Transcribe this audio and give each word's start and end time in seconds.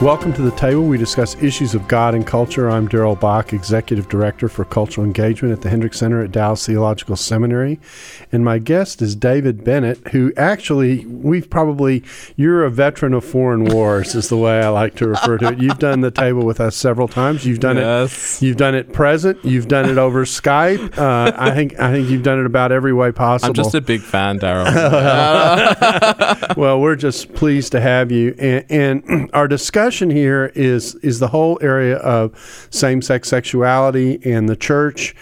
Welcome 0.00 0.32
to 0.34 0.42
the 0.42 0.52
table. 0.52 0.84
We 0.84 0.96
discuss 0.96 1.34
issues 1.42 1.74
of 1.74 1.88
God 1.88 2.14
and 2.14 2.24
culture. 2.24 2.70
I'm 2.70 2.86
Darrell 2.86 3.16
Bock, 3.16 3.52
Executive 3.52 4.08
Director 4.08 4.48
for 4.48 4.64
Cultural 4.64 5.04
Engagement 5.04 5.52
at 5.52 5.60
the 5.60 5.70
Hendricks 5.70 5.98
Center 5.98 6.22
at 6.22 6.30
Dallas 6.30 6.64
Theological 6.64 7.16
Seminary. 7.16 7.80
And 8.30 8.44
my 8.44 8.60
guest 8.60 9.02
is 9.02 9.16
David 9.16 9.64
Bennett, 9.64 9.98
who 10.12 10.32
actually, 10.36 11.04
we've 11.06 11.50
probably, 11.50 12.04
you're 12.36 12.64
a 12.64 12.70
veteran 12.70 13.12
of 13.12 13.24
foreign 13.24 13.64
wars, 13.64 14.14
is 14.14 14.28
the 14.28 14.36
way 14.36 14.60
I 14.60 14.68
like 14.68 14.94
to 14.96 15.08
refer 15.08 15.36
to 15.38 15.48
it. 15.48 15.58
You've 15.58 15.80
done 15.80 16.00
the 16.00 16.12
table 16.12 16.46
with 16.46 16.60
us 16.60 16.76
several 16.76 17.08
times. 17.08 17.44
You've 17.44 17.58
done 17.58 17.76
yes. 17.76 18.40
it. 18.40 18.46
You've 18.46 18.56
done 18.56 18.76
it 18.76 18.92
present. 18.92 19.44
You've 19.44 19.66
done 19.66 19.90
it 19.90 19.98
over 19.98 20.24
Skype. 20.24 20.96
Uh, 20.96 21.32
I 21.36 21.50
think 21.50 21.80
I 21.80 21.90
think 21.90 22.08
you've 22.08 22.22
done 22.22 22.38
it 22.38 22.46
about 22.46 22.70
every 22.70 22.92
way 22.92 23.10
possible. 23.10 23.48
I'm 23.48 23.54
just 23.54 23.74
a 23.74 23.80
big 23.80 24.02
fan, 24.02 24.38
Darrell. 24.38 24.66
well, 26.56 26.80
we're 26.80 26.94
just 26.94 27.34
pleased 27.34 27.72
to 27.72 27.80
have 27.80 28.12
you. 28.12 28.36
And, 28.38 28.64
and 28.70 29.30
our 29.34 29.48
discussion 29.48 29.87
here 30.10 30.52
is 30.54 30.94
is 30.96 31.18
the 31.18 31.28
whole 31.28 31.58
area 31.62 31.96
of 31.96 32.68
same 32.70 33.02
sex 33.02 33.28
sexuality 33.28 34.20
and 34.24 34.48
the 34.48 34.56
church. 34.56 35.14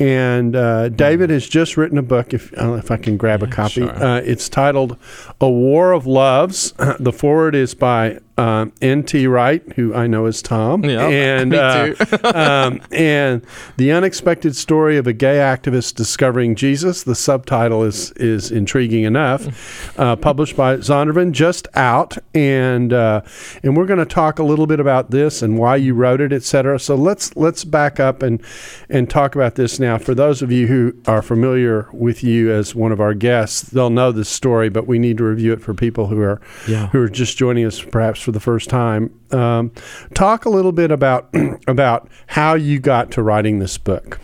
And 0.00 0.56
uh, 0.56 0.88
David 0.88 1.28
has 1.28 1.46
just 1.46 1.76
written 1.76 1.98
a 1.98 2.02
book. 2.02 2.32
If 2.32 2.56
uh, 2.58 2.72
if 2.72 2.90
I 2.90 2.96
can 2.96 3.18
grab 3.18 3.42
a 3.42 3.46
copy, 3.46 3.82
sure. 3.82 4.02
uh, 4.02 4.20
it's 4.20 4.48
titled 4.48 4.96
"A 5.40 5.50
War 5.50 5.92
of 5.92 6.06
Loves." 6.06 6.72
the 6.98 7.12
forward 7.12 7.54
is 7.54 7.74
by 7.74 8.18
um, 8.40 8.72
N.T. 8.80 9.26
Wright, 9.26 9.62
who 9.74 9.94
I 9.94 10.06
know 10.06 10.24
is 10.24 10.40
Tom, 10.40 10.84
Yeah, 10.84 11.06
and 11.08 11.50
me 11.50 11.58
uh, 11.58 11.92
too. 11.94 12.16
um, 12.34 12.80
and 12.90 13.44
the 13.76 13.92
unexpected 13.92 14.56
story 14.56 14.96
of 14.96 15.06
a 15.06 15.12
gay 15.12 15.36
activist 15.36 15.94
discovering 15.94 16.54
Jesus. 16.54 17.02
The 17.02 17.14
subtitle 17.14 17.84
is 17.84 18.12
is 18.12 18.50
intriguing 18.50 19.04
enough. 19.04 19.98
Uh, 19.98 20.16
published 20.16 20.56
by 20.56 20.78
Zondervan, 20.78 21.32
just 21.32 21.68
out, 21.74 22.16
and 22.32 22.94
uh, 22.94 23.20
and 23.62 23.76
we're 23.76 23.86
going 23.86 23.98
to 23.98 24.06
talk 24.06 24.38
a 24.38 24.44
little 24.44 24.66
bit 24.66 24.80
about 24.80 25.10
this 25.10 25.42
and 25.42 25.58
why 25.58 25.76
you 25.76 25.92
wrote 25.92 26.22
it, 26.22 26.32
etc. 26.32 26.80
So 26.80 26.94
let's 26.94 27.36
let's 27.36 27.64
back 27.64 28.00
up 28.00 28.22
and 28.22 28.42
and 28.88 29.10
talk 29.10 29.34
about 29.34 29.56
this 29.56 29.78
now. 29.78 29.89
Now, 29.90 29.98
for 29.98 30.14
those 30.14 30.40
of 30.40 30.52
you 30.52 30.68
who 30.68 30.94
are 31.08 31.20
familiar 31.20 31.88
with 31.92 32.22
you 32.22 32.52
as 32.52 32.76
one 32.76 32.92
of 32.92 33.00
our 33.00 33.12
guests, 33.12 33.62
they'll 33.62 33.90
know 33.90 34.12
this 34.12 34.28
story, 34.28 34.68
but 34.68 34.86
we 34.86 35.00
need 35.00 35.18
to 35.18 35.24
review 35.24 35.52
it 35.52 35.60
for 35.60 35.74
people 35.74 36.06
who 36.06 36.20
are 36.22 36.40
Yeah. 36.68 36.86
who 36.90 37.02
are 37.02 37.08
just 37.08 37.36
joining 37.36 37.64
us 37.66 37.80
perhaps 37.82 38.20
for 38.20 38.30
the 38.30 38.38
first 38.38 38.70
time. 38.70 39.10
Um, 39.32 39.72
talk 40.14 40.44
a 40.44 40.48
little 40.48 40.70
bit 40.70 40.92
about 40.92 41.28
about 41.66 42.08
how 42.28 42.54
you 42.54 42.78
got 42.78 43.10
to 43.12 43.22
writing 43.24 43.58
this 43.58 43.78
book. 43.78 44.20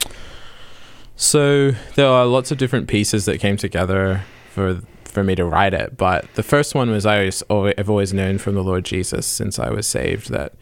So 1.17 1.73
there 1.97 2.07
are 2.07 2.27
lots 2.27 2.53
of 2.53 2.59
different 2.59 2.87
pieces 2.87 3.25
that 3.25 3.39
came 3.41 3.57
together 3.57 4.23
for 4.55 4.83
for 5.05 5.25
me 5.25 5.35
to 5.35 5.45
write 5.45 5.75
it. 5.75 5.97
But 5.97 6.33
the 6.37 6.45
first 6.45 6.77
one 6.77 6.91
was 6.91 7.05
I 7.05 7.25
was 7.25 7.43
always, 7.51 7.75
I've 7.77 7.91
always 7.91 8.13
known 8.15 8.39
from 8.39 8.55
the 8.55 8.63
Lord 8.63 8.85
Jesus 8.85 9.27
since 9.27 9.59
I 9.59 9.71
was 9.71 9.89
saved 9.89 10.31
that 10.31 10.53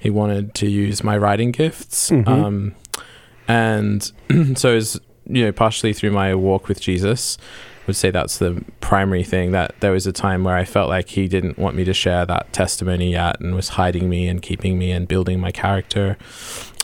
He 0.00 0.10
wanted 0.10 0.52
to 0.54 0.66
use 0.68 1.04
my 1.04 1.16
writing 1.16 1.52
gifts. 1.52 2.10
Mhm. 2.10 2.26
Um, 2.26 2.74
and 3.48 4.02
so 4.56 4.76
it's 4.76 5.00
you 5.26 5.44
know 5.44 5.52
partially 5.52 5.92
through 5.92 6.12
my 6.12 6.34
walk 6.34 6.68
with 6.68 6.80
Jesus. 6.80 7.38
I 7.40 7.88
would 7.88 7.96
say 7.96 8.10
that's 8.10 8.36
the 8.36 8.62
primary 8.80 9.24
thing 9.24 9.52
that 9.52 9.74
there 9.80 9.92
was 9.92 10.06
a 10.06 10.12
time 10.12 10.44
where 10.44 10.54
I 10.54 10.66
felt 10.66 10.90
like 10.90 11.08
he 11.08 11.26
didn't 11.26 11.58
want 11.58 11.74
me 11.74 11.84
to 11.84 11.94
share 11.94 12.26
that 12.26 12.52
testimony 12.52 13.12
yet 13.12 13.40
and 13.40 13.54
was 13.54 13.70
hiding 13.70 14.10
me 14.10 14.28
and 14.28 14.42
keeping 14.42 14.78
me 14.78 14.92
and 14.92 15.08
building 15.08 15.40
my 15.40 15.50
character. 15.50 16.18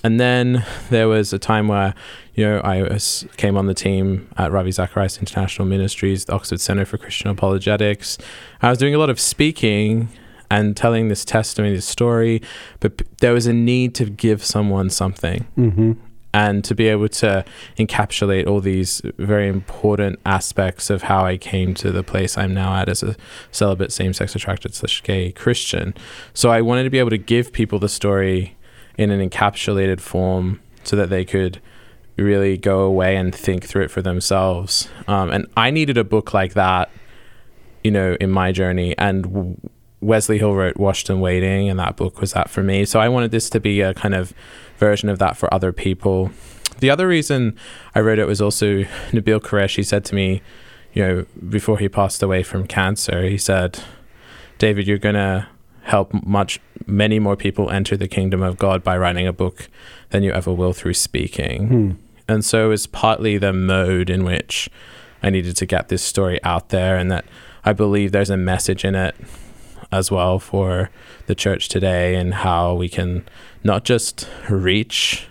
And 0.02 0.18
then 0.18 0.64
there 0.88 1.06
was 1.06 1.32
a 1.34 1.38
time 1.38 1.68
where, 1.68 1.94
you 2.34 2.46
know, 2.46 2.58
I 2.60 2.82
was, 2.82 3.26
came 3.36 3.56
on 3.58 3.66
the 3.66 3.74
team 3.74 4.28
at 4.38 4.50
Ravi 4.50 4.70
Zacharias 4.70 5.18
International 5.18 5.66
Ministries, 5.68 6.24
the 6.24 6.34
Oxford 6.34 6.60
Center 6.60 6.86
for 6.86 6.96
Christian 6.96 7.30
Apologetics. 7.30 8.16
I 8.62 8.70
was 8.70 8.78
doing 8.78 8.94
a 8.94 8.98
lot 8.98 9.10
of 9.10 9.20
speaking 9.20 10.08
and 10.50 10.76
telling 10.76 11.08
this 11.08 11.24
testimony, 11.24 11.74
this 11.74 11.86
story, 11.86 12.40
but 12.80 13.02
there 13.20 13.32
was 13.32 13.46
a 13.46 13.52
need 13.52 13.94
to 13.96 14.04
give 14.06 14.44
someone 14.44 14.88
something 14.90 15.46
Mm-hmm. 15.56 15.92
And 16.34 16.64
to 16.64 16.74
be 16.74 16.88
able 16.88 17.08
to 17.08 17.44
encapsulate 17.78 18.48
all 18.48 18.60
these 18.60 19.00
very 19.18 19.46
important 19.46 20.18
aspects 20.26 20.90
of 20.90 21.02
how 21.02 21.24
I 21.24 21.36
came 21.36 21.74
to 21.74 21.92
the 21.92 22.02
place 22.02 22.36
I'm 22.36 22.52
now 22.52 22.74
at 22.74 22.88
as 22.88 23.04
a 23.04 23.14
celibate, 23.52 23.92
same-sex 23.92 24.34
attracted 24.34 24.74
slash 24.74 25.00
gay 25.04 25.30
Christian. 25.30 25.94
So 26.34 26.50
I 26.50 26.60
wanted 26.60 26.82
to 26.82 26.90
be 26.90 26.98
able 26.98 27.10
to 27.10 27.18
give 27.18 27.52
people 27.52 27.78
the 27.78 27.88
story 27.88 28.56
in 28.98 29.10
an 29.10 29.26
encapsulated 29.26 30.00
form 30.00 30.60
so 30.82 30.96
that 30.96 31.08
they 31.08 31.24
could 31.24 31.60
really 32.16 32.58
go 32.58 32.80
away 32.80 33.16
and 33.16 33.32
think 33.32 33.64
through 33.64 33.84
it 33.84 33.90
for 33.92 34.02
themselves. 34.02 34.88
Um, 35.06 35.30
and 35.30 35.46
I 35.56 35.70
needed 35.70 35.96
a 35.96 36.04
book 36.04 36.34
like 36.34 36.54
that, 36.54 36.90
you 37.84 37.92
know, 37.92 38.16
in 38.20 38.30
my 38.30 38.50
journey. 38.50 38.98
And 38.98 39.70
Wesley 40.00 40.38
Hill 40.38 40.54
wrote 40.54 40.76
Washed 40.76 41.08
and 41.10 41.22
Waiting, 41.22 41.70
and 41.70 41.78
that 41.78 41.96
book 41.96 42.20
was 42.20 42.32
that 42.32 42.50
for 42.50 42.64
me. 42.64 42.84
So 42.84 42.98
I 42.98 43.08
wanted 43.08 43.30
this 43.30 43.48
to 43.50 43.60
be 43.60 43.80
a 43.80 43.94
kind 43.94 44.14
of 44.14 44.34
version 44.78 45.08
of 45.08 45.18
that 45.18 45.36
for 45.36 45.52
other 45.52 45.72
people. 45.72 46.30
The 46.80 46.90
other 46.90 47.06
reason 47.06 47.56
I 47.94 48.00
wrote 48.00 48.18
it 48.18 48.26
was 48.26 48.40
also 48.40 48.82
Nabil 49.12 49.40
Qureshi 49.40 49.84
said 49.84 50.04
to 50.06 50.14
me, 50.14 50.42
you 50.92 51.02
know, 51.02 51.26
before 51.48 51.78
he 51.78 51.88
passed 51.88 52.22
away 52.22 52.42
from 52.42 52.66
cancer, 52.66 53.22
he 53.22 53.38
said, 53.38 53.80
David, 54.58 54.86
you're 54.86 54.98
going 54.98 55.16
to 55.16 55.48
help 55.82 56.12
much 56.24 56.60
many 56.86 57.18
more 57.18 57.36
people 57.36 57.70
enter 57.70 57.96
the 57.96 58.08
kingdom 58.08 58.42
of 58.42 58.58
God 58.58 58.82
by 58.82 58.96
writing 58.96 59.26
a 59.26 59.32
book 59.32 59.68
than 60.10 60.22
you 60.22 60.32
ever 60.32 60.52
will 60.52 60.72
through 60.72 60.94
speaking. 60.94 61.68
Hmm. 61.68 61.90
And 62.26 62.44
so 62.44 62.66
it 62.66 62.68
was 62.68 62.86
partly 62.86 63.36
the 63.36 63.52
mode 63.52 64.08
in 64.08 64.24
which 64.24 64.70
I 65.22 65.30
needed 65.30 65.56
to 65.56 65.66
get 65.66 65.88
this 65.88 66.02
story 66.02 66.42
out 66.42 66.70
there 66.70 66.96
and 66.96 67.10
that 67.10 67.24
I 67.64 67.72
believe 67.72 68.12
there's 68.12 68.30
a 68.30 68.36
message 68.36 68.84
in 68.84 68.94
it 68.94 69.14
as 69.92 70.10
well 70.10 70.38
for 70.38 70.90
the 71.26 71.34
church 71.34 71.68
today 71.68 72.14
and 72.14 72.34
how 72.34 72.74
we 72.74 72.88
can 72.88 73.26
not 73.64 73.84
just 73.84 74.28
reach 74.48 75.26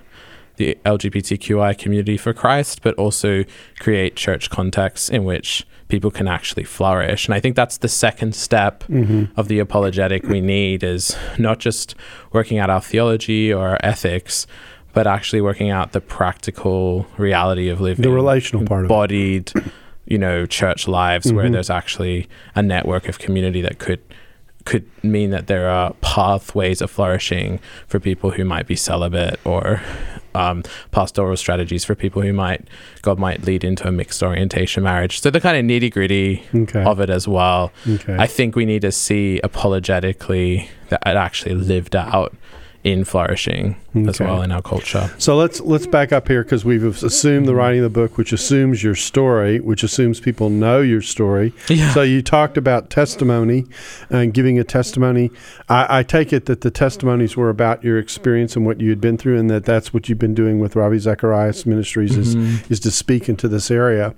the 0.57 0.77
LGBTQI 0.85 1.77
community 1.77 2.17
for 2.17 2.33
Christ, 2.33 2.81
but 2.83 2.93
also 2.95 3.43
create 3.79 4.15
church 4.15 4.49
contexts 4.49 5.09
in 5.09 5.23
which 5.23 5.65
people 5.87 6.11
can 6.11 6.27
actually 6.27 6.63
flourish. 6.63 7.27
And 7.27 7.35
I 7.35 7.39
think 7.39 7.55
that's 7.55 7.77
the 7.77 7.87
second 7.87 8.35
step 8.35 8.83
Mm-hmm. 8.89 9.39
of 9.39 9.47
the 9.47 9.59
apologetic 9.59 10.23
we 10.27 10.41
need 10.41 10.83
is 10.83 11.15
not 11.37 11.59
just 11.59 11.95
working 12.31 12.57
out 12.59 12.69
our 12.69 12.81
theology 12.81 13.53
or 13.53 13.67
our 13.69 13.79
ethics, 13.83 14.45
but 14.93 15.07
actually 15.07 15.41
working 15.41 15.69
out 15.71 15.91
the 15.91 16.01
practical 16.01 17.07
reality 17.17 17.69
of 17.69 17.81
living 17.81 18.03
The 18.03 18.11
relational 18.11 18.65
part 18.65 18.85
of 18.85 18.91
it. 18.91 18.93
embodied, 18.93 19.51
you 20.05 20.17
know, 20.19 20.45
church 20.45 20.87
lives 20.87 21.33
where 21.33 21.45
Mhm. 21.45 21.53
there's 21.53 21.69
actually 21.69 22.27
a 22.55 22.61
network 22.61 23.07
of 23.09 23.17
community 23.19 23.61
that 23.61 23.79
could 23.79 23.99
could 24.65 24.89
mean 25.03 25.29
that 25.31 25.47
there 25.47 25.69
are 25.69 25.93
pathways 26.01 26.81
of 26.81 26.89
flourishing 26.89 27.59
for 27.87 27.99
people 27.99 28.31
who 28.31 28.45
might 28.45 28.65
be 28.65 28.75
celibate 28.75 29.39
or 29.45 29.81
um, 30.35 30.63
pastoral 30.91 31.35
strategies 31.37 31.83
for 31.85 31.95
people 31.95 32.21
who 32.21 32.33
might 32.33 32.67
God 33.01 33.19
might 33.19 33.43
lead 33.43 33.63
into 33.63 33.87
a 33.87 33.91
mixed 33.91 34.23
orientation 34.23 34.81
marriage. 34.83 35.19
So 35.19 35.29
the 35.29 35.41
kind 35.41 35.57
of 35.57 35.65
nitty 35.65 35.91
gritty 35.91 36.43
Okay. 36.55 36.83
of 36.83 36.99
it 36.99 37.09
as 37.09 37.27
well. 37.27 37.71
okay. 37.87 38.15
I 38.17 38.25
think 38.25 38.55
we 38.55 38.65
need 38.65 38.81
to 38.83 38.91
see 38.91 39.39
apologetically 39.43 40.69
that 40.89 41.01
it 41.05 41.15
actually 41.17 41.55
lived 41.55 41.95
out 41.95 42.33
in 42.83 43.05
flourishing 43.05 43.75
as 44.07 44.19
well 44.19 44.41
in 44.41 44.51
our 44.51 44.61
culture. 44.61 45.09
So 45.17 45.37
let's 45.37 45.61
let's 45.61 45.87
back 45.87 46.11
up 46.11 46.27
here 46.27 46.43
because 46.43 46.65
we've 46.65 46.83
assumed 47.03 47.47
the 47.47 47.55
writing 47.55 47.79
of 47.79 47.83
the 47.83 47.89
book, 48.01 48.17
which 48.17 48.33
assumes 48.33 48.83
your 48.83 48.95
story, 48.95 49.59
which 49.61 49.83
assumes 49.83 50.19
people 50.19 50.49
know 50.49 50.81
your 50.81 51.01
story. 51.01 51.53
Yeah. 51.69 51.93
So 51.93 52.01
you 52.01 52.21
talked 52.21 52.57
about 52.57 52.89
testimony 52.89 53.65
and 54.09 54.33
giving 54.33 54.59
a 54.59 54.63
testimony. 54.65 55.31
I, 55.69 55.99
I 55.99 56.03
take 56.03 56.33
it 56.33 56.45
that 56.47 56.61
the 56.61 56.71
testimonies 56.71 57.37
were 57.37 57.49
about 57.49 57.83
your 57.83 57.97
experience 57.99 58.55
and 58.57 58.65
what 58.65 58.81
you 58.81 58.89
had 58.89 58.99
been 58.99 59.17
through, 59.17 59.39
and 59.39 59.49
that 59.49 59.63
that's 59.63 59.93
what 59.93 60.09
you've 60.09 60.19
been 60.19 60.33
doing 60.35 60.59
with 60.59 60.75
Ravi 60.75 60.99
Zacharias 60.99 61.65
Ministries 61.65 62.17
is 62.17 62.35
Mhm. 62.35 62.69
is 62.71 62.79
to 62.81 62.91
speak 62.91 63.29
into 63.29 63.47
this 63.47 63.69
area. 63.71 64.13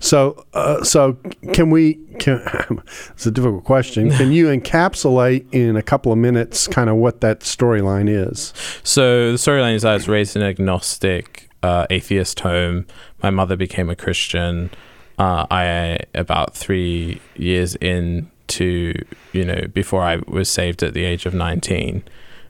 So 0.00 0.44
uh, 0.54 0.82
so 0.82 1.18
can 1.52 1.70
we? 1.70 1.98
Can, 2.18 2.40
it's 3.10 3.26
a 3.26 3.30
difficult 3.30 3.62
question. 3.62 4.10
Can 4.18 4.32
you 4.32 4.46
encapsulate 4.48 5.44
in 5.52 5.76
a 5.76 5.82
couple 5.82 6.10
of 6.10 6.18
minutes 6.18 6.66
kind 6.66 6.90
of 6.90 6.96
what 6.96 7.20
that 7.20 7.40
storyline 7.40 8.07
is? 8.08 8.52
So 8.82 9.32
the 9.32 9.38
storyline 9.38 9.74
is 9.74 9.84
I 9.84 9.94
was 9.94 10.08
raised 10.08 10.36
in 10.36 10.42
an 10.42 10.48
agnostic 10.48 11.48
uh, 11.62 11.86
atheist 11.90 12.40
home. 12.40 12.86
My 13.22 13.30
mother 13.30 13.56
became 13.56 13.90
a 13.90 13.96
Christian. 13.96 14.70
Uh, 15.18 15.46
I 15.50 15.98
about 16.14 16.54
three 16.54 17.20
years 17.36 17.74
into 17.76 18.94
you 19.32 19.44
know 19.44 19.66
before 19.72 20.02
I 20.02 20.20
was 20.28 20.48
saved 20.48 20.82
at 20.82 20.94
the 20.94 21.04
age 21.04 21.26
of 21.26 21.34
nineteen, 21.34 22.04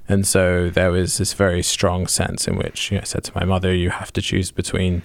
and 0.09 0.27
so 0.27 0.69
there 0.69 0.91
was 0.91 1.19
this 1.19 1.33
very 1.33 1.63
strong 1.63 2.07
sense 2.07 2.47
in 2.47 2.57
which 2.57 2.91
you 2.91 2.97
know, 2.97 3.03
I 3.03 3.05
said 3.05 3.25
to 3.25 3.33
my 3.35 3.45
mother, 3.45 3.75
"You 3.75 3.91
have 3.91 4.13
to 4.15 4.23
choose 4.23 4.51
between 4.51 5.03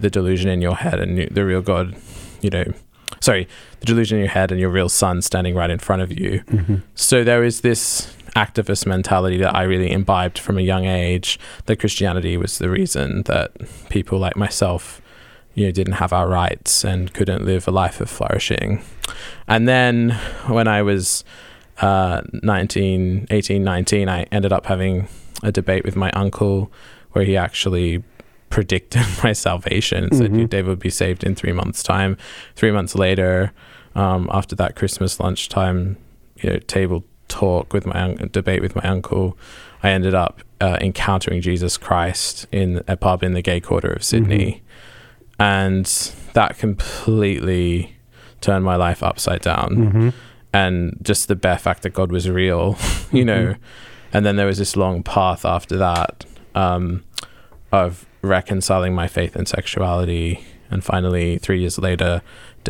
the 0.00 0.10
delusion 0.10 0.50
in 0.50 0.60
your 0.60 0.76
head 0.76 0.98
and 0.98 1.28
the 1.30 1.44
real 1.44 1.62
God." 1.62 1.94
You 2.40 2.50
know, 2.50 2.64
sorry, 3.20 3.48
the 3.80 3.86
delusion 3.86 4.18
in 4.18 4.24
your 4.24 4.32
head 4.32 4.50
and 4.50 4.60
your 4.60 4.70
real 4.70 4.88
son 4.88 5.22
standing 5.22 5.54
right 5.54 5.70
in 5.70 5.78
front 5.78 6.02
of 6.02 6.18
you. 6.18 6.42
Mm-hmm. 6.46 6.76
So 6.94 7.22
there 7.22 7.44
is 7.44 7.60
this 7.60 8.12
activist 8.38 8.86
mentality 8.86 9.36
that 9.38 9.54
I 9.54 9.64
really 9.64 9.90
imbibed 9.90 10.38
from 10.38 10.58
a 10.58 10.62
young 10.62 10.84
age. 10.86 11.38
That 11.66 11.76
Christianity 11.80 12.36
was 12.36 12.58
the 12.58 12.70
reason 12.70 13.22
that 13.24 13.50
people 13.90 14.18
like 14.18 14.36
myself, 14.36 15.02
you 15.54 15.66
know, 15.66 15.72
didn't 15.72 15.94
have 15.94 16.12
our 16.12 16.28
rights 16.28 16.84
and 16.84 17.12
couldn't 17.12 17.44
live 17.44 17.66
a 17.66 17.70
life 17.72 18.00
of 18.00 18.08
flourishing. 18.08 18.82
And 19.46 19.66
then 19.66 20.10
when 20.46 20.68
I 20.68 20.82
was 20.82 21.24
uh, 21.80 22.22
19, 22.42 23.26
18, 23.30 23.64
19, 23.64 24.08
I 24.08 24.22
ended 24.30 24.52
up 24.52 24.66
having 24.66 25.08
a 25.42 25.50
debate 25.52 25.84
with 25.84 25.96
my 25.96 26.10
uncle 26.12 26.70
where 27.12 27.24
he 27.24 27.36
actually 27.36 28.02
predicted 28.50 29.02
my 29.24 29.32
salvation 29.32 30.04
and 30.04 30.16
said 30.16 30.30
Mhm. 30.32 30.48
David 30.48 30.68
would 30.68 30.78
be 30.78 30.90
saved 30.90 31.24
in 31.24 31.34
three 31.34 31.52
months' 31.52 31.82
time. 31.82 32.16
Three 32.56 32.70
months 32.72 32.94
later, 32.94 33.52
um, 33.94 34.28
after 34.32 34.54
that 34.56 34.76
Christmas 34.76 35.18
lunchtime, 35.20 35.96
you 36.40 36.50
know, 36.50 36.58
table 36.60 37.04
talk 37.28 37.72
with 37.72 37.86
my 37.86 38.00
un- 38.02 38.28
debate 38.32 38.60
with 38.62 38.74
my 38.74 38.82
uncle, 38.82 39.36
I 39.82 39.90
ended 39.90 40.14
up 40.14 40.40
uh, 40.60 40.76
encountering 40.80 41.40
Jesus 41.40 41.76
Christ 41.76 42.46
in 42.50 42.82
a 42.88 42.96
pub 42.96 43.22
in 43.22 43.32
the 43.34 43.42
gay 43.42 43.60
quarter 43.60 43.92
of 43.92 44.02
Sydney, 44.02 44.62
and 45.38 45.86
that 46.34 46.58
completely 46.58 47.96
turned 48.40 48.64
my 48.64 48.76
life 48.76 49.02
upside 49.02 49.40
down. 49.42 49.70
Mhm. 49.92 50.12
and 50.54 50.96
just 51.02 51.28
the 51.28 51.36
bare 51.36 51.58
fact 51.58 51.82
that 51.82 51.90
God 51.90 52.10
was 52.10 52.28
real, 52.30 52.78
you 53.12 53.22
know. 53.24 53.54
And 54.14 54.24
then 54.24 54.36
there 54.36 54.46
was 54.46 54.56
this 54.56 54.76
long 54.76 55.02
path 55.02 55.44
after 55.44 55.76
that 55.76 56.24
um, 56.54 57.04
of 57.70 58.06
reconciling 58.22 58.94
my 58.94 59.06
faith 59.08 59.36
and 59.36 59.46
sexuality, 59.46 60.40
and 60.70 60.82
finally, 60.82 61.36
three 61.36 61.60
years 61.60 61.78
later, 61.78 62.22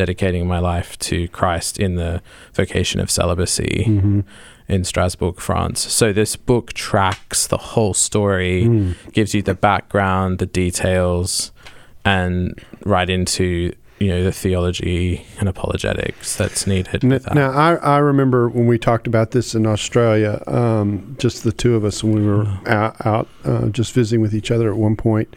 dedicating 0.03 0.47
my 0.47 0.61
life 0.61 0.97
to 1.00 1.27
Christ 1.29 1.81
in 1.81 1.97
the 1.97 2.23
vocation 2.55 3.00
of 3.00 3.11
celibacy 3.11 3.85
Mhm. 3.89 4.23
in 4.69 4.85
Strasbourg, 4.85 5.41
France. 5.41 5.81
So 5.93 6.12
this 6.12 6.37
book 6.37 6.73
tracks 6.73 7.49
the 7.49 7.56
whole 7.73 7.95
story, 7.95 8.62
Mm. 8.65 8.95
gives 9.12 9.35
you 9.35 9.43
the 9.43 9.55
background, 9.55 10.39
the 10.39 10.47
details, 10.47 11.50
and 12.05 12.55
right 12.85 13.11
into 13.11 13.73
you 13.99 14.09
know 14.09 14.23
the 14.23 14.33
theology 14.33 15.27
and 15.41 15.49
apologetics 15.49 16.37
that's 16.37 16.67
needed. 16.67 17.05
N- 17.05 17.11
that. 17.11 17.35
Now, 17.35 17.50
I, 17.50 17.75
I 17.75 17.99
remember 17.99 18.49
when 18.49 18.67
we 18.67 18.79
talked 18.79 19.06
about 19.06 19.33
this 19.33 19.55
in 19.55 19.67
Australia, 19.67 20.43
um, 20.47 21.17
just 21.19 21.43
the 21.43 21.53
two 21.53 21.75
of 21.75 21.85
us, 21.85 22.05
when 22.05 22.15
we 22.15 22.25
were 22.25 22.47
out, 22.67 23.05
out 23.05 23.29
uh, 23.45 23.67
just 23.69 23.93
visiting 23.93 24.21
with 24.21 24.35
each 24.35 24.50
other 24.50 24.71
at 24.71 24.77
one 24.77 24.97
point, 24.97 25.35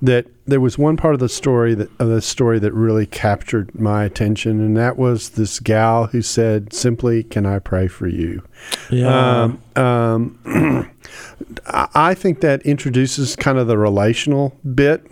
that 0.00 0.26
there 0.46 0.60
was 0.60 0.78
one 0.78 0.96
part 0.96 1.14
of 1.14 1.20
the 1.20 1.28
story 1.28 1.74
that 1.74 1.90
of 2.00 2.08
the 2.08 2.22
story 2.22 2.58
that 2.58 2.72
really 2.72 3.06
captured 3.06 3.78
my 3.78 4.04
attention, 4.04 4.60
and 4.60 4.76
that 4.76 4.96
was 4.96 5.30
this 5.30 5.60
gal 5.60 6.06
who 6.06 6.22
said 6.22 6.72
simply, 6.72 7.22
"Can 7.22 7.44
I 7.44 7.58
pray 7.58 7.88
for 7.88 8.08
you?" 8.08 8.42
Um, 9.76 9.84
um, 9.84 10.90
I 11.66 11.88
I 11.94 12.14
think 12.14 12.40
that 12.40 12.62
introduces 12.62 13.36
kind 13.36 13.58
of 13.58 13.66
the 13.66 13.76
relational 13.76 14.56
bit 14.74 15.06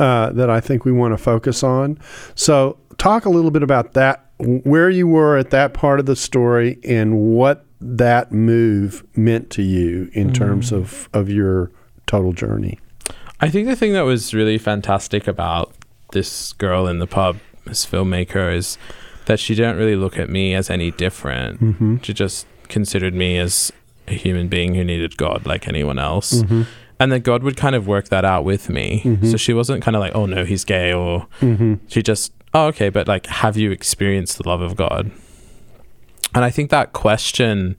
uh, 0.00 0.32
that 0.32 0.48
I 0.48 0.60
think 0.60 0.84
we 0.84 0.92
want 0.92 1.12
to 1.12 1.18
focus 1.18 1.62
on. 1.62 1.98
So, 2.34 2.78
talk 2.96 3.26
a 3.26 3.30
little 3.30 3.50
bit 3.50 3.62
about 3.62 3.92
that, 3.92 4.30
where 4.38 4.88
you 4.88 5.06
were 5.06 5.36
at 5.36 5.50
that 5.50 5.74
part 5.74 6.00
of 6.00 6.06
the 6.06 6.16
story, 6.16 6.78
and 6.84 7.20
what 7.20 7.66
that 7.82 8.32
move 8.32 9.04
meant 9.14 9.50
to 9.50 9.62
you 9.62 10.10
in 10.12 10.32
terms 10.32 10.72
of, 10.72 11.08
of 11.12 11.28
your 11.28 11.70
total 12.06 12.32
journey. 12.32 12.78
I 13.40 13.48
think 13.48 13.68
the 13.68 13.76
thing 13.76 13.92
that 13.92 14.02
was 14.02 14.34
really 14.34 14.58
fantastic 14.58 15.26
about 15.26 15.72
this 16.12 16.52
girl 16.54 16.86
in 16.86 16.98
the 16.98 17.06
pub, 17.06 17.38
this 17.66 17.86
filmmaker, 17.86 18.54
is 18.54 18.78
that 19.26 19.38
she 19.38 19.54
didn't 19.54 19.76
really 19.76 19.96
look 19.96 20.18
at 20.18 20.28
me 20.28 20.54
as 20.54 20.68
any 20.70 20.90
different. 20.90 21.60
Mm-hmm. 21.60 21.96
She 22.02 22.12
just 22.12 22.46
considered 22.68 23.14
me 23.14 23.38
as 23.38 23.72
a 24.08 24.14
human 24.14 24.48
being 24.48 24.74
who 24.74 24.84
needed 24.84 25.16
God 25.16 25.46
like 25.46 25.68
anyone 25.68 25.98
else. 25.98 26.42
Mm-hmm. 26.42 26.62
And 27.00 27.10
then 27.10 27.22
God 27.22 27.42
would 27.42 27.56
kind 27.56 27.74
of 27.74 27.86
work 27.88 28.08
that 28.10 28.24
out 28.24 28.44
with 28.44 28.68
me. 28.68 29.00
Mhm. 29.04 29.30
So 29.30 29.36
she 29.36 29.52
wasn't 29.54 29.82
kind 29.82 29.96
of 29.96 30.00
like, 30.00 30.14
oh 30.14 30.26
no, 30.26 30.44
he's 30.44 30.64
gay, 30.64 30.92
or 30.92 31.26
Mm-hmm. 31.40 31.74
she 31.88 32.02
just, 32.02 32.32
oh, 32.54 32.66
okay, 32.66 32.90
but 32.90 33.08
like, 33.08 33.26
have 33.26 33.56
you 33.56 33.70
experienced 33.72 34.38
the 34.38 34.48
love 34.48 34.60
of 34.60 34.76
God? 34.76 35.10
And 36.34 36.44
I 36.44 36.50
think 36.50 36.70
that 36.70 36.92
question 36.92 37.76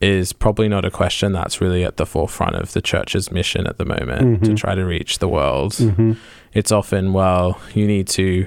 is 0.00 0.32
probably 0.32 0.66
not 0.68 0.84
a 0.86 0.90
question 0.90 1.32
that's 1.32 1.60
really 1.60 1.84
at 1.84 1.98
the 1.98 2.06
forefront 2.06 2.56
of 2.56 2.72
the 2.72 2.80
church's 2.80 3.30
mission 3.30 3.66
at 3.66 3.76
the 3.76 3.84
moment 3.84 4.44
to 4.44 4.50
Mhm. 4.52 4.56
try 4.56 4.74
to 4.74 4.82
reach 4.86 5.18
the 5.18 5.28
world. 5.28 5.72
Mm-hmm. 5.74 6.12
It's 6.54 6.72
often, 6.72 7.12
well, 7.12 7.60
you 7.74 7.86
need 7.86 8.06
to 8.08 8.46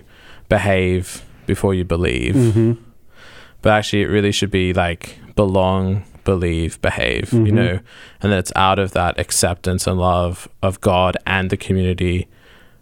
behave 0.50 1.24
before 1.46 1.76
you 1.76 1.84
believe. 1.84 2.34
Mm-hmm. 2.36 2.72
But 3.62 3.74
actually, 3.74 4.02
it 4.02 4.08
really 4.08 4.32
should 4.32 4.50
be 4.50 4.74
like 4.74 5.20
belong, 5.36 6.04
believe, 6.24 6.82
behave, 6.82 7.32
you 7.34 7.40
Mhm. 7.46 7.52
know, 7.52 7.80
and 8.22 8.32
that 8.32 8.40
it's 8.40 8.52
out 8.56 8.80
of 8.80 8.92
that 8.92 9.20
acceptance 9.20 9.88
and 9.88 9.98
love 10.00 10.48
of 10.62 10.80
God 10.82 11.18
and 11.26 11.50
the 11.50 11.58
community 11.58 12.28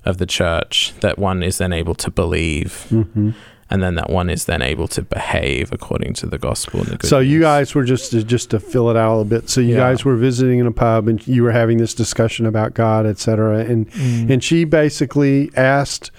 of 0.05 0.17
the 0.17 0.25
church 0.25 0.93
that 1.01 1.19
one 1.19 1.43
is 1.43 1.57
then 1.59 1.71
able 1.73 1.95
to 1.95 2.09
believe, 2.11 2.87
Mm-hmm. 2.91 3.31
and 3.69 3.83
then 3.83 3.95
that 3.95 4.09
one 4.09 4.29
is 4.29 4.45
then 4.45 4.61
able 4.61 4.87
to 4.89 5.01
behave 5.01 5.71
according 5.71 6.13
to 6.15 6.25
the 6.25 6.37
gospel. 6.37 6.79
And 6.81 6.89
the 6.89 6.97
good 6.97 7.07
So 7.09 7.19
you 7.19 7.37
news. 7.37 7.41
guys 7.43 7.75
were 7.75 7.83
just 7.83 8.11
to, 8.11 8.23
just 8.23 8.49
to 8.49 8.59
fill 8.59 8.89
it 8.89 8.97
out 8.97 9.09
a 9.09 9.13
little 9.17 9.25
bit. 9.25 9.49
So 9.49 9.61
you 9.61 9.69
Yeah. 9.75 9.77
guys 9.77 10.03
were 10.03 10.15
visiting 10.15 10.59
in 10.59 10.65
a 10.67 10.71
pub, 10.71 11.07
and 11.07 11.25
you 11.27 11.43
were 11.43 11.51
having 11.51 11.77
this 11.77 11.93
discussion 11.93 12.45
about 12.45 12.73
God, 12.73 13.05
et 13.05 13.19
cetera, 13.19 13.59
and 13.59 13.89
Mm. 13.91 14.29
and 14.31 14.43
she 14.43 14.63
basically 14.65 15.51
asked 15.55 16.09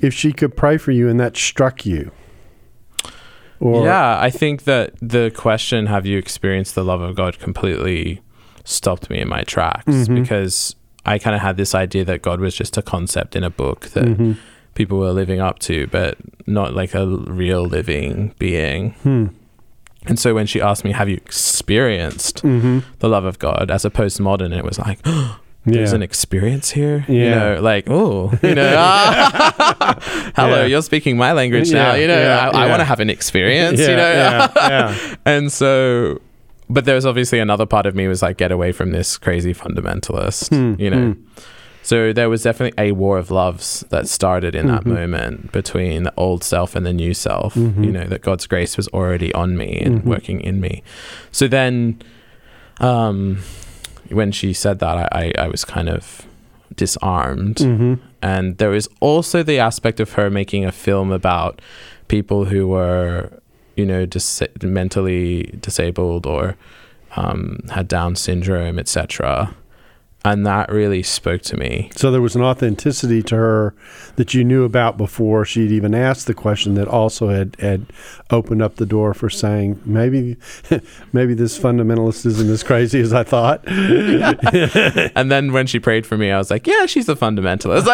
if 0.00 0.14
she 0.14 0.32
could 0.32 0.56
pray 0.56 0.76
for 0.76 0.92
you, 0.92 1.08
and 1.08 1.18
that 1.18 1.36
struck 1.36 1.84
you. 1.84 2.10
Or, 3.60 3.84
yeah, 3.86 4.18
I 4.20 4.30
think 4.30 4.64
that 4.64 4.92
the 5.00 5.30
question, 5.34 5.86
have 5.86 6.04
you 6.06 6.18
experienced 6.18 6.74
the 6.74 6.84
love 6.84 7.00
of 7.00 7.14
God, 7.16 7.38
completely 7.38 8.20
stopped 8.64 9.08
me 9.10 9.20
in 9.20 9.28
my 9.28 9.42
tracks 9.42 9.84
Mhm. 9.86 10.14
because 10.22 10.74
I 11.06 11.18
kind 11.18 11.36
of 11.36 11.42
had 11.42 11.56
this 11.56 11.74
idea 11.74 12.04
that 12.06 12.22
God 12.22 12.40
was 12.40 12.54
just 12.54 12.76
a 12.76 12.82
concept 12.82 13.36
in 13.36 13.44
a 13.44 13.50
book 13.50 13.88
that 13.90 14.04
Mhm. 14.04 14.36
people 14.74 14.98
were 14.98 15.12
living 15.12 15.40
up 15.40 15.58
to, 15.60 15.86
but 15.88 16.16
not 16.46 16.74
like 16.74 16.94
a 16.94 17.06
real 17.06 17.64
living 17.64 18.34
being. 18.38 18.94
Hmm. 19.02 19.26
And 20.06 20.18
so 20.18 20.34
when 20.34 20.46
she 20.46 20.60
asked 20.60 20.84
me, 20.84 20.92
have 20.92 21.08
you 21.08 21.16
experienced 21.16 22.42
Mm-hmm. 22.42 22.80
the 22.98 23.08
love 23.08 23.24
of 23.24 23.38
God 23.38 23.70
as 23.70 23.84
a 23.84 23.90
postmodern, 23.90 24.56
it 24.56 24.64
was 24.64 24.78
like, 24.78 24.98
there's 25.66 25.90
Yeah. 25.90 25.96
an 25.96 26.02
experience 26.02 26.70
here. 26.70 27.04
You 27.08 27.30
know, 27.30 27.58
like, 27.60 27.88
oh, 27.88 28.32
you 28.42 28.54
know, 28.54 28.74
ah, 28.76 29.98
hello, 30.36 30.60
Yeah. 30.62 30.66
you're 30.66 30.82
speaking 30.82 31.16
my 31.16 31.32
language 31.32 31.70
Yeah, 31.70 31.82
now. 31.82 31.94
You 31.94 32.06
know, 32.08 32.18
yeah, 32.18 32.50
I, 32.52 32.56
I 32.62 32.64
yeah. 32.64 32.70
want 32.70 32.80
to 32.80 32.84
have 32.84 33.00
an 33.00 33.10
experience, 33.10 33.80
yeah, 33.80 33.90
you 33.90 33.96
know. 33.96 34.12
yeah, 34.12 34.48
yeah. 34.56 35.14
and 35.26 35.52
so, 35.52 36.20
but 36.70 36.84
there 36.84 36.94
was 36.94 37.06
obviously 37.06 37.38
another 37.38 37.66
part 37.66 37.86
of 37.86 37.94
me 37.94 38.08
was 38.08 38.22
like, 38.22 38.36
get 38.38 38.52
away 38.52 38.72
from 38.72 38.90
this 38.92 39.16
crazy 39.18 39.54
fundamentalist, 39.54 40.48
Hmm, 40.48 40.80
you 40.80 40.90
know. 40.90 41.12
hmm. 41.12 41.22
So 41.82 42.14
there 42.14 42.30
was 42.30 42.42
definitely 42.42 42.72
a 42.82 42.92
war 42.92 43.18
of 43.18 43.30
loves 43.30 43.84
that 43.90 44.08
started 44.08 44.54
in 44.54 44.68
that 44.68 44.84
Mhm. 44.84 44.94
moment 44.94 45.52
between 45.52 46.04
the 46.04 46.14
old 46.16 46.42
self 46.42 46.74
and 46.74 46.86
the 46.86 46.94
new 46.94 47.12
self. 47.12 47.54
Mhm. 47.54 47.84
You 47.84 47.92
know 47.92 48.04
that 48.04 48.22
God's 48.22 48.46
grace 48.46 48.78
was 48.78 48.88
already 48.88 49.34
on 49.34 49.54
me 49.58 49.80
and 49.84 50.00
Mhm. 50.00 50.04
working 50.06 50.40
in 50.40 50.62
me. 50.62 50.82
So 51.30 51.46
then, 51.46 52.00
um, 52.80 53.40
when 54.10 54.32
she 54.32 54.52
said 54.52 54.78
that, 54.80 54.96
I, 55.12 55.32
I, 55.38 55.44
I 55.44 55.48
was 55.48 55.64
kind 55.64 55.88
of 55.88 56.26
disarmed. 56.76 57.56
Mhm. 57.56 57.98
And 58.22 58.58
there 58.58 58.70
was 58.70 58.88
also 59.00 59.42
the 59.42 59.58
aspect 59.58 60.00
of 60.00 60.12
her 60.14 60.30
making 60.30 60.64
a 60.64 60.72
film 60.72 61.12
about 61.12 61.60
people 62.08 62.46
who 62.46 62.66
were, 62.68 63.30
you 63.76 63.84
know, 63.86 64.06
dis- 64.06 64.42
mentally 64.62 65.54
disabled 65.60 66.26
or 66.26 66.56
um, 67.16 67.60
had 67.70 67.86
Down 67.86 68.16
syndrome, 68.16 68.78
etc. 68.78 69.54
And 70.26 70.46
that 70.46 70.72
really 70.72 71.02
spoke 71.02 71.42
to 71.42 71.56
me. 71.58 71.90
So 71.96 72.10
there 72.10 72.22
was 72.22 72.34
an 72.34 72.40
authenticity 72.40 73.22
to 73.24 73.36
her 73.36 73.74
that 74.16 74.32
you 74.32 74.42
knew 74.42 74.64
about 74.64 74.96
before 74.96 75.44
she'd 75.44 75.70
even 75.70 75.94
asked 75.94 76.26
the 76.26 76.32
question 76.32 76.76
that 76.76 76.88
also 76.88 77.28
had, 77.28 77.56
had 77.60 77.84
opened 78.30 78.62
up 78.62 78.76
the 78.76 78.86
door 78.86 79.12
for 79.12 79.28
saying 79.28 79.78
maybe 79.84 80.38
maybe 81.12 81.34
this 81.34 81.58
fundamentalist 81.58 82.24
isn't 82.24 82.48
as 82.48 82.62
crazy 82.62 83.00
as 83.00 83.12
I 83.12 83.22
thought. 83.22 83.62
And 85.14 85.30
then 85.30 85.52
when 85.52 85.66
she 85.66 85.78
prayed 85.78 86.06
for 86.06 86.16
me, 86.16 86.30
I 86.30 86.38
was 86.38 86.50
like, 86.50 86.66
"Yeah, 86.66 86.86
she's 86.86 87.08
a 87.08 87.14
fundamentalist." 87.14 87.84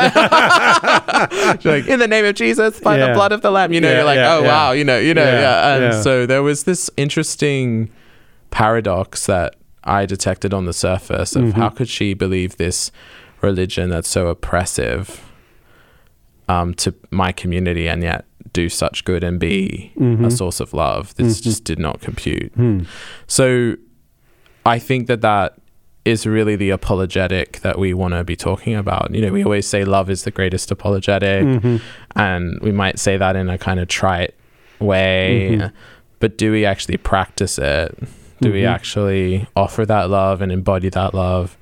She's 1.57 1.65
like, 1.65 1.87
"In 1.89 1.99
the 1.99 2.07
name 2.09 2.25
of 2.25 2.35
Jesus, 2.37 2.79
by 2.81 2.97
Yeah. 2.97 3.09
the 3.09 3.13
blood 3.15 3.33
of 3.33 3.43
the 3.43 3.51
Lamb." 3.51 3.73
You 3.73 3.81
know, 3.81 3.89
Yeah, 3.91 3.97
you're 3.97 4.05
like, 4.05 4.17
yeah, 4.17 4.37
"Oh 4.37 4.43
wow," 4.43 4.71
you 4.73 4.85
know, 4.85 4.99
you 4.99 5.15
know, 5.15 5.23
Yeah. 5.25 5.77
And 5.77 5.95
so 6.03 6.27
there 6.27 6.43
was 6.43 6.65
this 6.65 6.91
interesting 6.97 7.91
paradox 8.51 9.27
that 9.27 9.55
I 9.85 10.07
detected 10.07 10.53
on 10.53 10.65
the 10.67 10.73
surface 10.73 11.35
of 11.37 11.43
Mhm. 11.45 11.53
how 11.55 11.69
could 11.71 11.89
she 11.89 12.15
believe 12.15 12.57
this 12.57 12.91
religion 13.41 13.89
that's 13.91 14.09
so 14.09 14.29
oppressive 14.29 15.23
um, 16.49 16.75
to 16.75 16.93
my 17.11 17.31
community 17.33 17.89
and 17.89 18.03
yet 18.03 18.25
do 18.53 18.69
such 18.69 19.05
good 19.05 19.23
and 19.23 19.39
be 19.39 19.93
a 19.97 20.01
Mhm. 20.01 20.33
source 20.33 20.59
of 20.59 20.75
love. 20.75 21.15
This 21.15 21.39
Mhm. 21.41 21.45
just 21.45 21.65
did 21.65 21.79
not 21.79 22.01
compute. 22.01 22.51
Hmm. 22.57 22.81
So 23.29 23.77
I 24.67 24.79
think 24.81 25.07
that 25.07 25.21
that 25.21 25.55
is 26.05 26.27
really 26.27 26.57
the 26.57 26.71
apologetic 26.71 27.61
that 27.61 27.79
we 27.79 27.95
want 27.95 28.15
to 28.15 28.25
be 28.25 28.35
talking 28.35 28.75
about. 28.75 29.15
You 29.15 29.23
know, 29.23 29.33
we 29.33 29.45
always 29.45 29.67
say 29.67 29.85
love 29.85 30.11
is 30.11 30.25
the 30.25 30.31
greatest 30.33 30.71
apologetic, 30.73 31.45
Mhm. 31.45 31.81
and 32.17 32.59
we 32.63 32.73
might 32.73 32.99
say 32.99 33.17
that 33.17 33.37
in 33.37 33.49
a 33.49 33.57
kind 33.59 33.79
of 33.79 33.87
trite 33.87 34.35
way, 34.81 35.51
Mhm. 35.61 35.73
but 36.19 36.37
do 36.37 36.51
we 36.51 36.65
actually 36.65 36.97
practice 36.97 37.59
it? 37.59 37.97
Do 38.41 38.53
we 38.53 38.63
Mhm. 38.63 38.69
actually 38.75 39.47
offer 39.57 39.85
that 39.87 40.09
love 40.11 40.41
and 40.43 40.51
embody 40.51 40.89
that 40.91 41.15
love? 41.15 41.57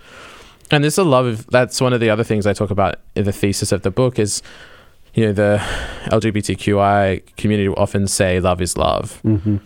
And 0.71 0.85
this 0.85 0.95
is 0.95 0.99
a 0.99 1.05
love 1.05 1.27
of 1.27 1.47
that's 1.49 1.81
one 1.81 1.93
of 1.93 2.01
the 2.01 2.11
other 2.11 2.25
things 2.25 2.47
I 2.47 2.53
talk 2.53 2.71
about 2.71 2.97
in 3.17 3.25
the 3.25 3.33
thesis 3.33 3.73
of 3.73 3.83
the 3.83 3.91
book 3.91 4.19
is 4.19 4.43
you 5.15 5.27
know 5.27 5.33
the 5.33 5.61
LGBTQI 6.33 7.23
community 7.37 7.69
will 7.69 7.79
often 7.79 8.07
say 8.07 8.41
love 8.41 8.61
is 8.61 8.77
love 8.77 9.21
Mm-hmm. 9.25 9.57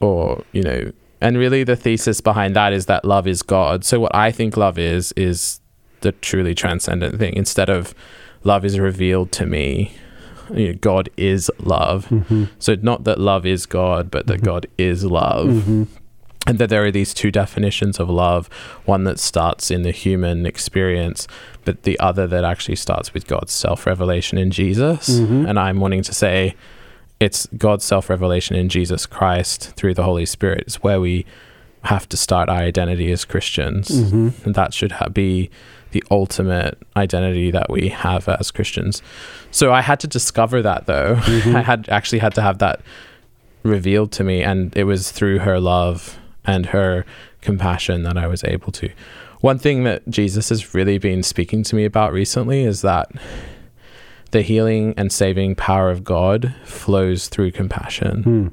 or 0.00 0.42
you 0.52 0.62
know 0.62 0.90
and 1.20 1.38
really 1.38 1.62
the 1.64 1.76
thesis 1.76 2.20
behind 2.20 2.56
that 2.56 2.72
is 2.72 2.86
that 2.86 3.04
love 3.04 3.26
is 3.28 3.42
god 3.42 3.84
so 3.84 4.00
what 4.00 4.14
i 4.14 4.30
think 4.32 4.56
love 4.56 4.78
is 4.78 5.12
is 5.12 5.60
the 6.00 6.10
truly 6.12 6.54
transcendent 6.54 7.18
thing 7.18 7.34
instead 7.36 7.68
of 7.70 7.94
love 8.42 8.64
is 8.64 8.78
revealed 8.80 9.30
to 9.32 9.46
me 9.46 9.92
you 10.52 10.68
know, 10.72 10.78
god 10.80 11.08
is 11.16 11.50
love 11.60 12.06
Mm-hmm. 12.08 12.44
so 12.58 12.74
not 12.82 13.04
that 13.04 13.20
love 13.20 13.46
is 13.46 13.66
god 13.66 14.10
but 14.10 14.26
that 14.26 14.40
Mhm. 14.40 14.44
god 14.44 14.66
is 14.78 15.04
love 15.04 15.46
Mm-hmm. 15.46 15.82
And 16.46 16.58
that 16.58 16.68
there 16.70 16.84
are 16.84 16.90
these 16.90 17.14
two 17.14 17.30
definitions 17.30 18.00
of 18.00 18.08
love 18.10 18.48
one 18.84 19.04
that 19.04 19.18
starts 19.20 19.70
in 19.70 19.82
the 19.82 19.92
human 19.92 20.44
experience 20.46 21.28
but 21.64 21.82
the 21.84 21.98
other 22.00 22.26
that 22.26 22.44
actually 22.44 22.76
starts 22.76 23.14
with 23.14 23.26
god's 23.26 23.52
self-revelation 23.52 24.38
in 24.38 24.50
jesus 24.50 25.08
Mhm. 25.08 25.48
and 25.48 25.58
i'm 25.58 25.78
wanting 25.80 26.02
to 26.02 26.12
say 26.12 26.54
it's 27.20 27.46
god's 27.56 27.84
self-revelation 27.84 28.56
in 28.56 28.68
jesus 28.68 29.06
christ 29.06 29.72
through 29.76 29.94
the 29.94 30.02
holy 30.02 30.26
spirit 30.26 30.64
is 30.66 30.76
where 30.82 31.00
we 31.00 31.24
have 31.84 32.08
to 32.08 32.16
start 32.16 32.48
our 32.48 32.58
identity 32.60 33.10
as 33.12 33.24
christians 33.24 33.88
Mm-hmm. 33.88 34.28
and 34.44 34.54
that 34.54 34.74
should 34.74 34.92
ha- 34.92 35.08
be 35.08 35.50
the 35.92 36.02
ultimate 36.10 36.78
identity 36.96 37.50
that 37.50 37.70
we 37.70 37.88
have 37.88 38.28
as 38.28 38.50
christians 38.50 39.02
so 39.52 39.72
i 39.72 39.80
had 39.80 40.00
to 40.00 40.06
discover 40.08 40.62
that 40.62 40.86
though 40.86 41.14
Mhm. 41.20 41.54
i 41.54 41.62
had 41.62 41.88
actually 41.88 42.18
had 42.20 42.34
to 42.34 42.42
have 42.42 42.58
that 42.58 42.80
revealed 43.62 44.10
to 44.12 44.24
me 44.24 44.42
and 44.42 44.76
it 44.76 44.84
was 44.84 45.12
through 45.12 45.38
her 45.40 45.60
love 45.60 46.18
and 46.44 46.66
her 46.66 47.04
compassion 47.40 48.02
that 48.02 48.16
i 48.16 48.26
was 48.26 48.42
able 48.44 48.72
to 48.72 48.88
one 49.40 49.58
thing 49.58 49.84
that 49.84 50.08
jesus 50.08 50.48
has 50.48 50.74
really 50.74 50.98
been 50.98 51.22
speaking 51.22 51.62
to 51.62 51.74
me 51.76 51.84
about 51.84 52.12
recently 52.12 52.64
is 52.64 52.82
that 52.82 53.10
the 54.30 54.42
healing 54.42 54.94
and 54.96 55.12
saving 55.12 55.54
power 55.54 55.90
of 55.90 56.04
god 56.04 56.54
flows 56.64 57.28
through 57.28 57.50
compassion 57.50 58.22
Hmm. 58.22 58.48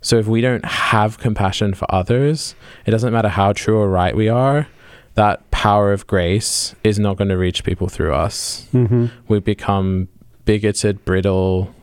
so 0.00 0.18
if 0.18 0.26
we 0.26 0.40
don't 0.40 0.64
have 0.64 1.18
compassion 1.18 1.74
for 1.74 1.86
others, 1.92 2.54
it 2.84 2.90
doesn't 2.90 3.12
matter 3.12 3.28
how 3.28 3.52
true 3.52 3.78
or 3.78 3.88
right 3.88 4.14
we 4.14 4.28
are, 4.28 4.68
that 5.14 5.50
power 5.50 5.92
of 5.92 6.06
grace 6.06 6.74
is 6.84 6.98
not 6.98 7.16
going 7.16 7.28
to 7.28 7.36
reach 7.36 7.64
people 7.64 7.88
through 7.88 8.14
us. 8.14 8.68
Mm-hmm. 8.72 9.06
We 9.26 9.40
become 9.40 10.08
bigoted, 10.44 11.04
brittle, 11.04 11.74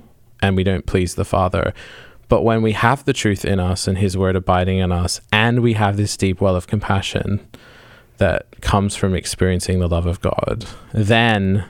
and 0.41 0.55
we 0.55 0.63
don't 0.63 0.85
please 0.85 1.15
the 1.15 1.25
Father. 1.25 1.73
But 2.34 2.44
when 2.44 2.63
we 2.63 2.72
have 2.72 3.06
the 3.06 3.13
truth 3.13 3.46
in 3.46 3.60
us 3.60 3.88
and 3.88 3.96
His 3.96 4.18
Word 4.18 4.36
abiding 4.36 4.80
in 4.80 4.92
us, 4.92 5.22
and 5.32 5.60
we 5.60 5.74
have 5.74 5.98
this 5.98 6.18
deep 6.18 6.42
well 6.42 6.56
of 6.56 6.66
compassion 6.66 7.46
that 8.18 8.48
comes 8.60 8.96
from 8.96 9.13
experiencing 9.13 9.78
the 9.80 9.88
love 9.88 10.08
of 10.08 10.20
God, 10.20 10.66
then 10.94 11.66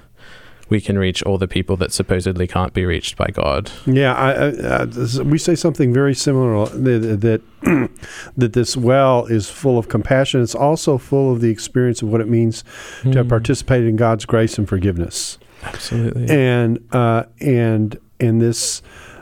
we 0.69 0.79
can 0.79 0.97
reach 0.97 1.21
all 1.23 1.37
the 1.37 1.49
people 1.49 1.75
that 1.75 1.91
supposedly 1.91 2.47
can't 2.47 2.71
be 2.73 2.85
reached 2.85 3.17
by 3.17 3.27
God. 3.27 3.71
Yeah, 3.85 4.13
I, 4.13 4.31
I, 4.31 4.47
uh, 4.47 4.85
this- 4.85 5.19
we 5.19 5.37
say 5.37 5.55
something 5.55 5.91
very 5.93 6.13
similar 6.15 6.65
that 6.67 7.19
that, 7.19 7.41
that 8.37 8.53
this 8.53 8.77
well 8.77 9.25
is 9.25 9.49
full 9.49 9.77
of 9.77 9.89
compassion. 9.89 10.41
It's 10.41 10.55
also 10.55 10.97
full 10.97 11.33
of 11.33 11.41
the 11.41 11.49
experience 11.49 12.01
of 12.01 12.07
what 12.07 12.21
it 12.21 12.29
means 12.29 12.63
to 13.01 13.09
have 13.17 13.25
Mm. 13.25 13.29
participated 13.29 13.89
in 13.89 13.97
God's 13.97 14.23
grace 14.25 14.57
and 14.57 14.65
forgiveness, 14.69 15.37
Absolutely. 15.63 16.29
and 16.29 16.79
uh, 16.93 17.23
and 17.41 17.99
and 18.21 18.41
this 18.41 18.81
uh, 18.81 19.12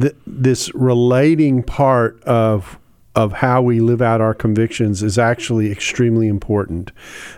th- 0.00 0.14
this 0.26 0.74
relating 0.74 1.62
part 1.62 2.22
of 2.24 2.78
of 3.14 3.32
how 3.32 3.62
we 3.62 3.80
live 3.80 4.02
out 4.02 4.20
our 4.20 4.34
convictions 4.34 5.02
is 5.02 5.18
actually 5.18 5.72
extremely 5.72 6.28
important. 6.28 6.92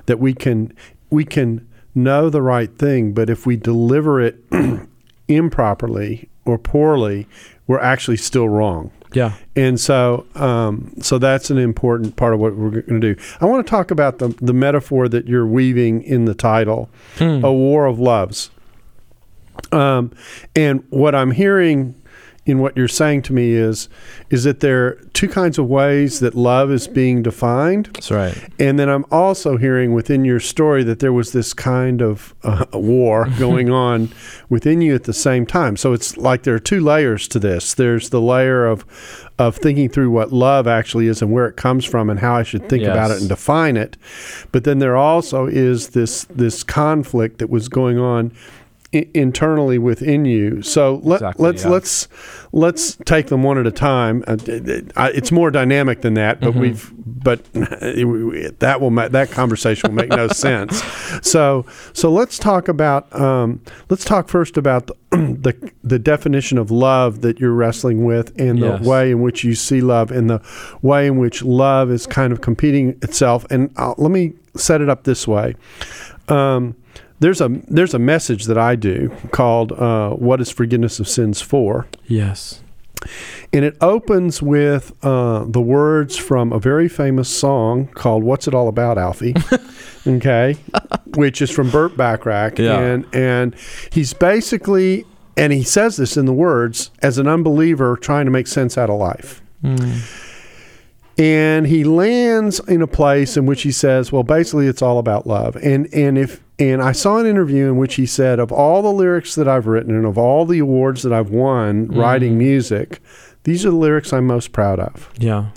That 0.06 0.18
we 0.18 0.35
can 0.35 0.73
we 1.11 1.25
can 1.25 1.66
know 1.94 2.28
the 2.30 2.42
right 2.42 2.76
thing, 2.76 3.12
but 3.12 3.30
if 3.30 3.47
we 3.47 3.56
deliver 3.56 4.20
it 4.20 4.37
improperly 5.28 6.28
or 6.44 6.58
poorly, 6.58 7.26
we're 7.66 7.80
actually 7.80 8.16
still 8.16 8.49
wrong. 8.49 8.90
yeah. 9.12 9.35
And 9.56 9.78
so, 9.80 10.26
um, 10.35 10.92
so 11.00 11.18
that's 11.18 11.50
an 11.50 11.58
important 11.58 12.16
part 12.16 12.32
of 12.35 12.40
what 12.40 12.56
we're 12.56 12.70
going 12.82 13.00
to 13.00 13.14
do. 13.14 13.20
I 13.40 13.44
want 13.47 13.64
to 13.66 13.70
talk 13.70 13.90
about 13.90 14.18
the 14.18 14.28
the 14.40 14.52
metaphor 14.52 15.08
that 15.08 15.26
you're 15.26 15.47
weaving 15.47 16.02
in 16.02 16.25
the 16.25 16.35
title, 16.35 16.88
Mm. 17.16 17.44
"A 17.44 17.52
War 17.52 17.87
of 17.87 17.99
Loves." 17.99 18.50
Um, 19.73 20.12
and 20.54 20.85
what 20.90 21.14
I'm 21.14 21.32
hearing 21.32 21.94
in 22.48 22.58
what 22.60 22.76
you're 22.76 22.88
saying 22.88 23.20
to 23.20 23.32
me 23.34 23.52
is, 23.52 23.90
is 24.30 24.44
that 24.44 24.60
there 24.60 24.86
are 24.86 24.92
two 25.12 25.28
kinds 25.28 25.58
of 25.58 25.66
ways 25.66 26.20
that 26.20 26.34
love 26.34 26.70
is 26.70 26.88
being 26.88 27.22
defined. 27.22 27.90
That's 27.92 28.10
right. 28.10 28.36
And 28.58 28.78
then 28.78 28.88
I'm 28.88 29.04
also 29.10 29.58
hearing 29.58 29.92
within 29.92 30.24
your 30.24 30.40
story 30.40 30.82
that 30.84 31.00
there 31.00 31.12
was 31.12 31.32
this 31.32 31.52
kind 31.52 32.00
of 32.00 32.34
uh, 32.42 32.64
war 32.72 33.28
going 33.38 33.70
on 33.70 34.10
within 34.48 34.80
you 34.80 34.94
at 34.94 35.04
the 35.04 35.12
same 35.12 35.44
time. 35.44 35.76
So 35.76 35.92
it's 35.92 36.16
like 36.16 36.44
there 36.44 36.54
are 36.54 36.60
two 36.60 36.80
layers 36.80 37.28
to 37.28 37.38
this. 37.38 37.74
There's 37.74 38.08
the 38.08 38.20
layer 38.20 38.66
of 38.66 38.86
of 39.38 39.54
thinking 39.56 39.88
through 39.88 40.10
what 40.10 40.32
love 40.32 40.66
actually 40.66 41.06
is 41.06 41.22
and 41.22 41.30
where 41.30 41.46
it 41.46 41.56
comes 41.56 41.84
from 41.84 42.10
and 42.10 42.18
how 42.18 42.34
I 42.34 42.42
should 42.42 42.68
think 42.68 42.82
about 42.82 43.12
it 43.12 43.20
and 43.20 43.28
define 43.28 43.76
it. 43.76 43.96
But 44.50 44.64
then 44.64 44.80
there 44.80 44.96
also 44.96 45.46
is 45.46 45.90
this 45.90 46.24
this 46.24 46.64
conflict 46.64 47.38
that 47.38 47.48
was 47.48 47.68
going 47.68 47.98
on 47.98 48.32
I- 48.95 49.07
internally 49.12 49.76
within 49.78 50.25
you. 50.25 50.62
So 50.62 51.00
let, 51.04 51.16
Exactly, 51.16 51.45
let's 51.45 51.64
yeah. 51.64 51.71
let's 51.71 52.09
let's 52.52 52.97
take 53.04 53.26
them 53.26 53.42
one 53.42 53.59
at 53.59 53.66
a 53.66 53.71
time. 53.71 54.25
Uh, 54.26 54.37
it- 54.47 54.68
it- 54.68 54.92
I- 54.97 55.11
It's 55.11 55.30
more 55.30 55.50
dynamic 55.50 56.00
than 56.00 56.14
that, 56.14 56.40
but 56.40 56.54
Mhm. 56.54 56.61
we've 56.61 56.92
but 57.07 57.45
that 57.52 58.78
will 58.80 58.90
ma- 58.90 59.09
that 59.09 59.30
conversation 59.30 59.90
will 59.90 59.97
make 59.97 60.11
no 60.11 60.28
sense. 60.47 60.83
So 61.23 61.66
so 61.92 62.11
let's 62.11 62.38
talk 62.38 62.68
about 62.68 63.14
um, 63.18 63.61
let's 63.90 64.04
talk 64.04 64.28
first 64.28 64.57
about 64.57 64.87
the, 64.87 64.95
the 65.11 65.71
the 65.85 65.99
definition 65.99 66.57
of 66.59 66.71
love 66.71 67.21
that 67.21 67.38
you're 67.40 67.52
wrestling 67.52 68.04
with 68.04 68.33
and 68.40 68.62
the 68.62 68.68
Yes. 68.78 68.80
way 68.87 69.11
in 69.11 69.21
which 69.21 69.45
you 69.45 69.54
see 69.54 69.80
love 69.80 70.11
and 70.11 70.30
the 70.30 70.40
way 70.83 71.07
in 71.07 71.18
which 71.18 71.42
love 71.42 71.90
is 71.90 72.07
kind 72.07 72.33
of 72.33 72.40
competing 72.40 72.90
itself. 73.02 73.45
And 73.50 73.71
uh, 73.76 73.95
let 73.99 74.11
me 74.11 74.33
set 74.57 74.80
it 74.80 74.88
up 74.88 75.04
this 75.04 75.26
way. 75.28 75.54
Um, 76.28 76.75
there's 77.20 77.40
a 77.40 77.48
there's 77.68 77.94
a 77.94 77.98
message 77.98 78.44
that 78.44 78.58
I 78.58 78.76
do 78.76 79.10
called 79.32 79.72
uh, 79.72 80.10
"What 80.10 80.40
is 80.40 80.50
Forgiveness 80.50 81.00
of 81.00 81.08
Sins 81.08 81.40
For," 81.40 81.87
Yes. 82.06 82.60
and 83.52 83.64
it 83.64 83.76
opens 83.80 84.42
with 84.42 84.92
uh, 85.04 85.44
the 85.46 85.60
words 85.60 86.16
from 86.16 86.52
a 86.52 86.58
very 86.58 86.88
famous 86.88 87.28
song 87.28 87.88
called 87.94 88.22
"What's 88.25 88.46
It 88.48 88.54
All 88.54 88.68
About, 88.68 88.98
Alfie?" 88.98 89.34
okay, 90.06 90.56
which 91.16 91.40
is 91.42 91.50
from 91.50 91.70
Burt 91.70 91.96
Bacharach, 91.96 92.58
Yeah. 92.58 92.78
and 92.78 93.06
and 93.12 93.54
he's 93.92 94.12
basically 94.14 95.04
and 95.37 95.52
he 95.52 95.62
says 95.62 95.96
this 95.96 96.16
in 96.16 96.26
the 96.26 96.32
words 96.32 96.90
as 97.00 97.16
an 97.18 97.28
unbeliever 97.28 97.96
trying 97.96 98.25
to 98.25 98.30
make 98.32 98.46
sense 98.48 98.76
out 98.76 98.90
of 98.90 98.98
life. 98.98 99.40
And 101.20 101.66
he 101.66 101.82
lands 101.82 102.60
in 102.68 102.80
a 102.80 102.87
place 102.87 103.37
in 103.37 103.44
which 103.46 103.62
he 103.62 103.72
says, 103.72 104.12
"Well, 104.12 104.22
basically, 104.22 104.68
it's 104.68 104.82
all 104.82 104.98
about 104.98 105.26
love." 105.26 105.56
And 105.56 105.92
and 105.92 106.16
if 106.16 106.40
and 106.58 106.82
I 106.82 106.92
saw 106.92 107.18
an 107.18 107.26
interview 107.26 107.66
in 107.66 107.76
which 107.76 107.94
he 107.94 108.06
said, 108.06 108.38
"Of 108.38 108.50
all 108.50 108.82
the 108.82 108.92
lyrics 108.92 109.34
that 109.34 109.48
I've 109.48 109.66
written 109.66 109.94
and 109.94 110.06
of 110.06 110.18
all 110.18 110.44
the 110.44 110.58
awards 110.58 111.02
that 111.02 111.12
I've 111.12 111.30
won 111.30 111.88
writing 111.88 112.30
mm-hmm. 112.30 112.38
music, 112.38 113.00
these 113.44 113.64
are 113.64 113.70
the 113.70 113.76
lyrics 113.76 114.12
I'm 114.12 114.26
most 114.26 114.52
proud 114.52 114.80
of." 114.80 115.10
Yeah. 115.18 115.50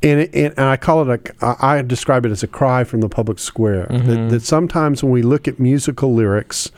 And, 0.00 0.20
it, 0.20 0.30
and, 0.32 0.60
I 0.60 0.76
call 0.76 1.10
it 1.10 1.34
a, 1.42 1.56
I 1.60 1.82
describe 1.82 2.24
it 2.24 2.30
as 2.30 2.44
a 2.44 2.46
cry 2.46 2.84
from 2.84 3.00
the 3.00 3.08
public 3.08 3.40
square. 3.40 3.86
That, 3.90 4.00
mm-hmm. 4.00 4.28
that 4.28 4.42
sometimes 4.42 5.02
when 5.02 5.10
we 5.10 5.22
look 5.22 5.48
at 5.48 5.58
musical 5.58 6.14
lyrics, 6.14 6.70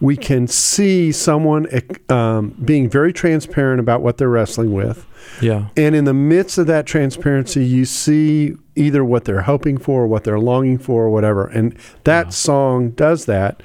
we 0.00 0.16
can 0.16 0.46
see 0.46 1.12
someone 1.12 1.66
um, 2.08 2.50
being 2.64 2.88
very 2.88 3.12
transparent 3.12 3.80
about 3.80 4.00
what 4.00 4.16
they're 4.16 4.30
wrestling 4.30 4.72
with. 4.72 5.06
Yeah. 5.42 5.68
And 5.76 5.94
in 5.94 6.04
the 6.06 6.14
midst 6.14 6.56
of 6.56 6.66
that 6.68 6.86
transparency, 6.86 7.64
you 7.64 7.84
see 7.84 8.56
either 8.76 9.04
what 9.04 9.26
they're 9.26 9.42
hoping 9.42 9.76
for, 9.76 10.06
what 10.06 10.24
they're 10.24 10.40
longing 10.40 10.78
for, 10.78 11.04
or 11.04 11.10
whatever. 11.10 11.46
And 11.48 11.76
that 12.04 12.32
song 12.32 12.90
does 12.92 13.26
that. 13.26 13.62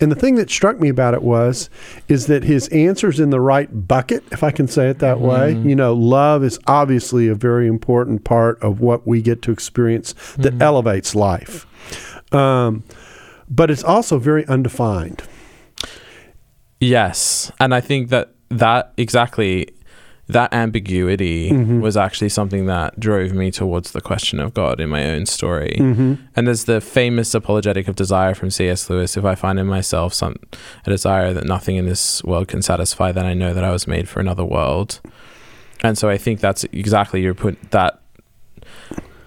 And 0.00 0.10
the 0.10 0.16
thing 0.16 0.34
that 0.34 0.50
struck 0.50 0.80
me 0.80 0.88
about 0.88 1.14
it 1.14 1.22
was, 1.22 1.70
is 2.08 2.26
that 2.26 2.42
his 2.42 2.66
answer's 2.68 3.20
in 3.20 3.30
the 3.30 3.40
right 3.40 3.86
bucket, 3.86 4.24
if 4.32 4.42
I 4.42 4.50
can 4.50 4.66
say 4.66 4.90
it 4.90 4.98
that 4.98 5.20
way. 5.20 5.52
You 5.52 5.76
know, 5.76 5.94
love 5.94 6.42
is 6.42 6.58
obviously 6.66 7.28
a 7.28 7.34
very 7.36 7.68
important 7.68 8.24
part 8.24 8.60
of 8.60 8.80
what 8.80 9.06
we 9.06 9.22
get 9.22 9.40
to 9.42 9.52
experience 9.52 10.14
that 10.38 10.60
elevates 10.60 11.14
life. 11.14 11.64
Um, 12.34 12.82
but 13.48 13.70
it's 13.70 13.84
also 13.84 14.18
very 14.18 14.44
undefined. 14.46 15.22
Yes, 16.80 17.50
and 17.60 17.74
I 17.74 17.80
think 17.80 18.10
that 18.10 18.32
that 18.50 18.92
exactly 18.96 19.68
that 20.28 20.52
ambiguity 20.52 21.50
Mhm. 21.52 21.80
was 21.80 21.96
actually 21.96 22.28
something 22.28 22.66
that 22.66 22.98
drove 22.98 23.32
me 23.32 23.52
towards 23.52 23.92
the 23.92 24.00
question 24.00 24.40
of 24.40 24.52
God 24.54 24.80
in 24.80 24.88
my 24.88 25.04
own 25.08 25.24
story. 25.24 25.76
Mm-hmm. 25.78 26.14
And 26.34 26.46
there's 26.48 26.64
the 26.64 26.80
famous 26.80 27.32
apologetic 27.32 27.86
of 27.86 27.94
desire 27.94 28.34
from 28.34 28.50
C.S. 28.50 28.90
Lewis. 28.90 29.16
If 29.16 29.24
I 29.24 29.36
find 29.36 29.56
in 29.56 29.68
myself 29.68 30.12
some 30.12 30.34
a 30.84 30.90
desire 30.90 31.32
that 31.32 31.44
nothing 31.44 31.76
in 31.76 31.86
this 31.86 32.24
world 32.24 32.48
can 32.48 32.60
satisfy, 32.60 33.12
then 33.12 33.24
I 33.24 33.34
know 33.34 33.54
that 33.54 33.62
I 33.62 33.70
was 33.70 33.86
made 33.86 34.08
for 34.08 34.18
another 34.18 34.44
world. 34.44 34.98
And 35.84 35.96
so 35.96 36.08
I 36.08 36.18
think 36.18 36.40
that's 36.40 36.64
exactly 36.72 37.20
your 37.22 37.34
put 37.34 37.70
that 37.70 38.00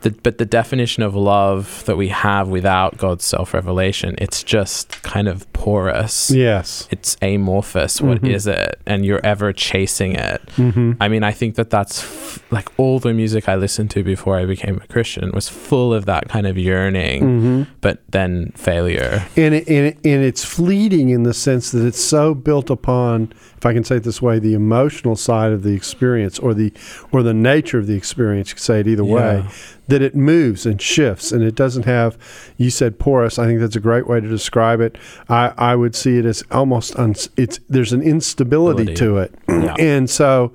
the, 0.01 0.11
but 0.11 0.37
the 0.37 0.45
definition 0.45 1.03
of 1.03 1.15
love 1.15 1.83
that 1.85 1.97
we 1.97 2.07
have 2.09 2.47
without 2.47 2.97
God's 2.97 3.25
self 3.25 3.53
revelation, 3.53 4.15
it's 4.17 4.43
just 4.43 5.01
kind 5.03 5.27
of 5.27 5.51
porous. 5.53 6.31
Yes. 6.31 6.87
It's 6.91 7.17
amorphous. 7.21 8.01
What 8.01 8.21
Mhm. 8.21 8.33
is 8.33 8.47
it? 8.47 8.79
And 8.85 9.05
you're 9.05 9.25
ever 9.25 9.51
chasing 9.53 10.13
it. 10.13 10.41
Mm-hmm. 10.55 10.93
I 11.01 11.07
mean, 11.09 11.23
I 11.23 11.31
think 11.31 11.55
that 11.55 11.69
that's 11.69 12.01
f- 12.01 12.39
like 12.51 12.69
all 12.77 12.99
the 12.99 13.13
music 13.13 13.49
I 13.49 13.55
listened 13.55 13.91
to 13.91 14.03
before 14.03 14.37
I 14.37 14.45
became 14.45 14.77
a 14.83 14.87
Christian 14.87 15.31
was 15.33 15.49
full 15.49 15.93
of 15.93 16.05
that 16.05 16.29
kind 16.29 16.47
of 16.47 16.57
yearning, 16.57 17.21
Mm-hmm. 17.21 17.63
but 17.81 17.99
then 18.09 18.51
failure. 18.55 19.25
And, 19.35 19.53
it, 19.55 19.67
and, 19.67 19.87
it, 19.87 19.97
and 20.05 20.23
it's 20.23 20.43
fleeting 20.45 21.09
in 21.09 21.23
the 21.23 21.33
sense 21.33 21.71
that 21.71 21.85
it's 21.85 21.99
so 22.01 22.33
built 22.33 22.69
upon, 22.69 23.33
if 23.57 23.65
I 23.65 23.73
can 23.73 23.83
say 23.83 23.97
it 23.97 24.03
this 24.03 24.21
way, 24.21 24.39
the 24.39 24.53
emotional 24.53 25.15
side 25.15 25.51
of 25.51 25.63
the 25.63 25.73
experience 25.73 26.39
or 26.39 26.53
the 26.53 26.71
or 27.11 27.23
the 27.23 27.33
nature 27.33 27.77
of 27.77 27.87
the 27.87 27.95
experience. 27.95 28.49
You 28.49 28.55
could 28.55 28.63
say 28.63 28.79
it 28.79 28.87
either 28.87 29.03
way. 29.05 29.43
That 29.89 30.01
it 30.01 30.15
moves 30.15 30.65
and 30.65 30.81
shifts, 30.81 31.31
and 31.31 31.43
it 31.43 31.55
doesn't 31.55 31.83
have. 31.85 32.17
You 32.57 32.69
said 32.69 32.99
porous. 32.99 33.37
I 33.39 33.45
think 33.45 33.59
that's 33.59 33.75
a 33.75 33.79
great 33.79 34.07
way 34.07 34.19
to 34.19 34.27
describe 34.27 34.81
it. 34.81 34.97
I, 35.27 35.53
I 35.57 35.75
would 35.75 35.95
see 35.95 36.17
it 36.17 36.25
as 36.25 36.43
almost 36.51 36.95
uns, 36.95 37.29
it's 37.37 37.59
there's 37.67 37.91
an 37.93 38.01
instability 38.01 38.83
Ability. 38.93 38.95
to 38.95 39.17
it, 39.17 39.33
Yeah. 39.47 39.75
and 39.79 40.09
so 40.09 40.53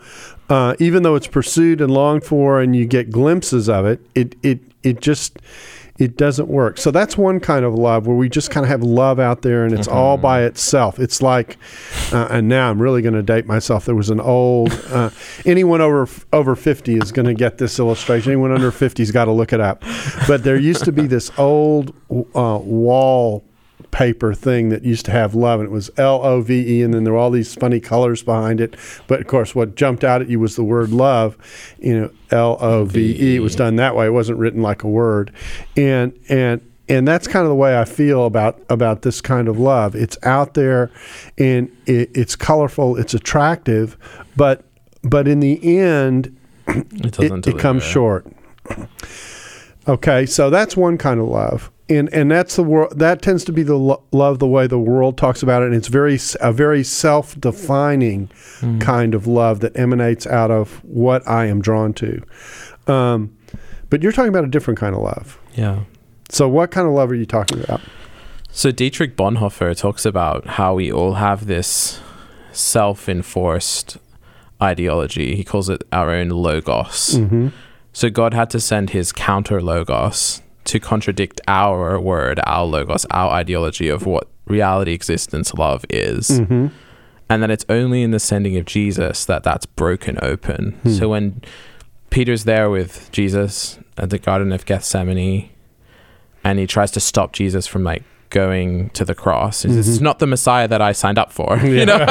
uh, 0.49 0.75
even 0.79 1.03
though 1.03 1.15
it's 1.15 1.27
pursued 1.27 1.81
and 1.81 1.91
longed 1.93 2.25
for, 2.25 2.61
and 2.61 2.77
you 2.77 2.87
get 2.87 3.11
glimpses 3.11 3.69
of 3.69 3.87
it, 3.87 4.01
it 4.15 4.35
it 4.43 4.61
it 4.83 5.01
just 5.01 5.39
it 6.05 6.17
doesn't 6.17 6.49
work. 6.49 6.79
So 6.79 6.91
that's 6.91 7.17
one 7.17 7.41
kind 7.41 7.65
of 7.65 7.75
love 7.75 8.07
where 8.07 8.17
we 8.17 8.29
just 8.29 8.51
kind 8.51 8.65
of 8.65 8.69
have 8.69 8.83
love 8.83 9.19
out 9.19 9.43
there 9.43 9.65
and 9.65 9.77
it's 9.77 9.89
all 9.89 10.17
by 10.17 10.43
itself. 10.43 10.99
It's 10.99 11.23
like, 11.23 11.57
uh, 12.13 12.29
and 12.31 12.49
now 12.49 12.71
I'm 12.71 12.81
really 12.81 13.03
going 13.03 13.15
to 13.15 13.23
date 13.23 13.47
myself. 13.47 13.87
There 13.87 13.95
was 13.95 14.11
an 14.11 14.21
old, 14.21 14.73
uh, 14.91 15.11
anyone 15.47 15.81
over 15.81 16.09
over 16.33 16.55
50 16.55 16.97
is 16.97 17.11
going 17.11 17.27
to 17.27 17.35
get 17.35 17.59
this 17.59 17.79
illustration. 17.79 18.33
Anyone 18.33 18.53
under 18.53 18.71
50's 18.71 19.11
got 19.11 19.25
to 19.25 19.33
look 19.33 19.53
it 19.53 19.61
up. 19.61 19.83
But 20.29 20.45
there 20.45 20.57
used 20.57 20.85
to 20.85 20.93
be 20.93 21.07
this 21.07 21.31
old 21.39 21.95
uh, 22.11 22.59
wall 22.63 23.45
paper 23.91 24.35
thing 24.35 24.71
that 24.71 24.85
used 24.85 25.05
to 25.05 25.11
have 25.11 25.35
love 25.35 25.61
and 25.61 25.69
it 25.69 25.73
was 25.73 25.91
l-o-v-e 25.97 26.83
and 26.83 26.93
then 26.93 27.05
there 27.05 27.13
were 27.13 27.19
all 27.19 27.31
these 27.31 27.55
funny 27.55 27.81
colors 27.81 28.23
behind 28.23 28.61
it. 28.61 28.77
But 29.07 29.21
of 29.21 29.27
course 29.27 29.55
what 29.55 29.77
jumped 29.77 30.03
out 30.03 30.21
at 30.21 30.29
you 30.29 30.41
was 30.41 30.57
the 30.57 30.65
word 30.65 30.91
love. 30.91 31.37
You 31.79 32.01
know 32.01 32.11
l-o-v-e 32.31 33.37
it 33.37 33.41
was 33.41 33.55
done 33.55 33.77
that 33.77 33.95
way. 33.95 34.07
It 34.07 34.13
wasn't 34.13 34.39
written 34.39 34.63
like 34.63 34.83
a 34.83 34.89
word. 34.89 35.33
And 35.77 36.19
and 36.29 36.61
and 36.89 37.09
that's 37.09 37.27
kind 37.27 37.45
of 37.45 37.49
the 37.49 37.55
way 37.55 37.79
I 37.79 37.85
feel 37.85 38.27
about 38.27 38.63
about 38.69 39.03
this 39.03 39.21
kind 39.21 39.49
of 39.49 39.59
love. 39.59 39.95
It's 39.95 40.19
out 40.23 40.53
there, 40.53 40.91
and 41.39 41.75
it, 41.87 42.11
it's 42.15 42.37
colorful, 42.37 42.97
it's 42.99 43.15
attractive, 43.15 43.97
but 44.37 44.65
but 45.03 45.27
in 45.27 45.41
the 45.41 45.79
end, 45.79 46.37
It 46.67 47.19
it, 47.19 47.47
it 47.47 47.59
comes 47.59 47.83
short. 47.83 48.27
Okay, 49.87 50.27
so 50.27 50.49
that's 50.49 50.77
one 50.77 50.97
kind 50.97 51.21
of 51.21 51.27
love, 51.27 51.71
and 51.89 52.13
and 52.15 52.31
that's 52.31 52.57
the 52.57 52.63
world. 52.63 52.99
That 52.99 53.21
tends 53.23 53.45
to 53.45 53.53
be 53.53 53.63
the 53.63 53.77
lo- 53.77 54.03
love 54.13 54.39
the 54.39 54.47
way 54.47 54.67
the 54.67 54.79
world 54.79 55.19
talks 55.19 55.43
about 55.43 55.63
it, 55.63 55.67
and 55.67 55.75
it's 55.75 55.89
very 55.89 56.19
a 56.41 56.53
very 56.53 56.83
self 56.85 57.39
defining 57.41 58.31
Mm. 58.61 58.81
kind 58.81 59.15
of 59.15 59.27
love 59.27 59.61
that 59.61 59.77
emanates 59.79 60.27
out 60.27 60.51
of 60.51 60.83
what 60.85 61.27
I 61.29 61.47
am 61.47 61.61
drawn 61.61 61.93
to. 61.95 62.23
Um, 62.87 63.37
but 63.91 64.03
you're 64.03 64.13
talking 64.13 64.29
about 64.31 64.45
a 64.45 64.49
different 64.49 64.79
kind 64.79 64.95
of 64.95 65.03
love. 65.03 65.39
Yeah. 65.55 65.81
So, 66.31 66.49
what 66.49 66.71
kind 66.71 66.87
of 66.87 66.95
love 66.95 67.11
are 67.11 67.15
you 67.15 67.27
talking 67.27 67.63
about? 67.63 67.81
So 68.57 68.71
Dietrich 68.71 69.17
Bonhoeffer 69.17 69.77
talks 69.77 70.07
about 70.07 70.47
how 70.47 70.75
we 70.75 70.91
all 70.93 71.15
have 71.15 71.47
this 71.47 72.01
self-enforced 72.53 73.99
ideology. 74.63 75.35
He 75.37 75.45
calls 75.45 75.69
it 75.69 75.83
our 75.93 76.11
own 76.11 76.29
logos. 76.29 77.17
Mm-hmm. 77.17 77.49
So 77.93 78.11
God 78.11 78.35
had 78.35 78.51
to 78.51 78.61
send 78.61 78.91
his 78.91 79.13
counter 79.13 79.61
logos 79.61 80.41
to 80.65 80.81
contradict 80.81 81.41
our 81.49 82.01
word, 82.01 82.41
our 82.47 82.65
logos, 82.65 83.05
our 83.11 83.31
ideology 83.33 83.89
of 83.89 84.07
what 84.07 84.29
reality, 84.47 84.93
existence, 84.93 85.55
love 85.55 85.85
is. 85.91 86.29
Mm-hmm. 86.29 86.69
And 87.31 87.43
that 87.43 87.51
it's 87.51 87.65
only 87.69 88.03
in 88.03 88.11
the 88.11 88.21
sending 88.21 88.57
of 88.57 88.67
Jesus 88.67 89.25
that 89.25 89.43
that's 89.43 89.67
broken 89.67 90.19
open. 90.23 90.73
Hmm. 90.83 90.91
So 90.91 91.09
when 91.09 91.41
Peter's 92.11 92.45
there 92.45 92.69
with 92.69 93.11
Jesus 93.13 93.79
at 93.97 94.11
the 94.11 94.19
Garden 94.19 94.53
of 94.53 94.67
Gethsemane, 94.67 95.51
and 96.45 96.59
he 96.59 96.67
tries 96.67 96.91
to 96.93 97.01
stop 97.01 97.33
Jesus 97.33 97.67
from 97.67 97.83
like 97.83 98.05
going 98.35 98.91
to 98.91 99.05
the 99.05 99.15
cross. 99.15 99.65
Mhm. 99.65 99.79
It's 99.79 100.01
not 100.01 100.19
the 100.19 100.27
Messiah 100.27 100.67
that 100.69 100.83
I 100.83 100.93
signed 100.93 101.19
up 101.19 101.31
for. 101.33 101.57
You 101.79 101.87
know, 101.87 101.99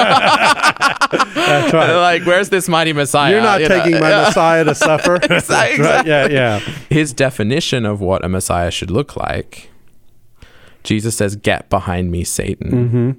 That's 1.47 1.73
right. 1.73 1.93
like 2.09 2.23
where's 2.25 2.49
this 2.49 2.67
mighty 2.67 2.93
Messiah? 2.93 3.31
You're 3.33 3.41
not 3.41 3.61
You 3.61 3.67
know? 3.69 3.77
taking 3.83 3.99
my 3.99 4.09
Messiah 4.09 4.63
to 4.63 4.73
suffer. 4.73 5.19
That's 5.19 5.49
right. 5.49 5.73
exactly. 5.75 6.09
Yeah, 6.11 6.27
yeah. 6.27 6.59
His 6.89 7.13
definition 7.13 7.85
of 7.85 7.99
what 8.01 8.23
a 8.25 8.29
Messiah 8.29 8.71
should 8.71 8.89
look 8.91 9.15
like. 9.15 9.69
Jesus 10.83 11.15
says, 11.15 11.35
"Get 11.35 11.69
behind 11.69 12.11
me, 12.11 12.23
Satan." 12.23 12.71
Mm-hmm. 12.71 13.11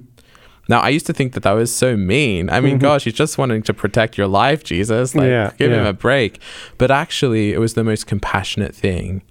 Now, 0.67 0.79
I 0.79 0.89
used 0.89 1.05
to 1.05 1.13
think 1.13 1.33
that 1.33 1.43
that 1.43 1.51
was 1.53 1.73
so 1.73 1.95
mean. 1.95 2.49
I 2.49 2.59
mean, 2.59 2.77
Mhm. 2.77 2.81
gosh, 2.81 3.03
he's 3.05 3.13
just 3.13 3.37
wanting 3.37 3.61
to 3.63 3.73
protect 3.73 4.17
your 4.17 4.27
life, 4.27 4.63
Jesus. 4.63 5.13
Like, 5.15 5.27
Yeah, 5.29 5.51
give 5.59 5.71
him 5.71 5.85
a 5.85 5.93
break. 5.93 6.39
But 6.79 6.89
actually, 6.91 7.53
it 7.53 7.59
was 7.59 7.75
the 7.75 7.83
most 7.83 8.07
compassionate 8.07 8.73
thing 8.75 9.21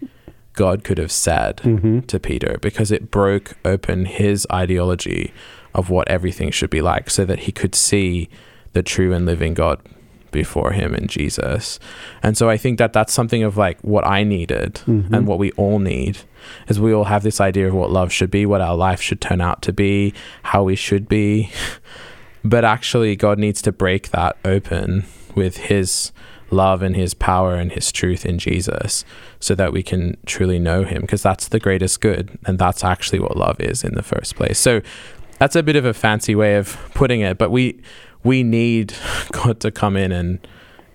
God 0.55 0.83
could 0.85 0.99
have 0.99 1.13
said 1.13 1.59
Mm-hmm. 1.59 2.01
to 2.01 2.19
Peter 2.19 2.59
because 2.63 2.91
it 2.91 3.11
broke 3.11 3.55
open 3.65 4.07
his 4.07 4.47
ideology 4.53 5.33
of 5.75 5.91
what 5.91 6.09
everything 6.09 6.51
should 6.51 6.71
be 6.71 6.81
like 6.81 7.11
so 7.11 7.25
that 7.25 7.41
he 7.41 7.53
could 7.53 7.75
see 7.75 8.29
the 8.73 8.83
true 8.83 9.13
and 9.13 9.27
living 9.27 9.55
God 9.55 9.81
before 10.31 10.73
him 10.73 10.95
in 10.95 11.07
Jesus. 11.07 11.79
And 12.23 12.37
so 12.37 12.49
I 12.51 12.57
think 12.57 12.79
that 12.79 12.93
that's 12.93 13.13
something 13.13 13.43
of 13.45 13.57
like 13.57 13.79
what 13.83 14.05
I 14.07 14.25
needed 14.25 14.81
Mhm. 14.87 15.13
and 15.13 15.27
what 15.29 15.39
we 15.39 15.53
all 15.53 15.79
need 15.79 16.19
is 16.69 16.81
we 16.81 16.93
all 16.93 17.05
have 17.05 17.23
this 17.23 17.41
idea 17.41 17.69
of 17.69 17.75
what 17.75 17.91
love 17.93 18.13
should 18.13 18.31
be, 18.33 18.45
what 18.47 18.61
our 18.61 18.75
life 18.77 19.01
should 19.01 19.21
turn 19.21 19.41
out 19.41 19.63
to 19.63 19.73
be, 19.73 20.13
how 20.45 20.63
we 20.65 20.75
should 20.77 21.09
be. 21.09 21.51
But 22.47 22.65
actually 22.65 23.17
God 23.17 23.39
needs 23.39 23.63
to 23.63 23.73
break 23.73 24.11
that 24.11 24.37
open 24.45 25.05
with 25.35 25.57
his 25.57 26.13
love 26.55 26.81
and 26.83 26.95
his 26.97 27.13
power 27.15 27.55
and 27.57 27.73
his 27.73 27.91
truth 27.93 28.25
in 28.25 28.39
Jesus 28.39 29.05
so 29.41 29.55
that 29.55 29.73
we 29.73 29.83
can 29.83 30.17
truly 30.27 30.59
know 30.59 30.85
him 30.85 31.03
because 31.03 31.23
that's 31.23 31.49
the 31.49 31.61
greatest 31.61 32.01
good 32.01 32.39
and 32.47 32.59
that's 32.59 32.83
actually 32.85 33.19
what 33.21 33.37
love 33.37 33.61
is 33.61 33.85
in 33.85 33.95
the 33.95 34.03
first 34.03 34.37
place. 34.37 34.59
So 34.59 34.81
that's 35.39 35.57
a 35.57 35.63
bit 35.63 35.77
of 35.77 35.85
a 35.85 35.93
fancy 35.93 36.35
way 36.35 36.57
of 36.57 36.79
putting 36.95 37.21
it, 37.21 37.37
but 37.39 37.51
we 37.51 37.81
we 38.23 38.43
need 38.43 38.95
God 39.33 39.61
to 39.61 39.71
come 39.71 39.97
in 39.97 40.13
and 40.13 40.39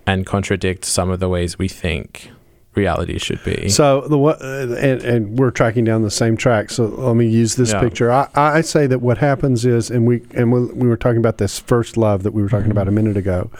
and 0.06 0.26
contradict 0.26 0.84
some 0.84 1.10
of 1.10 1.20
the 1.20 1.28
ways 1.28 1.58
we 1.58 1.68
think 1.68 2.30
reality 2.74 3.18
should 3.18 3.42
be. 3.44 3.68
So 3.68 4.02
the 4.08 4.18
uh, 4.18 4.76
and, 4.80 5.02
and 5.02 5.38
we're 5.38 5.50
tracking 5.50 5.84
down 5.84 6.02
the 6.02 6.10
same 6.10 6.36
track. 6.36 6.70
So 6.70 6.86
let 6.86 7.16
me 7.16 7.28
use 7.28 7.56
this 7.56 7.72
Yeah. 7.72 7.80
picture. 7.80 8.10
I, 8.12 8.28
I 8.34 8.60
say 8.62 8.86
that 8.86 9.00
what 9.00 9.18
happens 9.18 9.66
is, 9.66 9.90
and 9.90 10.06
we 10.06 10.22
and 10.34 10.52
we, 10.52 10.66
we 10.66 10.88
were 10.88 10.96
talking 10.96 11.18
about 11.18 11.38
this 11.38 11.58
first 11.58 11.96
love 11.96 12.22
that 12.22 12.32
we 12.32 12.42
were 12.42 12.48
talking 12.48 12.68
Mhm. 12.68 12.72
about 12.72 12.88
a 12.88 12.92
minute 12.92 13.16
ago, 13.16 13.50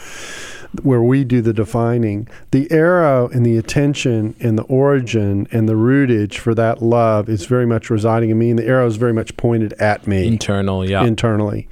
where 0.82 1.02
we 1.02 1.24
do 1.24 1.40
the 1.40 1.52
defining. 1.52 2.28
The 2.52 2.70
arrow 2.70 3.28
and 3.28 3.44
the 3.44 3.56
attention 3.56 4.34
and 4.40 4.56
the 4.56 4.62
origin 4.64 5.48
and 5.50 5.68
the 5.68 5.76
rootage 5.76 6.38
for 6.38 6.54
that 6.54 6.80
love 6.80 7.28
is 7.28 7.46
very 7.46 7.66
much 7.66 7.90
residing 7.90 8.30
in 8.30 8.38
me, 8.38 8.50
and 8.50 8.58
the 8.58 8.66
arrow 8.66 8.86
is 8.86 8.96
very 8.96 9.12
much 9.12 9.36
pointed 9.36 9.72
at 9.74 10.06
me 10.06 10.26
Internal, 10.26 10.88
yeah. 10.88 11.04
internally. 11.04 11.68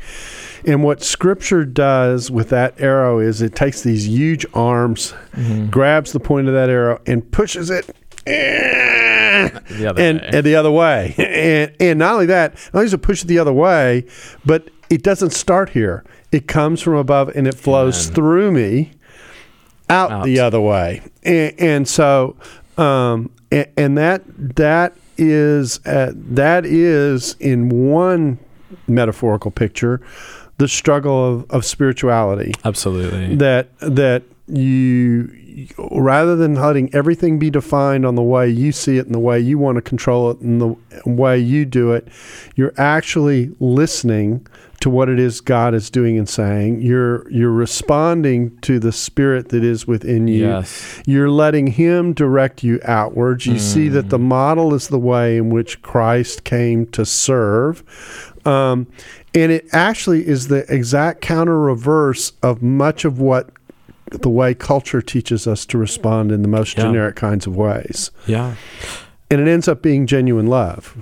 And 0.66 0.82
what 0.82 1.02
Scripture 1.02 1.64
does 1.64 2.30
with 2.30 2.48
that 2.50 2.80
arrow 2.80 3.20
is 3.20 3.40
it 3.40 3.54
takes 3.54 3.82
these 3.82 4.08
huge 4.08 4.44
arms, 4.54 5.14
Mhm. 5.36 5.70
grabs 5.70 6.12
the 6.12 6.20
point 6.20 6.48
of 6.48 6.54
that 6.54 6.68
arrow, 6.68 7.00
and 7.06 7.30
pushes 7.30 7.70
it. 7.70 7.86
eh, 8.26 9.48
The 9.78 9.86
other 9.90 10.02
and, 10.02 10.20
way. 10.20 10.28
and 10.32 10.44
the 10.44 10.54
other 10.56 10.70
way. 10.70 11.14
And, 11.18 11.72
and 11.80 11.98
not 11.98 12.14
only 12.14 12.26
that, 12.26 12.54
not 12.72 12.80
only 12.80 12.86
does 12.86 12.94
it 12.94 13.02
push 13.02 13.22
it 13.22 13.26
the 13.28 13.38
other 13.38 13.52
way, 13.52 14.04
but 14.44 14.68
it 14.90 15.02
doesn't 15.02 15.30
start 15.30 15.70
here. 15.70 16.04
It 16.30 16.46
comes 16.46 16.80
from 16.80 16.94
above 16.94 17.30
and 17.34 17.46
it 17.46 17.54
flows 17.54 18.06
Amen. 18.06 18.14
through 18.14 18.52
me 18.52 18.92
out, 19.88 20.10
Out. 20.10 20.24
the 20.24 20.40
other 20.40 20.60
way. 20.60 21.02
And, 21.22 21.54
and 21.58 21.88
so, 21.88 22.36
um, 22.76 23.30
and, 23.50 23.66
and 23.76 23.98
that 23.98 24.22
that 24.56 24.94
is 25.16 25.84
uh, 25.86 26.12
that 26.14 26.64
is 26.64 27.34
in 27.40 27.68
one 27.68 28.38
metaphorical 28.86 29.50
picture 29.50 30.00
the 30.58 30.68
struggle 30.68 31.34
of, 31.34 31.50
of 31.50 31.64
spirituality 31.64 32.52
Absolutely. 32.64 33.36
that 33.36 33.68
that 33.80 34.22
you 34.46 35.66
rather 35.90 36.36
than 36.36 36.54
letting 36.54 36.92
everything 36.94 37.38
be 37.38 37.50
defined 37.50 38.06
on 38.06 38.14
the 38.14 38.22
way 38.22 38.48
you 38.48 38.70
see 38.70 38.96
it 38.98 39.06
and 39.06 39.14
the 39.14 39.18
way 39.20 39.38
you 39.40 39.58
want 39.58 39.76
to 39.76 39.82
control 39.82 40.30
it 40.30 40.38
and 40.40 40.60
the 40.60 40.76
way 41.04 41.38
you 41.38 41.64
do 41.64 41.92
it 41.92 42.06
you're 42.54 42.74
actually 42.76 43.50
listening 43.60 44.46
to 44.80 44.88
what 44.90 45.08
it 45.08 45.18
is 45.18 45.40
God 45.40 45.74
is 45.74 45.90
doing 45.90 46.16
and 46.18 46.28
saying 46.28 46.80
you're 46.82 47.28
you're 47.30 47.50
responding 47.50 48.56
to 48.60 48.78
the 48.78 48.92
spirit 48.92 49.48
that 49.48 49.64
is 49.64 49.86
within 49.86 50.28
you 50.28 50.46
Yes. 50.46 51.02
you're 51.06 51.30
letting 51.30 51.66
him 51.66 52.12
direct 52.12 52.62
you 52.62 52.78
outwards 52.84 53.44
you 53.46 53.58
see 53.58 53.88
that 53.88 54.10
the 54.10 54.18
model 54.18 54.74
is 54.74 54.88
the 54.88 54.98
way 54.98 55.36
in 55.38 55.50
which 55.50 55.82
Christ 55.82 56.44
came 56.44 56.86
to 56.88 57.04
serve 57.04 57.82
um, 58.46 58.86
and 59.34 59.50
it 59.52 59.66
actually 59.72 60.26
is 60.26 60.46
the 60.48 60.64
exact 60.72 61.20
counter 61.22 61.58
reverse 61.58 62.32
of 62.42 62.62
much 62.62 63.04
of 63.04 63.18
what 63.20 63.50
the 64.10 64.30
way 64.30 64.54
culture 64.54 65.02
teaches 65.02 65.46
us 65.46 65.66
to 65.66 65.76
respond 65.76 66.30
in 66.32 66.42
the 66.42 66.48
most 66.48 66.78
Yeah. 66.78 66.84
generic 66.84 67.14
kinds 67.16 67.46
of 67.46 67.54
ways. 67.56 68.10
Yeah. 68.26 68.54
And 69.30 69.38
it 69.40 69.48
ends 69.48 69.68
up 69.68 69.82
being 69.82 70.06
genuine 70.06 70.46
love. 70.46 70.96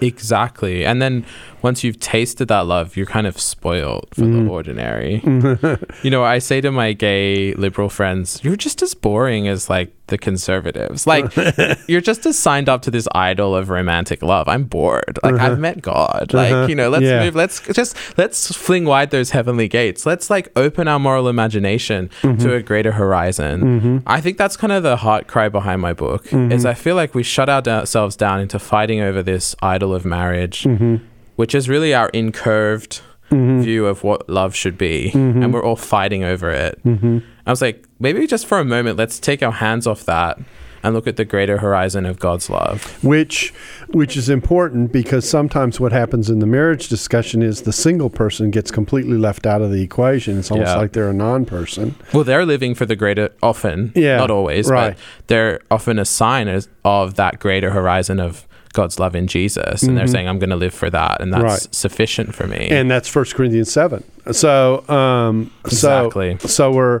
Exactly. 0.00 0.84
And 0.84 1.02
then 1.02 1.24
once 1.62 1.84
you've 1.84 2.00
tasted 2.00 2.48
that 2.48 2.66
love, 2.66 2.96
you're 2.96 3.06
kind 3.06 3.26
of 3.26 3.40
spoiled 3.40 4.08
for 4.14 4.22
Mm-hmm. 4.22 4.44
the 4.46 4.50
ordinary. 4.50 5.20
you 6.02 6.10
know, 6.10 6.22
I 6.24 6.38
say 6.38 6.60
to 6.60 6.70
my 6.70 6.92
gay 6.92 7.54
liberal 7.54 7.88
friends, 7.88 8.40
you're 8.42 8.56
just 8.56 8.82
as 8.82 8.94
boring 8.94 9.48
as 9.48 9.68
like 9.70 9.92
the 10.08 10.18
conservatives. 10.18 11.06
Like, 11.06 11.32
you're 11.88 12.00
just 12.02 12.26
as 12.26 12.38
signed 12.38 12.68
up 12.68 12.82
to 12.82 12.90
this 12.90 13.08
idol 13.14 13.56
of 13.56 13.70
romantic 13.70 14.22
love. 14.22 14.46
I'm 14.48 14.64
bored. 14.64 15.18
Like, 15.22 15.36
I've 15.36 15.58
met 15.58 15.80
God. 15.80 16.32
Like, 16.34 16.68
you 16.68 16.74
know, 16.74 16.90
let's 16.90 17.04
Uh-huh. 17.04 17.14
Yeah. 17.14 17.24
move, 17.24 17.34
let's 17.34 17.60
just, 17.72 17.96
let's 18.18 18.54
fling 18.54 18.84
wide 18.84 19.10
those 19.10 19.30
heavenly 19.30 19.68
gates. 19.68 20.04
Let's 20.04 20.28
like 20.28 20.50
open 20.56 20.86
our 20.88 20.98
moral 20.98 21.28
imagination 21.28 22.10
Mm-hmm. 22.22 22.38
to 22.42 22.54
a 22.54 22.62
greater 22.62 22.92
horizon. 22.92 24.02
I 24.06 24.20
think 24.20 24.36
that's 24.38 24.56
kind 24.56 24.72
of 24.72 24.82
the 24.82 24.96
heart 24.96 25.26
cry 25.28 25.48
behind 25.48 25.80
my 25.80 25.92
book 25.92 26.24
Mm-hmm. 26.26 26.52
is 26.52 26.66
I 26.66 26.74
feel 26.74 26.94
like 26.96 27.14
we 27.14 27.22
shut 27.22 27.48
ourselves 27.48 28.16
down 28.16 28.40
into 28.40 28.58
fighting 28.58 29.00
over 29.00 29.22
this 29.22 29.54
idol 29.62 29.94
of 29.94 30.04
marriage 30.04 30.64
Mm-hmm. 30.64 30.96
Which 31.36 31.54
is 31.54 31.68
really 31.68 31.94
our 31.94 32.08
incurved 32.10 33.00
view 33.30 33.86
of 33.86 34.04
what 34.04 34.28
love 34.28 34.54
should 34.54 34.76
be. 34.76 35.10
Mm-hmm. 35.14 35.42
And 35.42 35.54
we're 35.54 35.64
all 35.64 35.76
fighting 35.76 36.22
over 36.22 36.50
it. 36.50 36.78
I 36.84 37.50
was 37.50 37.62
like, 37.62 37.86
maybe 37.98 38.26
just 38.26 38.46
for 38.46 38.58
a 38.58 38.64
moment, 38.64 38.98
let's 38.98 39.18
take 39.18 39.42
our 39.42 39.52
hands 39.52 39.86
off 39.86 40.04
that 40.04 40.38
and 40.84 40.94
look 40.94 41.06
at 41.06 41.16
the 41.16 41.24
greater 41.24 41.58
horizon 41.58 42.04
of 42.04 42.18
God's 42.18 42.50
love. 42.50 43.02
which 43.04 43.54
which 43.90 44.16
is 44.16 44.28
important 44.28 44.90
because 44.92 45.26
sometimes 45.28 45.78
what 45.80 45.92
happens 45.92 46.28
in 46.28 46.40
the 46.40 46.46
marriage 46.46 46.88
discussion 46.88 47.40
is 47.42 47.62
the 47.62 47.72
single 47.72 48.10
person 48.10 48.50
gets 48.50 48.70
completely 48.70 49.16
left 49.16 49.46
out 49.46 49.62
of 49.62 49.70
the 49.70 49.80
equation. 49.82 50.38
It's 50.38 50.50
almost 50.50 50.68
Yeah. 50.70 50.76
like 50.76 50.92
they're 50.92 51.08
a 51.10 51.14
non-person. 51.14 51.94
Well, 52.12 52.24
they're 52.24 52.44
living 52.44 52.74
for 52.74 52.84
the 52.84 52.96
greater, 52.96 53.30
often, 53.42 53.92
Yeah, 53.94 54.16
not 54.18 54.30
always, 54.30 54.68
right. 54.68 54.90
but 54.94 55.26
they're 55.28 55.60
often 55.70 55.98
a 55.98 56.04
sign 56.04 56.48
as- 56.48 56.68
of 56.84 57.14
that 57.14 57.38
greater 57.38 57.70
horizon 57.70 58.18
of 58.20 58.46
God's 58.72 58.98
love 58.98 59.14
in 59.14 59.26
Jesus. 59.26 59.82
And 59.82 59.96
they're 59.96 60.06
saying, 60.06 60.28
I'm 60.28 60.38
going 60.38 60.50
to 60.50 60.56
live 60.56 60.74
for 60.74 60.88
that. 60.90 61.20
And 61.20 61.32
that's 61.32 61.42
Mm-hmm. 61.42 61.48
Right. 61.50 61.74
sufficient 61.74 62.34
for 62.34 62.46
me. 62.46 62.68
and 62.70 62.90
that's 62.90 63.08
First 63.08 63.34
Corinthians 63.34 63.70
seven. 63.72 64.02
So, 64.32 64.88
um, 64.88 65.50
Exactly. 65.64 66.36
so, 66.40 66.48
so 66.48 66.72
we're 66.72 67.00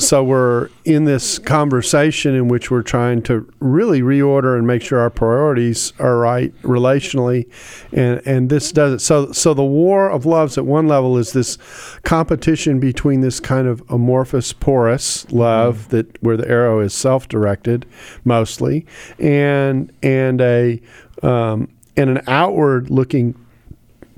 so 0.00 0.24
we're 0.24 0.68
in 0.84 1.04
this 1.04 1.38
conversation 1.38 2.34
in 2.34 2.48
which 2.48 2.70
we're 2.70 2.82
trying 2.82 3.22
to 3.22 3.50
really 3.60 4.00
reorder 4.00 4.56
and 4.58 4.66
make 4.66 4.82
sure 4.82 4.98
our 4.98 5.10
priorities 5.10 5.92
are 5.98 6.18
right 6.18 6.52
relationally, 6.62 7.48
and 7.92 8.20
and 8.26 8.50
this 8.50 8.72
does 8.72 8.94
it. 8.94 8.98
So, 9.00 9.32
so 9.32 9.54
the 9.54 9.64
war 9.64 10.10
of 10.10 10.26
loves 10.26 10.58
at 10.58 10.66
one 10.66 10.88
level 10.88 11.16
is 11.18 11.32
this 11.32 11.58
competition 12.02 12.80
between 12.80 13.20
this 13.20 13.40
kind 13.40 13.66
of 13.66 13.82
amorphous, 13.88 14.52
porous 14.52 15.30
love 15.30 15.88
that 15.90 16.22
where 16.22 16.36
the 16.36 16.48
arrow 16.48 16.80
is 16.80 16.94
self-directed 16.94 17.86
mostly, 18.24 18.86
and 19.18 19.92
and 20.02 20.40
a 20.40 20.80
um, 21.22 21.68
and 21.96 22.10
an 22.10 22.22
outward-looking 22.26 23.34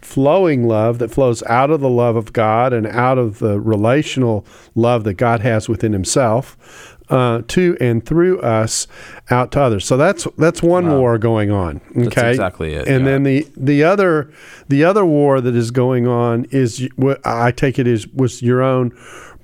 flowing 0.03 0.67
love 0.67 0.99
that 0.99 1.11
flows 1.11 1.43
out 1.45 1.71
of 1.71 1.81
the 1.81 1.89
love 1.89 2.17
of 2.17 2.33
God 2.33 2.73
and 2.73 2.87
out 2.87 3.19
of 3.19 3.39
the 3.39 3.61
relational 3.61 4.45
love 4.75 5.05
that 5.05 5.15
God 5.15 5.41
has 5.41 5.69
within 5.69 5.93
Himself 5.93 6.97
uh, 7.09 7.43
to 7.49 7.77
and 7.81 8.05
through 8.05 8.41
us 8.41 8.87
out 9.31 9.53
to 9.53 9.61
others. 9.61 9.85
So 9.85 9.97
that's 9.97 10.27
that's 10.39 10.63
one 10.63 10.87
Wow. 10.89 10.99
war 10.99 11.19
going 11.19 11.51
on. 11.51 11.81
Okay, 11.93 12.05
That's 12.05 12.17
exactly 12.31 12.75
it, 12.75 12.89
And 12.89 13.05
yeah. 13.05 13.11
then 13.13 13.23
the 13.23 13.47
the 13.57 13.85
other 13.85 14.31
the 14.69 14.85
other 14.85 15.05
war 15.05 15.41
that 15.41 15.55
is 15.55 15.71
going 15.71 16.07
on 16.07 16.47
is 16.51 16.89
what 16.97 17.21
I 17.27 17.51
take 17.53 17.79
it 17.79 17.87
is 17.87 18.09
was 18.09 18.43
your 18.43 18.63
own 18.63 18.93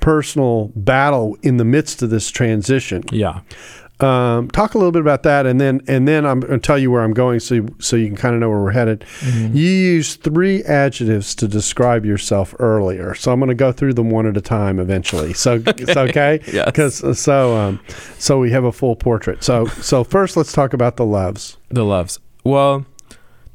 personal 0.00 0.70
battle 0.76 1.36
in 1.42 1.56
the 1.56 1.64
midst 1.64 2.02
of 2.02 2.10
this 2.10 2.30
transition. 2.30 3.02
yeah. 3.10 3.40
Um, 4.00 4.48
talk 4.50 4.74
a 4.74 4.78
little 4.78 4.92
bit 4.92 5.00
about 5.00 5.24
that, 5.24 5.44
and 5.44 5.60
then 5.60 5.80
and 5.88 6.06
then 6.06 6.24
I'm 6.24 6.38
going 6.40 6.52
to 6.52 6.58
tell 6.64 6.78
you 6.78 6.90
where 6.90 7.02
I'm 7.02 7.12
going, 7.12 7.40
so 7.40 7.66
so 7.80 7.96
you 7.96 8.06
can 8.06 8.16
kind 8.16 8.34
of 8.34 8.40
know 8.40 8.48
where 8.48 8.60
we're 8.60 8.70
headed. 8.70 9.00
Mm-hmm. 9.20 9.56
You 9.56 9.68
used 9.70 10.22
three 10.22 10.62
adjectives 10.64 11.34
to 11.36 11.48
describe 11.48 12.06
yourself 12.06 12.54
earlier, 12.60 13.14
so 13.14 13.32
I'm 13.32 13.40
going 13.40 13.48
to 13.48 13.56
go 13.56 13.72
through 13.72 13.94
them 13.94 14.10
one 14.10 14.26
at 14.26 14.36
a 14.36 14.40
time 14.40 14.78
eventually. 14.78 15.34
So 15.34 15.60
it's 15.66 15.96
okay, 15.96 16.40
Yes. 16.52 16.66
Because 16.66 17.18
so 17.20 17.56
um, 17.56 17.80
so 18.18 18.38
we 18.38 18.52
have 18.52 18.64
a 18.64 18.72
full 18.72 18.94
portrait. 18.94 19.42
So 19.42 19.66
so 19.66 20.04
first, 20.04 20.36
let's 20.36 20.52
talk 20.52 20.72
about 20.72 20.96
the 20.96 21.04
loves. 21.04 21.56
The 21.68 21.84
loves. 21.84 22.20
Well, 22.44 22.86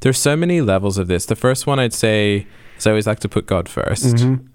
there's 0.01 0.17
so 0.17 0.35
many 0.35 0.59
levels 0.59 0.97
of 0.97 1.07
this. 1.07 1.25
The 1.25 1.35
first 1.37 1.65
one 1.65 1.79
I'd 1.79 1.93
say 1.93 2.45
is 2.77 2.85
I 2.85 2.89
always 2.89 3.07
like 3.07 3.19
to 3.21 3.29
put 3.29 3.45
God 3.45 3.67
1st 3.67 4.13
Mm-hmm. 4.13 4.45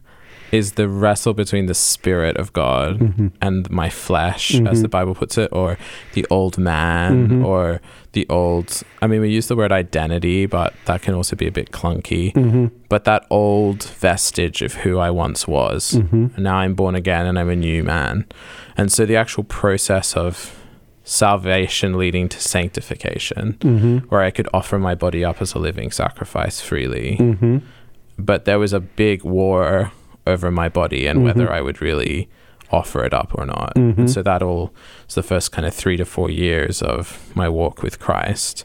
Is 0.51 0.73
the 0.73 0.89
wrestle 0.89 1.35
between 1.35 1.67
the 1.67 1.75
spirit 1.75 2.37
of 2.39 2.53
God 2.53 3.33
and 3.43 3.71
my 3.71 3.91
flesh, 3.91 4.55
as 4.61 4.81
the 4.83 4.89
Bible 4.89 5.15
puts 5.15 5.37
it, 5.37 5.51
or 5.53 5.77
the 6.15 6.27
old 6.31 6.57
man, 6.59 7.29
Mm-hmm. 7.29 7.45
or 7.45 7.81
the 8.13 8.27
old. 8.31 8.83
I 9.03 9.07
mean, 9.07 9.21
we 9.21 9.29
use 9.31 9.49
the 9.49 9.57
word 9.57 9.73
identity, 9.73 10.47
but 10.47 10.73
that 10.87 11.03
can 11.03 11.15
also 11.15 11.37
be 11.37 11.47
a 11.47 11.53
bit 11.53 11.71
clunky. 11.71 12.33
Mm-hmm. 12.33 12.67
But 12.89 13.05
that 13.05 13.27
old 13.29 13.85
vestige 13.85 14.63
of 14.63 14.73
who 14.75 14.99
I 14.99 15.11
once 15.11 15.47
was. 15.47 15.93
Mm-hmm. 15.93 16.27
And 16.35 16.39
now 16.39 16.57
I'm 16.57 16.75
born 16.75 16.95
again 16.95 17.27
and 17.27 17.39
I'm 17.39 17.51
a 17.51 17.57
new 17.57 17.85
man. 17.85 18.25
And 18.77 18.91
so 18.91 19.05
the 19.05 19.17
actual 19.17 19.45
process 19.45 20.17
of 20.17 20.55
salvation 21.05 21.97
leading 21.99 22.29
to 22.29 22.41
sanctification, 22.41 23.55
Mm-hmm. 23.61 23.97
where 24.09 24.23
I 24.23 24.31
could 24.31 24.49
offer 24.55 24.79
my 24.79 24.95
body 24.95 25.25
up 25.25 25.41
as 25.43 25.55
a 25.55 25.59
living 25.59 25.91
sacrifice 25.91 26.61
freely. 26.61 27.17
Mm-hmm. 27.19 27.59
But 28.19 28.45
there 28.45 28.59
was 28.59 28.73
a 28.73 28.81
big 28.81 29.25
war 29.25 29.93
over 30.29 30.51
my 30.51 30.69
body 30.69 31.07
and 31.07 31.25
whether 31.25 31.51
I 31.51 31.61
would 31.61 31.81
really 31.81 32.29
offer 32.71 33.05
it 33.05 33.15
up 33.15 33.33
or 33.35 33.47
not. 33.47 33.75
Mm-hmm. 33.75 34.01
And 34.01 34.11
so 34.11 34.23
that 34.23 34.43
all 34.43 34.73
was 35.07 35.15
the 35.15 35.23
first 35.23 35.53
kind 35.53 35.67
of 35.67 35.75
three 35.75 35.97
to 35.97 36.05
four 36.05 36.31
years 36.31 36.83
of 36.83 37.35
my 37.35 37.49
walk 37.49 37.83
with 37.83 37.99
Christ. 37.99 38.65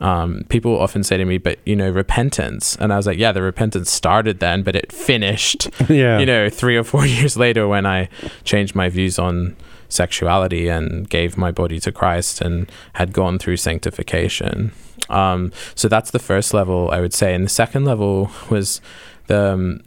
Um, 0.00 0.44
people 0.48 0.76
often 0.78 1.04
say 1.04 1.16
to 1.16 1.24
me, 1.24 1.38
but 1.38 1.58
you 1.64 1.76
know, 1.76 1.88
repentance. 1.88 2.76
And 2.76 2.92
I 2.92 2.96
was 2.96 3.06
like, 3.06 3.18
yeah, 3.18 3.32
the 3.32 3.42
repentance 3.42 3.90
started 3.90 4.40
then, 4.40 4.62
but 4.62 4.74
it 4.74 4.90
finished 4.90 5.70
Yeah, 5.88 6.18
you 6.18 6.26
know, 6.26 6.50
three 6.50 6.76
or 6.76 6.84
four 6.84 7.06
years 7.16 7.36
later 7.36 7.68
when 7.68 7.86
I 7.86 8.08
changed 8.42 8.74
my 8.74 8.88
views 8.88 9.18
on 9.18 9.56
sexuality 9.88 10.68
and 10.68 11.08
gave 11.08 11.36
my 11.36 11.52
body 11.52 11.78
to 11.78 11.92
Christ 11.92 12.40
and 12.40 12.70
had 12.94 13.12
gone 13.12 13.38
through 13.38 13.58
sanctification. 13.58 14.72
Um, 15.08 15.52
so 15.74 15.88
that's 15.88 16.10
the 16.10 16.18
first 16.18 16.54
level, 16.54 16.90
I 16.90 17.00
would 17.00 17.14
say. 17.14 17.34
And 17.34 17.44
the 17.44 17.50
second 17.50 17.84
level 17.84 18.30
was 18.50 18.80
the 19.26 19.52
um, 19.52 19.80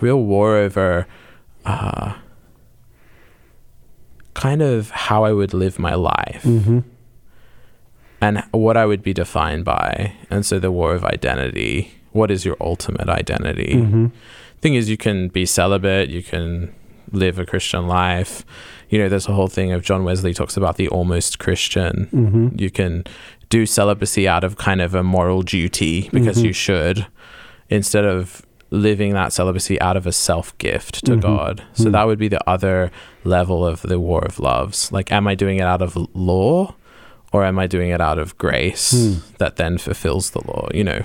real 0.00 0.22
war 0.22 0.56
over 0.56 1.06
uh, 1.64 2.14
kind 4.34 4.62
of 4.62 4.90
how 4.90 5.24
I 5.24 5.32
would 5.32 5.54
live 5.54 5.78
my 5.78 5.94
life 5.94 6.42
Mm-hmm. 6.44 6.80
and 8.20 8.42
what 8.52 8.76
I 8.76 8.86
would 8.86 9.02
be 9.02 9.12
defined 9.12 9.64
by. 9.64 10.14
And 10.30 10.44
so 10.46 10.58
the 10.58 10.70
war 10.72 10.94
of 10.94 11.04
identity. 11.04 11.92
What 12.12 12.30
is 12.30 12.44
your 12.44 12.56
ultimate 12.60 13.08
identity? 13.08 13.74
Mm-hmm. 13.74 14.06
Thing 14.60 14.74
is, 14.74 14.88
you 14.88 14.96
can 14.96 15.28
be 15.28 15.44
celibate, 15.46 16.08
you 16.10 16.22
can 16.22 16.74
live 17.10 17.38
a 17.38 17.44
Christian 17.46 17.86
life. 17.88 18.44
You 18.90 18.98
know, 18.98 19.08
there's 19.08 19.26
a 19.28 19.32
whole 19.32 19.48
thing 19.48 19.72
of 19.72 19.82
John 19.82 20.04
Wesley 20.04 20.34
talks 20.34 20.56
about 20.56 20.76
the 20.76 20.88
almost 20.88 21.38
Christian. 21.38 22.08
Mm-hmm. 22.12 22.48
You 22.58 22.70
can 22.70 23.04
do 23.48 23.66
celibacy 23.66 24.28
out 24.28 24.44
of 24.44 24.56
kind 24.56 24.80
of 24.80 24.94
a 24.94 25.02
moral 25.02 25.42
duty 25.42 26.08
because 26.12 26.38
Mhm. 26.38 26.44
you 26.44 26.52
should, 26.52 27.06
instead 27.70 28.04
of 28.04 28.42
living 28.72 29.12
that 29.12 29.32
celibacy 29.32 29.78
out 29.80 29.96
of 29.96 30.06
a 30.06 30.12
self 30.12 30.56
gift 30.58 31.04
to 31.04 31.12
Mhm. 31.12 31.20
God. 31.20 31.62
So 31.74 31.84
Mhm. 31.84 31.92
that 31.92 32.06
would 32.06 32.18
be 32.18 32.28
the 32.28 32.40
other 32.48 32.90
level 33.22 33.64
of 33.66 33.82
the 33.82 34.00
war 34.00 34.24
of 34.24 34.40
loves. 34.40 34.90
Like, 34.90 35.12
am 35.12 35.28
I 35.28 35.34
doing 35.34 35.58
it 35.58 35.62
out 35.64 35.82
of 35.82 35.96
law? 36.14 36.74
Or 37.34 37.44
am 37.46 37.58
I 37.58 37.66
doing 37.66 37.88
it 37.88 37.98
out 37.98 38.18
of 38.18 38.36
grace 38.36 38.90
Hmm. 38.92 39.20
that 39.38 39.56
then 39.56 39.78
fulfills 39.78 40.30
the 40.32 40.40
law? 40.46 40.68
You 40.74 40.84
know, 40.84 41.00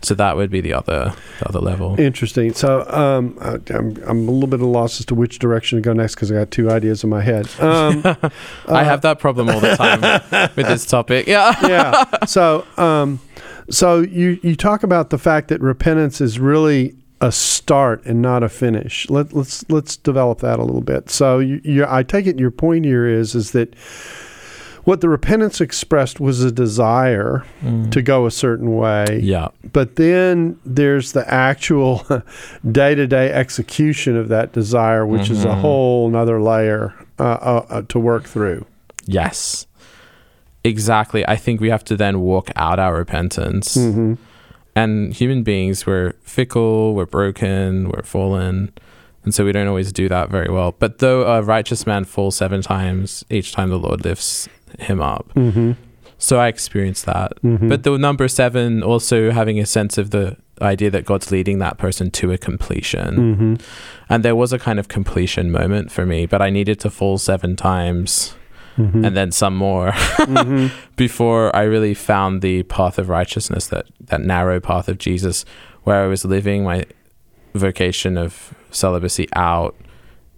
so 0.00 0.14
that 0.14 0.34
would 0.34 0.48
be 0.50 0.62
the 0.62 0.72
other 0.72 1.12
the 1.38 1.48
other 1.50 1.58
level. 1.60 1.96
Interesting. 2.00 2.54
So 2.54 2.86
um, 2.88 3.36
I, 3.42 3.58
I'm, 3.74 3.94
I'm 4.06 4.26
a 4.26 4.30
little 4.30 4.46
bit 4.46 4.60
at 4.60 4.64
a 4.64 4.66
loss 4.66 5.00
as 5.00 5.04
to 5.06 5.14
which 5.14 5.38
direction 5.38 5.76
to 5.76 5.82
go 5.82 5.92
next 5.92 6.14
because 6.14 6.32
I 6.32 6.34
got 6.36 6.50
two 6.50 6.70
ideas 6.70 7.04
in 7.04 7.10
my 7.10 7.20
head. 7.20 7.46
Um, 7.60 8.02
I 8.68 8.84
have 8.84 9.02
that 9.02 9.18
problem 9.18 9.50
all 9.50 9.60
the 9.60 9.76
time 9.76 10.00
with 10.56 10.66
this 10.66 10.86
topic. 10.86 11.26
Yeah. 11.26 11.54
yeah. 11.68 12.04
So, 12.26 12.64
um, 12.78 13.20
so 13.68 14.00
you 14.00 14.38
you 14.42 14.56
talk 14.56 14.82
about 14.82 15.10
the 15.10 15.18
fact 15.18 15.48
that 15.48 15.60
repentance 15.60 16.22
is 16.22 16.38
really 16.40 16.94
a 17.20 17.32
start 17.32 18.04
and 18.04 18.20
not 18.20 18.42
a 18.42 18.48
finish. 18.48 19.08
Let, 19.08 19.32
let's 19.32 19.68
let's 19.70 19.96
develop 19.96 20.40
that 20.40 20.58
a 20.58 20.64
little 20.64 20.82
bit. 20.82 21.08
So, 21.10 21.38
you, 21.38 21.60
you, 21.64 21.86
I 21.88 22.02
take 22.02 22.26
it 22.26 22.38
your 22.38 22.50
point 22.50 22.84
here 22.84 23.06
is 23.06 23.34
is 23.34 23.52
that 23.52 23.74
what 24.84 25.00
the 25.00 25.08
repentance 25.08 25.60
expressed 25.60 26.20
was 26.20 26.44
a 26.44 26.52
desire 26.52 27.44
to 27.90 28.02
go 28.02 28.24
a 28.24 28.30
certain 28.30 28.76
way, 28.76 29.18
Yeah. 29.20 29.48
but 29.72 29.96
then 29.96 30.60
there's 30.64 31.10
the 31.10 31.28
actual 31.32 32.06
day 32.70 32.94
to 32.94 33.06
day 33.08 33.32
execution 33.32 34.16
of 34.16 34.28
that 34.28 34.52
desire, 34.52 35.04
which 35.04 35.28
is 35.28 35.44
a 35.44 35.48
Mhm. 35.48 35.60
whole 35.60 36.08
nother 36.10 36.40
layer 36.40 36.94
uh, 37.18 37.22
uh, 37.24 37.66
uh, 37.68 37.82
to 37.88 37.98
work 37.98 38.24
through. 38.24 38.64
Yes. 39.06 39.66
Exactly. 40.62 41.26
I 41.26 41.34
think 41.36 41.60
we 41.60 41.70
have 41.70 41.84
to 41.86 41.96
then 41.96 42.20
walk 42.20 42.50
out 42.56 42.78
our 42.78 42.94
repentance. 42.96 43.74
hmm 43.74 44.14
And 44.76 45.14
human 45.14 45.42
beings, 45.42 45.86
we're 45.86 46.12
fickle, 46.20 46.94
we're 46.94 47.06
broken, 47.06 47.88
we're 47.88 48.02
fallen. 48.02 48.72
And 49.24 49.34
so 49.34 49.44
we 49.44 49.50
don't 49.50 49.66
always 49.66 49.90
do 49.90 50.08
that 50.08 50.30
very 50.30 50.48
well. 50.48 50.76
But 50.78 50.98
though 50.98 51.26
a 51.26 51.42
righteous 51.42 51.86
man 51.86 52.04
falls 52.04 52.36
seven 52.36 52.62
times, 52.62 53.24
each 53.28 53.52
time 53.52 53.70
the 53.70 53.78
Lord 53.78 54.04
lifts 54.04 54.48
him 54.78 55.00
up. 55.00 55.32
Mm-hmm. 55.34 55.72
So 56.18 56.38
I 56.38 56.48
experienced 56.48 57.06
that. 57.06 57.32
Mhm. 57.42 57.68
But 57.68 57.82
the 57.82 57.98
number 57.98 58.28
seven 58.28 58.82
also 58.82 59.30
having 59.30 59.58
a 59.58 59.66
sense 59.66 59.98
of 59.98 60.10
the 60.10 60.36
idea 60.62 60.90
that 60.90 61.04
God's 61.04 61.30
leading 61.30 61.58
that 61.58 61.76
person 61.76 62.10
to 62.12 62.32
a 62.32 62.38
completion. 62.38 63.16
Mm-hmm. 63.16 63.54
And 64.08 64.24
there 64.24 64.36
was 64.36 64.52
a 64.52 64.58
kind 64.58 64.78
of 64.78 64.88
completion 64.88 65.50
moment 65.50 65.90
for 65.90 66.06
me, 66.06 66.26
but 66.26 66.40
I 66.40 66.50
needed 66.50 66.80
to 66.80 66.90
fall 66.90 67.18
seven 67.18 67.56
times 67.56 68.34
Mm-hmm. 68.76 69.04
and 69.06 69.16
then 69.16 69.32
some 69.32 69.56
more 69.56 69.92
Mhm. 69.92 70.70
before 70.96 71.54
I 71.56 71.62
really 71.62 71.94
found 71.94 72.42
the 72.42 72.62
path 72.64 72.98
of 72.98 73.08
righteousness, 73.08 73.68
that, 73.68 73.86
that 74.00 74.20
narrow 74.20 74.60
path 74.60 74.88
of 74.88 74.98
Jesus, 74.98 75.44
where 75.84 76.02
I 76.04 76.06
was 76.08 76.24
living 76.26 76.64
my 76.64 76.84
vocation 77.54 78.18
of 78.18 78.54
celibacy 78.70 79.28
out 79.34 79.74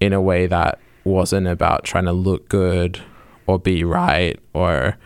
in 0.00 0.12
a 0.12 0.20
way 0.20 0.46
that 0.46 0.78
wasn't 1.04 1.48
about 1.48 1.82
trying 1.84 2.04
to 2.04 2.12
look 2.12 2.48
good 2.48 3.00
or 3.46 3.58
be 3.58 3.82
right 3.82 4.38
or 4.52 4.96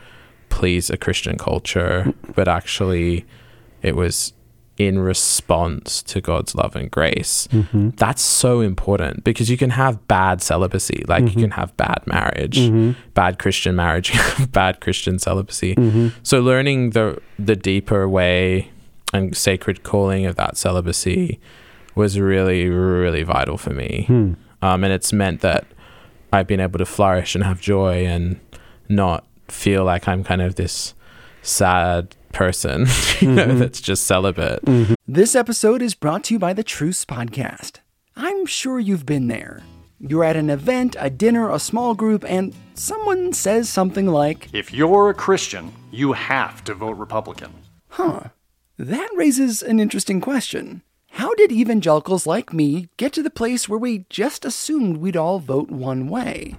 please 0.50 0.90
a 0.90 0.96
Christian 0.98 1.38
culture, 1.38 2.12
but 2.34 2.48
actually 2.48 3.24
it 3.80 3.96
was 3.96 4.34
in 4.86 4.98
response 4.98 6.02
to 6.04 6.20
God's 6.20 6.54
love 6.54 6.74
and 6.76 6.90
grace. 6.90 7.48
Mm-hmm. 7.52 7.90
That's 7.96 8.22
so 8.22 8.60
important 8.60 9.24
because 9.24 9.48
you 9.50 9.56
can 9.56 9.70
have 9.70 10.06
bad 10.08 10.42
celibacy, 10.42 11.04
like 11.08 11.24
Mhm. 11.24 11.34
you 11.34 11.40
can 11.42 11.50
have 11.52 11.76
bad 11.76 12.00
marriage, 12.06 12.58
Mm-hmm. 12.58 12.92
bad 13.14 13.38
Christian 13.38 13.74
marriage, 13.76 14.12
bad 14.52 14.80
Christian 14.80 15.18
celibacy. 15.18 15.74
Mm-hmm. 15.74 16.08
So 16.22 16.40
learning 16.40 16.90
the 16.90 17.18
the 17.38 17.56
deeper 17.56 18.08
way 18.08 18.70
and 19.12 19.36
sacred 19.36 19.82
calling 19.82 20.26
of 20.26 20.36
that 20.36 20.56
celibacy 20.56 21.38
was 21.94 22.18
really 22.18 22.68
really 22.68 23.22
vital 23.22 23.56
for 23.58 23.70
me. 23.74 24.04
Hmm. 24.06 24.32
Um, 24.62 24.84
and 24.84 24.92
it's 24.92 25.12
meant 25.12 25.40
that 25.40 25.64
I've 26.32 26.46
been 26.46 26.60
able 26.60 26.78
to 26.78 26.86
flourish 26.86 27.34
and 27.34 27.44
have 27.44 27.60
joy 27.60 28.06
and 28.06 28.38
not 28.88 29.24
feel 29.48 29.84
like 29.84 30.08
I'm 30.08 30.24
kind 30.24 30.40
of 30.40 30.54
this 30.54 30.94
sad 31.42 32.14
person, 32.32 32.86
you 33.20 33.32
know, 33.32 33.46
Mhm. 33.46 33.58
that's 33.58 33.80
just 33.80 34.04
celibate. 34.04 34.64
Mm-hmm. 34.64 34.94
This 35.06 35.34
episode 35.34 35.82
is 35.82 35.94
brought 35.94 36.24
to 36.24 36.34
you 36.34 36.38
by 36.38 36.52
the 36.52 36.64
Truce 36.64 37.04
Podcast. 37.04 37.76
I'm 38.16 38.46
sure 38.46 38.78
you've 38.80 39.06
been 39.06 39.28
there. 39.28 39.62
You're 40.00 40.24
at 40.24 40.36
an 40.36 40.50
event, 40.50 40.96
a 40.98 41.08
dinner, 41.10 41.50
a 41.50 41.58
small 41.60 41.94
group, 41.94 42.24
and 42.28 42.54
someone 42.74 43.32
says 43.32 43.68
something 43.68 44.06
like, 44.08 44.48
If 44.52 44.72
you're 44.72 45.10
a 45.10 45.14
Christian, 45.14 45.72
you 45.92 46.12
have 46.14 46.64
to 46.64 46.74
vote 46.74 46.96
Republican. 46.96 47.52
huh, 47.90 48.24
that 48.78 49.08
raises 49.14 49.62
an 49.62 49.78
interesting 49.78 50.20
question. 50.20 50.82
How 51.12 51.34
did 51.34 51.52
evangelicals 51.52 52.26
like 52.26 52.52
me 52.52 52.88
get 52.96 53.12
to 53.12 53.22
the 53.22 53.30
place 53.30 53.68
where 53.68 53.78
we 53.78 54.06
just 54.08 54.44
assumed 54.44 54.96
we'd 54.96 55.16
all 55.16 55.38
vote 55.38 55.70
one 55.70 56.08
way? 56.08 56.56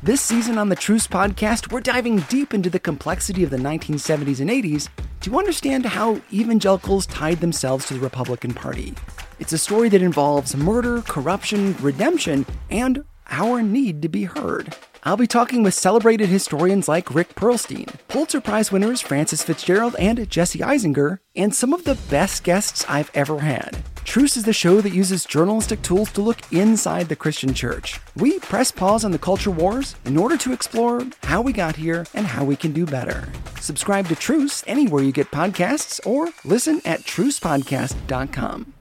This 0.00 0.20
season 0.20 0.58
on 0.58 0.68
the 0.68 0.76
Truce 0.76 1.08
Podcast, 1.08 1.72
we're 1.72 1.80
diving 1.80 2.20
deep 2.28 2.54
into 2.54 2.70
the 2.70 2.78
complexity 2.78 3.42
of 3.42 3.50
the 3.50 3.56
1970s 3.56 4.38
and 4.38 4.48
80s 4.48 4.88
to 5.22 5.36
understand 5.36 5.84
how 5.84 6.20
evangelicals 6.32 7.04
tied 7.06 7.40
themselves 7.40 7.86
to 7.86 7.94
the 7.94 8.00
Republican 8.00 8.54
Party. 8.54 8.94
It's 9.40 9.52
a 9.52 9.58
story 9.58 9.88
that 9.88 10.00
involves 10.00 10.56
murder, 10.56 11.02
corruption, 11.02 11.74
redemption, 11.80 12.46
and 12.70 13.02
our 13.28 13.60
need 13.60 14.00
to 14.02 14.08
be 14.08 14.22
heard. 14.22 14.76
I'll 15.02 15.16
be 15.16 15.26
talking 15.26 15.64
with 15.64 15.74
celebrated 15.74 16.28
historians 16.28 16.86
like 16.86 17.12
Rick 17.12 17.34
Perlstein, 17.34 17.92
Pulitzer 18.06 18.40
Prize 18.40 18.70
winners 18.70 19.00
Frances 19.00 19.44
FitzGerald 19.44 19.96
and 19.98 20.30
Jesse 20.30 20.60
Eisinger, 20.60 21.18
and 21.34 21.52
some 21.52 21.72
of 21.72 21.82
the 21.82 21.98
best 22.08 22.44
guests 22.44 22.84
I've 22.88 23.10
ever 23.14 23.40
had. 23.40 23.76
Truce 24.08 24.38
is 24.38 24.44
the 24.44 24.54
show 24.54 24.80
that 24.80 24.94
uses 24.94 25.26
journalistic 25.26 25.82
tools 25.82 26.10
to 26.12 26.22
look 26.22 26.38
inside 26.50 27.10
the 27.10 27.14
Christian 27.14 27.52
church. 27.52 28.00
We 28.16 28.38
press 28.38 28.72
pause 28.72 29.04
on 29.04 29.10
the 29.10 29.18
culture 29.18 29.50
wars 29.50 29.96
in 30.06 30.16
order 30.16 30.38
to 30.38 30.50
explore 30.54 31.02
how 31.24 31.42
we 31.42 31.52
got 31.52 31.76
here 31.76 32.06
and 32.14 32.26
how 32.26 32.42
we 32.42 32.56
can 32.56 32.72
do 32.72 32.86
better. 32.86 33.28
Subscribe 33.60 34.08
to 34.08 34.16
Truce 34.16 34.64
anywhere 34.66 35.02
you 35.02 35.12
get 35.12 35.30
podcasts 35.30 36.00
or 36.06 36.30
listen 36.42 36.80
at 36.86 37.00
trucepodcast.com. 37.00 38.72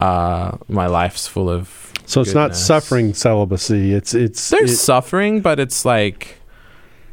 Uh, 0.00 0.56
my 0.66 0.86
life's 0.86 1.26
full 1.26 1.50
of. 1.50 1.92
So 2.06 2.22
it's 2.22 2.32
not 2.32 2.56
suffering 2.56 3.12
celibacy. 3.12 3.92
It's 3.92 4.14
it's 4.14 4.48
There's 4.48 4.72
it- 4.72 4.76
suffering, 4.78 5.42
but 5.42 5.60
it's 5.60 5.84
like 5.84 6.38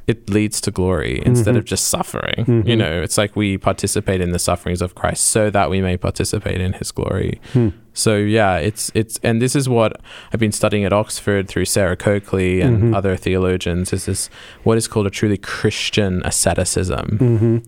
it 0.05 0.29
leads 0.29 0.59
to 0.61 0.71
glory 0.71 1.21
instead 1.25 1.55
of 1.55 1.63
just 1.65 1.87
suffering. 1.87 2.35
You 2.67 2.75
Mhm. 2.75 2.77
know, 2.77 3.01
it's 3.01 3.17
like 3.17 3.35
we 3.35 3.57
participate 3.57 4.19
in 4.19 4.31
the 4.31 4.39
sufferings 4.39 4.81
of 4.81 4.95
Christ 4.95 5.23
so 5.27 5.49
that 5.49 5.69
we 5.69 5.79
may 5.81 5.95
participate 5.97 6.59
in 6.59 6.73
his 6.73 6.91
glory. 6.91 7.39
Hmm. 7.53 7.69
So 7.93 8.17
yeah, 8.17 8.57
it's 8.57 8.91
it's 8.93 9.19
and 9.23 9.41
this 9.41 9.55
is 9.55 9.69
what 9.69 10.01
I've 10.33 10.39
been 10.39 10.51
studying 10.51 10.83
at 10.83 10.91
Oxford 10.91 11.47
through 11.47 11.65
Sarah 11.65 11.95
Coakley 11.95 12.59
and 12.59 12.83
Mhm. 12.91 12.95
other 12.97 13.15
theologians 13.15 13.93
is 13.93 14.05
this 14.07 14.29
what 14.63 14.77
is 14.77 14.87
called 14.87 15.05
a 15.07 15.11
truly 15.11 15.37
Christian 15.37 16.21
asceticism 16.25 17.17
Mhm. 17.21 17.63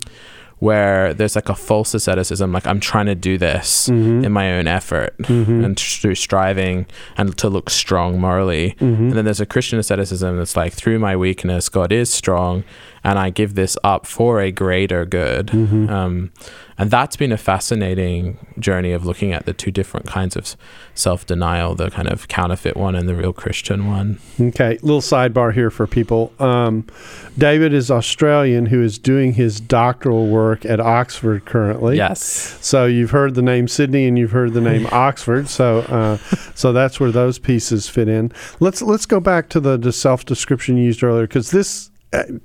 Where 0.65 1.13
there's 1.13 1.35
like 1.35 1.49
a 1.49 1.55
false 1.55 1.93
asceticism 1.93 2.51
like 2.51 2.65
I'm 2.71 2.79
trying 2.79 3.05
to 3.05 3.15
do 3.29 3.37
this 3.37 3.87
Mhm. 3.89 4.25
in 4.25 4.31
my 4.31 4.47
own 4.57 4.67
effort 4.67 5.13
Mhm. 5.19 5.63
and 5.65 5.79
through 5.79 6.15
striving 6.15 6.85
and 7.17 7.37
to 7.37 7.47
look 7.49 7.69
strong 7.69 8.19
morally. 8.19 8.75
Mhm. 8.79 8.99
And 9.09 9.13
then 9.13 9.25
there's 9.25 9.39
a 9.41 9.45
Christian 9.45 9.77
asceticism 9.79 10.37
that's 10.37 10.55
like, 10.57 10.73
through 10.73 10.99
my 10.99 11.15
weakness, 11.15 11.69
God 11.69 11.91
is 11.91 12.09
strong, 12.09 12.63
and 13.05 13.19
I 13.19 13.29
give 13.29 13.53
this 13.53 13.77
up 13.83 14.07
for 14.07 14.41
a 14.41 14.51
greater 14.51 15.05
good. 15.05 15.47
Mhm. 15.47 15.89
Um, 15.89 16.31
and 16.77 16.91
that's 16.91 17.15
been 17.15 17.31
a 17.31 17.37
fascinating 17.37 18.37
journey 18.59 18.91
of 18.91 19.05
looking 19.05 19.31
at 19.31 19.45
the 19.45 19.53
two 19.53 19.71
different 19.71 20.07
kinds 20.07 20.35
of 20.35 20.57
self 20.95 21.25
denial 21.25 21.75
the 21.75 21.89
kind 21.91 22.09
of 22.09 22.27
counterfeit 22.27 22.75
one 22.75 22.95
and 22.95 23.07
the 23.07 23.13
real 23.13 23.31
Christian 23.31 23.87
one. 23.87 24.17
Okay, 24.41 24.77
little 24.81 25.01
sidebar 25.01 25.53
here 25.53 25.69
for 25.69 25.85
people. 25.87 26.33
Um, 26.39 26.85
David 27.37 27.73
is 27.73 27.91
Australian 27.91 28.65
who 28.65 28.81
is 28.81 28.97
doing 28.97 29.33
his 29.33 29.59
doctoral 29.61 30.27
work 30.27 30.65
at 30.65 30.79
Oxford 30.79 31.45
currently. 31.45 31.97
Yes. 31.97 32.57
So 32.59 32.85
you've 32.87 33.11
heard 33.11 33.35
the 33.35 33.41
name 33.43 33.67
Sydney 33.67 34.07
and 34.07 34.17
you've 34.17 34.31
heard 34.31 34.53
the 34.53 34.61
name 34.61 34.87
Oxford. 34.91 35.47
So 35.47 35.79
uh, 35.81 36.17
so 36.55 36.73
that's 36.73 36.99
where 36.99 37.11
those 37.11 37.37
pieces 37.37 37.87
fit 37.87 38.09
in. 38.09 38.31
Let's 38.59 38.81
let's 38.81 39.05
go 39.05 39.19
back 39.19 39.47
to 39.49 39.59
the, 39.59 39.77
the 39.77 39.93
self 39.93 40.25
description 40.25 40.75
used 40.77 41.03
earlier 41.03 41.27
because 41.27 41.51
this 41.51 41.91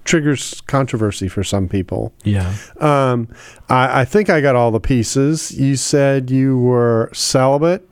triggers 0.05 0.61
controversy 0.63 1.29
for 1.29 1.45
some 1.45 1.69
people. 1.69 2.13
Yeah. 2.25 2.55
Um, 2.79 3.29
I, 3.69 4.01
I 4.01 4.05
think 4.05 4.31
I 4.31 4.41
got 4.41 4.57
all 4.57 4.71
the 4.71 4.81
pieces. 4.81 5.53
You 5.53 5.77
said 5.77 6.31
you 6.31 6.59
were 6.59 7.11
celibate, 7.13 7.89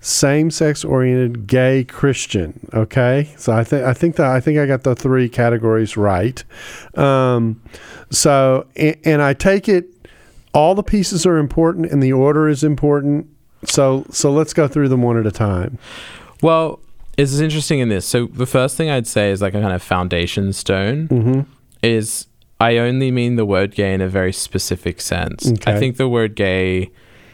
same-sex 0.00 0.84
oriented, 0.84 1.46
gay 1.46 1.84
Christian. 1.84 2.68
Okay, 2.72 3.32
so 3.36 3.52
I 3.52 3.64
think 3.64 3.84
I 3.84 3.92
think 3.92 4.16
that 4.16 4.26
I 4.26 4.40
think 4.40 4.58
I 4.58 4.66
got 4.66 4.82
the 4.82 4.94
three 4.94 5.28
categories 5.28 5.96
right. 5.96 6.42
Um, 6.96 7.60
so 8.10 8.66
and, 8.76 8.96
and 9.04 9.22
I 9.22 9.34
take 9.34 9.68
it 9.68 9.86
all 10.52 10.74
the 10.74 10.82
pieces 10.82 11.26
are 11.26 11.36
important 11.36 11.90
and 11.92 12.02
the 12.02 12.12
order 12.12 12.48
is 12.48 12.64
important. 12.64 13.26
So 13.64 14.06
so 14.10 14.32
let's 14.32 14.52
go 14.54 14.66
through 14.68 14.88
them 14.88 15.02
one 15.02 15.18
at 15.18 15.26
a 15.26 15.32
time. 15.32 15.78
Well, 16.42 16.80
it's 17.20 17.40
interesting 17.40 17.78
in 17.80 17.88
this. 17.88 18.06
So 18.06 18.26
the 18.26 18.46
first 18.46 18.76
thing 18.76 18.90
I'd 18.90 19.06
say 19.06 19.30
is 19.30 19.40
like 19.42 19.54
a 19.54 19.60
kind 19.60 19.72
of 19.74 19.82
foundation 19.82 20.52
stone. 20.52 21.08
Mm-hmm. 21.08 21.40
is 21.82 22.26
I 22.60 22.76
only 22.76 23.10
mean 23.10 23.36
the 23.36 23.46
word 23.46 23.74
gay 23.74 23.94
in 23.94 24.00
a 24.02 24.08
very 24.08 24.32
specific 24.32 25.00
sense. 25.00 25.50
Okay. 25.50 25.72
I 25.72 25.78
think 25.78 25.96
the 25.96 26.08
word 26.08 26.34
gay, 26.34 26.90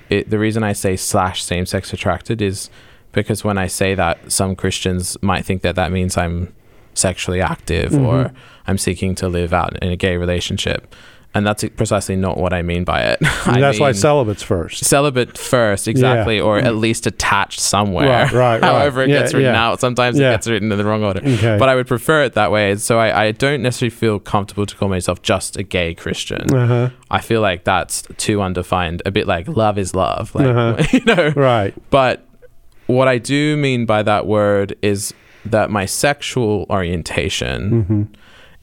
it, 0.08 0.30
the 0.30 0.38
reason 0.38 0.62
I 0.62 0.72
say 0.72 0.94
slash 0.96 1.42
same 1.42 1.66
sex 1.66 1.92
attracted 1.92 2.40
is 2.40 2.70
because 3.10 3.42
when 3.42 3.58
I 3.58 3.66
say 3.66 3.94
that, 3.96 4.30
some 4.30 4.54
Christians 4.54 5.16
might 5.22 5.44
think 5.44 5.62
that 5.62 5.74
that 5.74 5.90
means 5.90 6.16
I'm 6.16 6.54
sexually 6.94 7.40
active 7.40 7.92
or 7.94 8.26
Mhm. 8.26 8.34
I'm 8.68 8.78
seeking 8.78 9.14
to 9.16 9.28
live 9.28 9.52
out 9.52 9.76
in 9.82 9.90
a 9.90 9.96
gay 9.96 10.16
relationship. 10.16 10.94
And 11.36 11.46
that's 11.46 11.62
precisely 11.76 12.16
not 12.16 12.38
what 12.38 12.52
I 12.52 12.62
mean 12.62 12.84
by 12.84 13.00
it. 13.02 13.18
I 13.46 13.60
that's 13.60 13.78
why 13.78 13.92
celibate's 13.92 14.42
first. 14.42 14.84
celibate 14.84 15.36
first, 15.36 15.86
exactly, 15.86 16.40
or 16.40 16.58
at 16.58 16.76
least 16.76 17.06
attached 17.06 17.60
somewhere. 17.60 18.08
Right, 18.08 18.32
right, 18.32 18.60
right. 18.62 18.62
However, 18.62 19.02
it 19.02 19.10
Yeah, 19.10 19.20
gets 19.20 19.34
written 19.34 19.52
yeah. 19.54 19.66
out. 19.66 19.80
Sometimes 19.80 20.18
Yeah. 20.18 20.30
it 20.30 20.34
gets 20.34 20.48
written 20.48 20.72
in 20.72 20.78
the 20.78 20.84
wrong 20.84 21.04
order 21.04 21.20
Okay. 21.20 21.56
but 21.58 21.68
I 21.68 21.74
would 21.74 21.86
prefer 21.86 22.22
it 22.24 22.32
that 22.34 22.50
way. 22.50 22.74
So 22.76 22.98
I, 22.98 23.24
I 23.26 23.30
don't 23.32 23.62
necessarily 23.62 23.90
feel 23.90 24.18
comfortable 24.18 24.66
to 24.66 24.74
call 24.76 24.88
myself 24.88 25.20
just 25.22 25.56
a 25.58 25.62
gay 25.62 25.94
Christian. 25.94 26.52
uh-huh. 26.54 26.90
I 27.10 27.20
feel 27.20 27.40
like 27.42 27.64
that's 27.64 28.02
too 28.16 28.40
undefined. 28.40 29.02
A 29.04 29.10
bit 29.10 29.26
like 29.26 29.46
love 29.48 29.78
is 29.78 29.94
love, 29.94 30.34
like 30.34 30.46
Uh-huh. 30.46 30.82
you 30.92 31.04
know. 31.04 31.28
Right. 31.36 31.74
But 31.90 32.26
what 32.86 33.08
I 33.08 33.18
do 33.18 33.56
mean 33.56 33.84
by 33.84 34.02
that 34.04 34.26
word 34.26 34.74
is 34.80 35.12
that 35.44 35.70
my 35.70 35.84
sexual 35.86 36.66
orientation 36.70 37.70
Mm-hmm. 37.70 38.02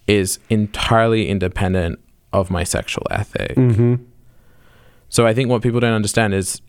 is 0.07 0.39
entirely 0.49 1.29
independent 1.29 1.99
of 2.33 2.49
my 2.51 2.63
sexual 2.63 3.05
ethic. 3.11 3.55
Mm-hmm. 3.55 3.95
So 5.09 5.25
I 5.27 5.33
think 5.33 5.49
what 5.49 5.61
people 5.61 5.79
don't 5.79 5.93
understand 5.93 6.33
is 6.33 6.61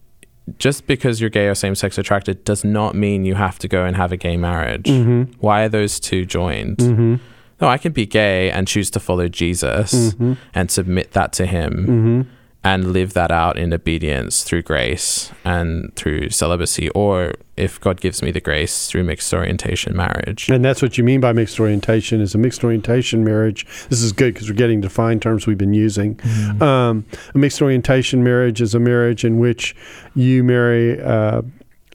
just 0.59 0.87
because 0.87 1.21
you're 1.21 1.31
gay 1.31 1.47
or 1.47 1.55
same 1.55 1.75
sex 1.75 1.97
attracted 1.97 2.45
does 2.45 2.65
not 2.65 2.95
mean 2.95 3.25
you 3.25 3.35
have 3.35 3.59
to 3.61 3.69
go 3.69 3.85
and 3.85 3.97
have 3.97 4.13
a 4.13 4.17
gay 4.17 4.37
marriage. 4.37 4.85
Mm-hmm. 4.85 5.33
Why 5.41 5.63
are 5.65 5.69
those 5.71 5.99
two 5.99 6.27
joined? 6.27 6.77
Mm-hmm. 6.79 7.15
No, 7.61 7.69
I 7.69 7.79
can 7.79 7.93
be 7.93 8.05
gay 8.05 8.51
and 8.51 8.69
choose 8.69 8.91
to 8.91 9.01
follow 9.01 9.29
Jesus 9.29 9.95
Mm-hmm. 9.95 10.35
and 10.55 10.71
submit 10.71 11.13
that 11.13 11.33
to 11.35 11.47
him 11.47 11.73
Mm-hmm. 11.73 12.31
And 12.65 12.95
live 12.95 13.13
that 13.13 13.31
out 13.31 13.59
in 13.59 13.75
obedience 13.75 14.43
through 14.43 14.63
grace 14.63 15.31
and 15.45 15.95
through 15.97 16.31
celibacy, 16.31 16.89
or 16.91 17.35
if 17.59 17.79
God 17.79 18.01
gives 18.01 18.23
me 18.23 18.33
the 18.33 18.41
grace 18.41 18.89
through 18.89 19.05
mixed 19.05 19.33
orientation 19.35 19.95
marriage. 19.95 20.49
And 20.49 20.65
that's 20.65 20.81
what 20.81 20.97
you 20.97 21.05
mean 21.05 21.21
by 21.21 21.33
mixed 21.35 21.61
orientation 21.61 22.23
is 22.23 22.35
a 22.35 22.39
mixed 22.39 22.65
orientation 22.65 23.23
marriage. 23.23 23.67
This 23.91 24.03
is 24.03 24.13
good 24.13 24.33
because 24.33 24.49
we're 24.49 24.57
getting 24.57 24.81
defined 24.81 25.21
terms 25.21 25.47
we've 25.47 25.59
been 25.59 25.75
using. 25.75 26.17
Mm-hmm. 26.17 26.63
Um, 26.63 27.05
a 27.35 27.39
mixed 27.39 27.61
orientation 27.61 28.25
marriage 28.25 28.63
is 28.63 28.75
a 28.75 28.81
marriage 28.81 29.25
in 29.25 29.39
which 29.39 29.77
you 30.15 30.43
marry 30.43 31.01
uh, 31.03 31.43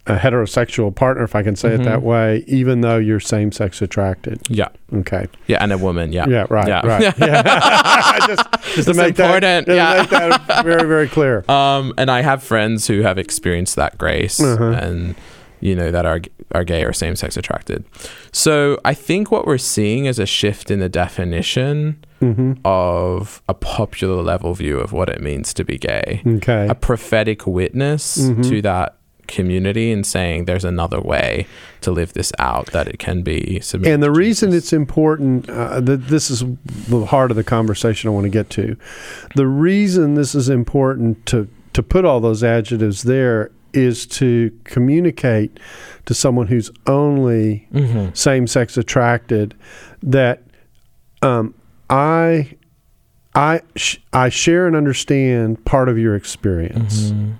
a 0.08 0.16
heterosexual 0.16 0.94
partner, 0.96 1.24
if 1.24 1.36
I 1.36 1.44
can 1.44 1.56
say 1.56 1.70
Mhm. 1.70 1.82
it 1.82 1.84
that 1.84 2.02
way, 2.02 2.44
even 2.48 2.82
though 2.82 2.98
you're 2.98 3.20
same 3.20 3.52
sex 3.52 3.82
attracted. 3.82 4.40
Yeah, 4.50 4.70
Okay. 4.94 5.28
yeah, 5.48 5.58
and 5.62 5.72
a 5.72 5.78
woman. 5.78 6.12
Yeah, 6.12 6.26
Yeah, 6.28 6.46
right, 6.50 6.68
Yeah. 6.68 6.82
right. 6.86 7.14
Yeah. 7.20 8.20
just, 8.28 8.48
just 8.76 8.88
to 8.90 8.94
make 8.96 9.10
important, 9.20 9.68
that, 9.68 9.76
yeah. 9.76 10.02
make 10.02 10.10
that 10.10 10.64
very, 10.64 10.88
very 10.88 11.08
clear. 11.08 11.44
Um, 11.50 11.94
and 11.98 12.10
I 12.10 12.22
have 12.22 12.42
friends 12.42 12.88
who 12.88 13.02
have 13.02 13.18
experienced 13.18 13.76
that 13.76 13.98
grace 13.98 14.40
Uh-huh. 14.42 14.64
and 14.82 15.16
you 15.62 15.76
know 15.76 15.92
that 15.92 16.06
are 16.06 16.22
are 16.56 16.64
gay 16.64 16.84
or 16.84 16.92
same 16.94 17.16
sex 17.16 17.38
attracted. 17.38 17.84
So 18.32 18.80
I 18.84 18.94
think 18.96 19.30
what 19.32 19.46
we're 19.46 19.60
seeing 19.60 20.06
is 20.06 20.18
a 20.18 20.26
shift 20.26 20.72
in 20.72 20.80
the 20.80 20.90
definition 20.90 21.98
hmm 22.20 22.54
of 22.66 23.42
a 23.48 23.54
popular 23.54 24.22
level 24.24 24.54
view 24.56 24.80
of 24.80 24.92
what 24.92 25.10
it 25.10 25.22
means 25.22 25.54
to 25.54 25.64
be 25.64 25.78
gay. 25.78 26.22
Okay. 26.26 26.66
A 26.68 26.74
prophetic 26.76 27.46
witness 27.46 28.18
Mhm. 28.30 28.50
to 28.50 28.62
that 28.64 28.96
community 29.30 29.92
and 29.92 30.06
saying 30.06 30.46
there's 30.46 30.65
another 30.65 31.00
way 31.00 31.48
to 31.82 31.92
live 31.92 32.12
this 32.13 32.32
out 32.39 32.65
that 32.74 32.88
it 32.88 33.00
can 33.00 33.22
be 33.22 33.60
submitted 33.62 33.94
And 33.94 34.04
the 34.04 34.12
reason 34.12 34.52
it's 34.54 34.74
important, 34.74 35.50
uh, 35.50 35.80
that 35.80 36.08
this 36.08 36.30
is 36.30 36.44
the 36.89 37.06
heart 37.06 37.32
of 37.32 37.38
the 37.38 37.44
conversation 37.44 38.10
I 38.10 38.12
want 38.13 38.26
to 38.26 38.30
get 38.30 38.50
to. 38.52 38.76
The 39.36 39.48
reason 39.48 40.15
this 40.15 40.36
is 40.36 40.50
important 40.50 41.26
to 41.28 41.48
to 41.74 41.84
put 41.84 42.04
all 42.04 42.20
those 42.20 42.44
adjectives 42.44 43.04
there 43.04 43.52
is 43.74 44.08
to 44.08 44.52
communicate 44.63 45.60
to 46.08 46.13
someone 46.15 46.48
who's 46.48 46.72
only 46.88 47.68
Mhm. 47.74 48.18
same 48.18 48.48
sex 48.48 48.76
attracted 48.76 49.54
that 50.02 50.42
um, 51.22 51.54
I 51.89 52.50
I 53.36 53.62
sh- 53.76 53.98
I 54.12 54.30
share 54.30 54.65
and 54.65 54.76
understand 54.76 55.63
part 55.63 55.88
of 55.89 55.98
your 56.00 56.15
experience. 56.15 57.12
Mhm. 57.12 57.34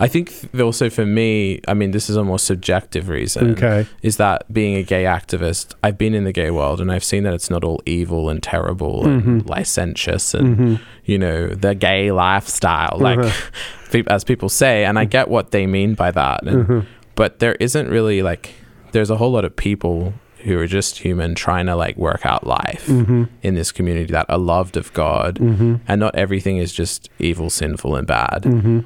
I 0.00 0.08
think 0.08 0.32
also 0.60 0.88
for 0.90 1.04
me, 1.06 1.60
I 1.68 1.74
mean, 1.74 1.90
this 1.92 2.08
is 2.10 2.16
a 2.16 2.24
more 2.24 2.38
subjective 2.38 3.08
reason. 3.08 3.52
Okay. 3.52 3.86
Is 4.02 4.16
that 4.16 4.52
being 4.52 4.76
a 4.76 4.82
gay 4.82 5.04
activist, 5.04 5.74
I've 5.82 5.98
been 5.98 6.14
in 6.14 6.24
the 6.24 6.32
gay 6.32 6.50
world 6.50 6.80
and 6.80 6.90
I've 6.92 7.04
seen 7.04 7.22
that 7.24 7.34
it's 7.34 7.50
not 7.50 7.64
all 7.64 7.80
evil 7.86 8.28
and 8.30 8.42
terrible 8.42 9.06
and 9.06 9.22
Mhm. 9.22 9.48
licentious 9.48 10.34
and, 10.34 10.56
hmm 10.56 10.74
you 11.04 11.18
know, 11.18 11.48
the 11.48 11.74
gay 11.74 12.12
lifestyle, 12.12 12.96
like 13.00 13.18
Uh-huh. 13.18 14.02
as 14.06 14.22
people 14.24 14.48
say. 14.48 14.84
And 14.84 14.98
I 14.98 15.04
get 15.04 15.28
what 15.28 15.50
they 15.50 15.66
mean 15.66 15.94
by 15.94 16.10
that. 16.12 16.42
And, 16.46 16.66
hmm 16.66 16.80
But 17.14 17.40
there 17.40 17.56
isn't 17.60 17.88
really 17.90 18.22
like, 18.22 18.54
there's 18.92 19.10
a 19.10 19.16
whole 19.16 19.32
lot 19.32 19.44
of 19.44 19.54
people 19.56 20.14
who 20.44 20.58
are 20.58 20.66
just 20.66 20.98
human 20.98 21.34
trying 21.34 21.66
to 21.66 21.76
like 21.76 21.96
work 21.96 22.24
out 22.26 22.46
life 22.46 22.86
hmm 22.86 23.24
in 23.42 23.54
this 23.54 23.70
community 23.70 24.12
that 24.12 24.26
are 24.28 24.38
loved 24.38 24.76
of 24.76 24.92
God. 24.92 25.38
hmm 25.38 25.74
And 25.88 26.00
not 26.00 26.14
everything 26.16 26.56
is 26.58 26.72
just 26.72 27.10
evil, 27.18 27.50
sinful, 27.50 27.94
and 27.96 28.06
bad 28.06 28.44
hmm 28.44 28.80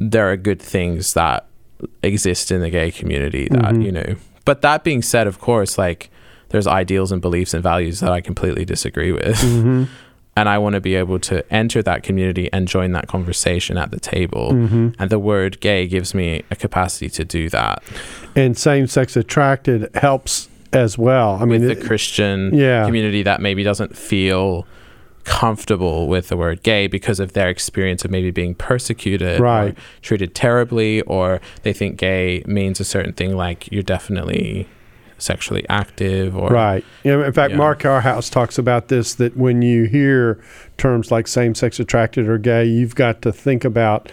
there 0.00 0.30
are 0.30 0.36
good 0.36 0.60
things 0.62 1.14
that 1.14 1.46
exist 2.02 2.50
in 2.50 2.60
the 2.60 2.70
gay 2.70 2.90
community 2.90 3.48
that 3.50 3.74
Mhm. 3.74 3.84
you 3.84 3.92
know 3.92 4.14
but 4.44 4.62
that 4.62 4.82
being 4.84 5.02
said 5.02 5.26
of 5.26 5.38
course 5.40 5.78
like 5.78 6.10
there's 6.48 6.66
ideals 6.66 7.12
and 7.12 7.20
beliefs 7.22 7.54
and 7.54 7.62
values 7.62 8.00
that 8.00 8.10
i 8.12 8.20
completely 8.20 8.64
disagree 8.64 9.12
with 9.12 9.38
hmm 9.40 9.84
and 10.36 10.48
i 10.48 10.56
want 10.58 10.74
to 10.74 10.80
be 10.80 10.94
able 10.96 11.18
to 11.18 11.36
enter 11.52 11.82
that 11.82 12.02
community 12.02 12.48
and 12.52 12.66
join 12.68 12.92
that 12.92 13.06
conversation 13.08 13.76
at 13.78 13.90
the 13.90 14.00
table 14.00 14.50
hmm 14.52 14.88
and 14.98 15.10
the 15.10 15.18
word 15.18 15.60
gay 15.60 15.86
gives 15.86 16.14
me 16.14 16.42
a 16.50 16.56
capacity 16.56 17.08
to 17.08 17.24
do 17.24 17.48
that 17.48 17.82
and 18.34 18.56
same-sex 18.58 19.16
attracted 19.16 19.88
helps 19.94 20.48
as 20.72 20.98
well. 20.98 21.38
I 21.40 21.46
mean, 21.46 21.62
with 21.62 21.70
it- 21.70 21.80
the 21.80 21.86
christian 21.86 22.52
yeah. 22.54 22.84
community 22.84 23.22
that 23.22 23.40
maybe 23.40 23.62
doesn't 23.62 23.96
feel 23.96 24.66
comfortable 25.28 26.08
with 26.08 26.28
the 26.28 26.36
word 26.36 26.62
gay 26.62 26.86
because 26.86 27.20
of 27.20 27.34
their 27.34 27.48
experience 27.50 28.02
of 28.04 28.10
maybe 28.10 28.30
being 28.30 28.54
persecuted 28.54 29.38
Right. 29.40 29.72
or 29.72 29.80
treated 30.00 30.34
terribly 30.34 31.02
or 31.02 31.40
they 31.62 31.72
think 31.74 31.98
gay 31.98 32.42
means 32.46 32.80
a 32.80 32.84
certain 32.84 33.12
thing 33.12 33.36
like 33.36 33.70
you're 33.70 33.82
definitely 33.82 34.66
sexually 35.18 35.66
active 35.68 36.36
or 36.36 36.48
right. 36.48 36.84
Yeah, 37.04 37.26
in 37.26 37.32
fact, 37.32 37.50
Yeah. 37.50 37.56
Mark 37.58 37.82
Yarhouse 37.82 38.30
talks 38.30 38.56
about 38.56 38.88
this 38.88 39.14
that 39.16 39.36
when 39.36 39.62
you 39.62 39.84
hear 39.84 40.40
terms 40.78 41.10
like 41.10 41.26
same-sex 41.28 41.78
attracted 41.80 42.28
or 42.28 42.38
gay, 42.38 42.64
you've 42.64 42.94
got 42.94 43.20
to 43.22 43.32
think 43.32 43.64
about 43.64 44.10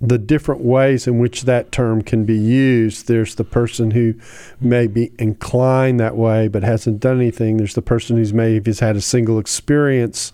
the 0.00 0.18
different 0.18 0.62
ways 0.62 1.06
in 1.06 1.18
which 1.18 1.42
that 1.42 1.70
term 1.72 2.02
can 2.02 2.24
be 2.24 2.36
used. 2.36 3.06
There's 3.06 3.34
the 3.34 3.44
person 3.44 3.90
who 3.90 4.14
may 4.60 4.86
be 4.86 5.12
inclined 5.18 6.00
that 6.00 6.16
way 6.16 6.48
but 6.48 6.62
hasn't 6.62 7.00
done 7.00 7.20
anything. 7.20 7.58
There's 7.58 7.74
the 7.74 7.82
person 7.82 8.16
who's 8.16 8.32
maybe 8.32 8.70
has 8.70 8.80
had 8.80 8.96
a 8.96 9.00
single 9.00 9.38
experience 9.38 10.32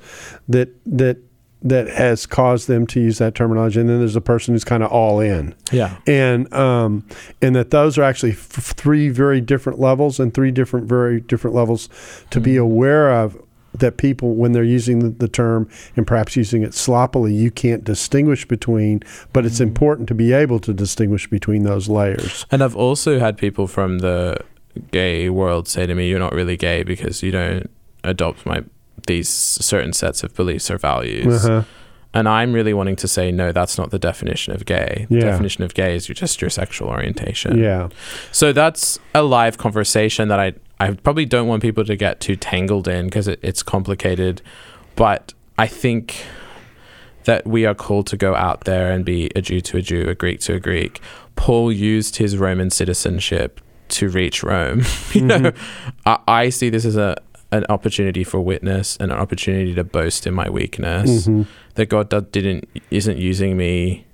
that 0.49 0.69
that 0.87 1.19
that 1.63 1.89
has 1.89 2.27
caused 2.27 2.69
them 2.69 2.87
to 2.87 3.01
use 3.01 3.19
that 3.19 3.35
terminology, 3.35 3.81
and 3.81 3.89
then 3.89 3.99
there's 3.99 4.15
a 4.15 4.21
person 4.21 4.55
who's 4.55 4.63
kind 4.63 4.85
of 4.85 4.93
all 4.93 5.19
in. 5.21 5.55
yeah 5.73 5.97
and 6.07 6.53
um, 6.55 7.05
and 7.43 7.57
that 7.57 7.71
those 7.71 7.99
are 7.99 8.05
actually 8.05 8.33
f- 8.33 8.39
three 8.39 9.09
very 9.09 9.41
different 9.41 9.81
levels 9.81 10.21
and 10.21 10.33
three 10.33 10.53
different 10.53 10.87
very 10.87 11.21
different 11.21 11.57
levels 11.57 11.89
to 12.31 12.41
be 12.41 12.57
aware 12.57 13.13
of 13.13 13.37
that 13.79 13.97
people 13.97 14.35
when 14.35 14.53
they're 14.53 14.63
using 14.65 14.99
the, 15.01 15.09
the 15.11 15.29
term 15.29 15.69
and 15.97 16.07
perhaps 16.07 16.37
using 16.37 16.63
it 16.63 16.75
sloppily 16.75 17.35
you 17.35 17.51
can't 17.51 17.85
distinguish 17.85 18.47
between 18.47 19.03
but 19.33 19.45
it's 19.47 19.61
important 19.61 20.09
to 20.09 20.15
be 20.15 20.33
able 20.33 20.59
to 20.61 20.73
distinguish 20.73 21.29
between 21.29 21.63
those 21.65 21.89
layers 21.89 22.47
and 22.51 22.63
i've 22.63 22.77
also 22.77 23.19
had 23.19 23.37
people 23.37 23.67
from 23.67 23.99
the 23.99 24.37
gay 24.91 25.29
world 25.31 25.67
say 25.69 25.87
to 25.87 25.95
me 25.95 26.09
you're 26.09 26.19
not 26.19 26.33
really 26.33 26.57
gay 26.57 26.83
because 26.83 27.23
you 27.23 27.31
don't 27.31 27.71
adopt 28.05 28.45
my 28.47 28.63
these 29.07 29.29
certain 29.29 29.93
sets 29.93 30.23
of 30.23 30.35
beliefs 30.35 30.71
or 30.71 30.79
values 30.79 31.45
uh-huh. 31.45 31.63
And 32.15 32.27
I'm 32.31 32.55
really 32.55 32.73
wanting 32.73 32.97
to 32.97 33.09
say, 33.09 33.31
no, 33.31 33.53
that's 33.53 33.77
not 33.77 33.91
the 33.91 33.99
definition 33.99 34.55
of 34.55 34.65
gay. 34.65 35.07
The 35.11 35.17
Yeah. 35.17 35.25
definition 35.25 35.65
of 35.65 35.75
gay 35.75 35.95
is 35.95 36.07
just 36.07 36.41
your 36.41 36.49
sexual 36.49 36.89
orientation. 36.89 37.59
yeah 37.59 37.89
So 38.33 38.55
that's 38.55 38.99
a 39.15 39.23
live 39.23 39.59
conversation 39.59 40.29
that 40.29 40.41
I, 40.41 40.55
I 40.79 40.91
probably 40.93 41.25
don't 41.25 41.49
want 41.49 41.63
people 41.63 41.85
to 41.85 41.97
get 41.97 42.21
too 42.21 42.37
tangled 42.37 42.87
in 42.89 43.07
because 43.07 43.29
it, 43.29 43.39
it's 43.43 43.63
complicated. 43.63 44.43
But 44.95 45.33
I 45.59 45.67
think 45.67 46.25
that 47.25 47.47
we 47.47 47.67
are 47.67 47.75
called 47.75 48.07
to 48.09 48.17
go 48.17 48.35
out 48.35 48.65
there 48.65 48.93
and 48.93 49.05
be 49.05 49.31
a 49.35 49.41
Jew 49.41 49.61
to 49.63 49.79
a 49.79 49.83
Jew, 49.83 50.09
a 50.09 50.15
Greek 50.15 50.41
to 50.41 50.55
a 50.55 50.61
Greek. 50.61 51.01
Paul 51.35 51.73
used 51.73 52.17
his 52.17 52.37
Roman 52.37 52.71
citizenship 52.71 53.61
to 53.89 54.09
reach 54.09 54.43
Rome. 54.43 54.83
you 55.13 55.23
know, 55.23 55.53
I, 56.05 56.19
I 56.29 56.49
see 56.51 56.71
this 56.71 56.85
as 56.85 56.97
a 56.97 57.17
an 57.53 57.65
opportunity 57.69 58.25
for 58.25 58.41
witness 58.41 58.97
and 58.99 59.13
an 59.13 59.19
opportunity 59.19 59.73
to 59.73 59.85
boast 59.85 60.27
in 60.27 60.35
my 60.35 60.51
weakness 60.51 61.29
Mhm. 61.29 61.47
that 61.75 61.87
God 61.87 62.09
do- 62.09 62.21
didn't 62.33 62.69
isn't 62.91 63.19
using 63.19 63.57
me 63.57 64.05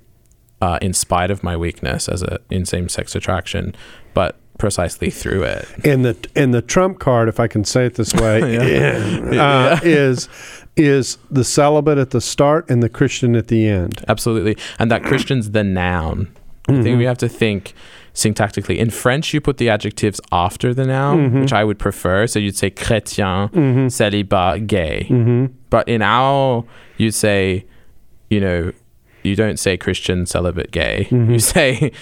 uh, 0.60 0.78
in 0.82 0.92
spite 0.92 1.30
of 1.30 1.42
my 1.42 1.56
weakness 1.56 2.08
as 2.10 2.22
a 2.22 2.40
in 2.50 2.66
same 2.66 2.88
sex 2.90 3.14
attraction, 3.16 3.74
but 4.14 4.36
precisely 4.58 5.10
through 5.10 5.42
it. 5.42 5.66
and 5.84 6.04
the 6.04 6.16
and 6.36 6.52
the 6.54 6.62
trump 6.62 6.98
card 7.00 7.28
if 7.28 7.40
i 7.40 7.46
can 7.48 7.64
say 7.64 7.86
it 7.86 7.94
this 7.96 8.14
way 8.22 8.56
uh, 9.38 9.80
is 9.82 10.28
is 10.76 11.18
the 11.30 11.42
celibate 11.44 11.98
at 11.98 12.10
the 12.10 12.20
start 12.20 12.68
and 12.70 12.82
the 12.82 12.88
christian 12.88 13.34
at 13.36 13.48
the 13.48 13.66
end 13.66 14.04
Absolutely, 14.08 14.56
and 14.78 14.90
that 14.90 15.02
Christian's 15.02 15.50
the 15.50 15.64
noun. 15.64 16.28
I 16.68 16.80
think 16.80 16.96
we 16.98 17.04
have 17.04 17.18
to 17.18 17.28
think 17.28 17.74
syntactically. 18.14 18.76
In 18.78 18.88
French, 18.90 19.34
you 19.34 19.40
put 19.40 19.56
the 19.58 19.68
adjectives 19.68 20.20
after 20.30 20.72
the 20.72 20.86
noun, 20.86 21.40
which 21.40 21.52
I 21.52 21.64
would 21.64 21.78
prefer. 21.78 22.26
So 22.26 22.38
you'd 22.38 22.56
say 22.56 22.70
chrétien, 22.70 23.50
célibat, 23.90 24.66
gay. 24.66 25.04
hmm 25.08 25.46
But 25.70 25.88
in 25.88 26.02
our, 26.02 26.64
you'd 26.98 27.14
say, 27.14 27.66
you 28.30 28.40
know, 28.40 28.72
you 29.22 29.34
don't 29.36 29.58
say 29.58 29.76
Christian, 29.76 30.24
celibate, 30.26 30.70
gay. 30.70 31.08
You 31.10 31.38
say 31.38 31.92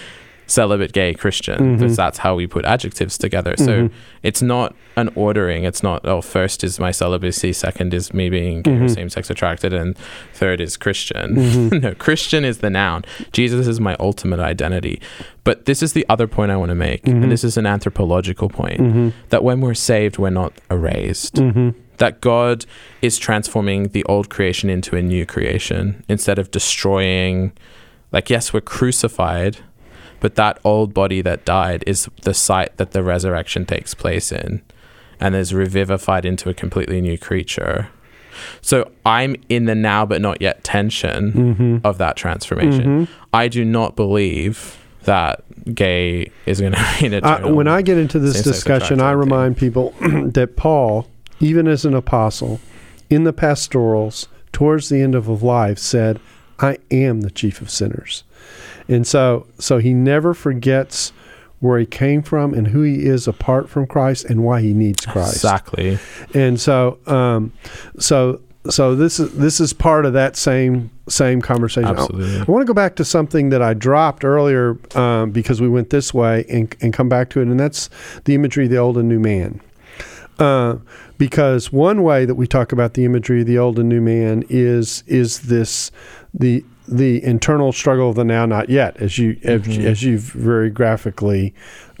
celibate, 0.51 0.91
gay, 0.93 1.13
Christian. 1.13 1.73
Because 1.73 1.93
mm-hmm. 1.93 1.95
that's 1.95 2.19
how 2.19 2.35
we 2.35 2.47
put 2.47 2.65
adjectives 2.65 3.17
together. 3.17 3.55
So 3.57 3.83
mm-hmm. 3.83 3.95
it's 4.23 4.41
not 4.41 4.75
an 4.95 5.09
ordering. 5.15 5.63
It's 5.63 5.81
not, 5.81 6.05
oh, 6.05 6.21
first 6.21 6.63
is 6.63 6.79
my 6.79 6.91
celibacy, 6.91 7.53
second 7.53 7.93
is 7.93 8.13
me 8.13 8.29
being 8.29 8.61
gay 8.61 8.71
or 8.71 8.75
mm-hmm. 8.75 8.87
same 8.87 9.09
sex 9.09 9.29
attracted, 9.29 9.73
and 9.73 9.97
third 10.33 10.61
is 10.61 10.77
Christian. 10.77 11.69
no, 11.81 11.95
Christian 11.95 12.45
is 12.45 12.59
the 12.59 12.69
noun. 12.69 13.03
Jesus 13.31 13.67
is 13.67 13.79
my 13.79 13.95
ultimate 13.99 14.39
identity. 14.39 15.01
But 15.43 15.65
this 15.65 15.81
is 15.81 15.93
the 15.93 16.05
other 16.09 16.27
point 16.27 16.51
I 16.51 16.57
want 16.57 16.69
to 16.69 16.75
make. 16.75 17.07
And 17.07 17.31
this 17.31 17.43
is 17.43 17.57
an 17.57 17.65
anthropological 17.65 18.49
point 18.49 19.13
that 19.29 19.43
when 19.43 19.61
we're 19.61 19.73
saved, 19.73 20.17
we're 20.17 20.29
not 20.29 20.53
erased 20.69 21.39
that 22.01 22.19
God 22.19 22.65
is 23.03 23.19
transforming 23.19 23.89
the 23.89 24.03
old 24.05 24.27
creation 24.27 24.71
into 24.71 24.95
a 24.95 25.03
new 25.03 25.23
creation 25.23 26.03
instead 26.09 26.39
of 26.39 26.49
destroying. 26.49 27.51
Like, 28.11 28.27
yes, 28.27 28.51
we're 28.51 28.61
crucified, 28.61 29.59
but 30.21 30.35
that 30.35 30.59
old 30.63 30.93
body 30.93 31.21
that 31.21 31.43
died 31.43 31.83
is 31.85 32.07
the 32.21 32.33
site 32.33 32.77
that 32.77 32.91
the 32.91 33.03
resurrection 33.03 33.65
takes 33.65 33.93
place 33.93 34.31
in 34.31 34.61
and 35.19 35.35
is 35.35 35.53
revivified 35.53 36.23
into 36.25 36.49
a 36.49 36.53
completely 36.53 37.01
new 37.01 37.17
creature. 37.17 37.89
So 38.61 38.89
I'm 39.05 39.35
in 39.49 39.65
the 39.65 39.75
now 39.75 40.05
but 40.05 40.21
not 40.21 40.41
yet 40.41 40.63
tension 40.63 41.33
Mm-hmm. 41.33 41.77
of 41.83 41.97
that 41.97 42.15
transformation. 42.15 43.07
I 43.33 43.47
do 43.49 43.65
not 43.65 43.95
believe 43.97 44.77
that 45.03 45.43
gay 45.75 46.31
is 46.45 46.59
going 46.61 46.71
to 46.79 46.95
be 46.99 47.05
an 47.07 47.13
eternal. 47.13 47.53
when 47.53 47.67
I 47.67 47.81
get 47.81 47.97
into 47.97 48.17
this 48.19 48.41
discussion, 48.41 49.01
I 49.01 49.11
remind 49.11 49.57
people 49.57 49.93
that 49.99 50.53
Paul, 50.55 51.07
even 51.39 51.67
as 51.67 51.83
an 51.85 51.93
apostle, 51.93 52.59
in 53.09 53.23
the 53.25 53.33
pastorals 53.33 54.27
towards 54.53 54.89
the 54.89 55.01
end 55.01 55.15
of 55.15 55.27
life, 55.43 55.77
said, 55.79 56.19
"I 56.59 56.77
am 56.89 57.21
the 57.21 57.31
chief 57.31 57.61
of 57.61 57.69
sinners," 57.69 58.23
and 58.91 59.07
so 59.07 59.47
so 59.57 59.79
he 59.79 59.93
never 59.93 60.33
forgets 60.33 61.11
where 61.61 61.79
he 61.79 61.85
came 61.85 62.23
from 62.23 62.53
and 62.53 62.67
who 62.67 62.81
he 62.81 63.05
is 63.05 63.27
apart 63.27 63.69
from 63.69 63.85
Christ 63.87 64.25
and 64.25 64.43
why 64.43 64.61
he 64.61 64.73
needs 64.73 65.05
Christ. 65.05 65.35
exactly. 65.35 65.99
And 66.33 66.59
so, 66.59 66.97
um, 67.05 67.53
so, 67.99 68.41
so 68.67 68.95
this 68.95 69.19
is 69.19 69.31
this 69.37 69.59
is 69.59 69.71
part 69.71 70.05
of 70.05 70.13
that 70.13 70.35
same 70.35 70.89
same 71.07 71.39
conversation. 71.39 71.85
I- 71.85 71.91
Absolutely. 72.01 72.39
I, 72.39 72.43
want 72.43 72.63
to 72.63 72.65
go 72.65 72.73
back 72.73 72.95
to 72.95 73.05
something 73.05 73.49
that 73.49 73.61
I 73.61 73.73
dropped 73.75 74.25
earlier 74.25 74.77
um, 74.95 75.31
because 75.31 75.61
we 75.61 75.69
went 75.69 75.91
this 75.91 76.13
way 76.13 76.45
and 76.49 76.75
and 76.81 76.91
come 76.93 77.09
back 77.09 77.29
to 77.31 77.39
it, 77.41 77.47
and 77.47 77.59
that's 77.59 77.89
the 78.25 78.35
imagery 78.35 78.65
of 78.65 78.71
the 78.71 78.77
old 78.77 78.97
and 78.97 79.07
new 79.07 79.19
man. 79.19 79.61
Uh, 80.39 80.77
because 81.19 81.71
one 81.71 82.01
way 82.01 82.25
that 82.25 82.33
we 82.33 82.47
talk 82.47 82.71
about 82.71 82.95
the 82.95 83.05
imagery 83.05 83.41
of 83.41 83.47
the 83.47 83.59
old 83.59 83.77
and 83.77 83.87
new 83.87 84.01
man 84.01 84.43
is 84.49 85.03
is 85.05 85.41
this 85.41 85.91
the 86.33 86.65
the 86.87 87.23
internal 87.23 87.71
struggle 87.71 88.09
of 88.09 88.15
the 88.15 88.23
now 88.23 88.45
not 88.45 88.69
yet 88.69 88.97
as 88.97 89.17
you 89.17 89.37
as, 89.43 89.67
as 89.77 90.03
you've 90.03 90.21
very 90.23 90.69
graphically 90.69 91.53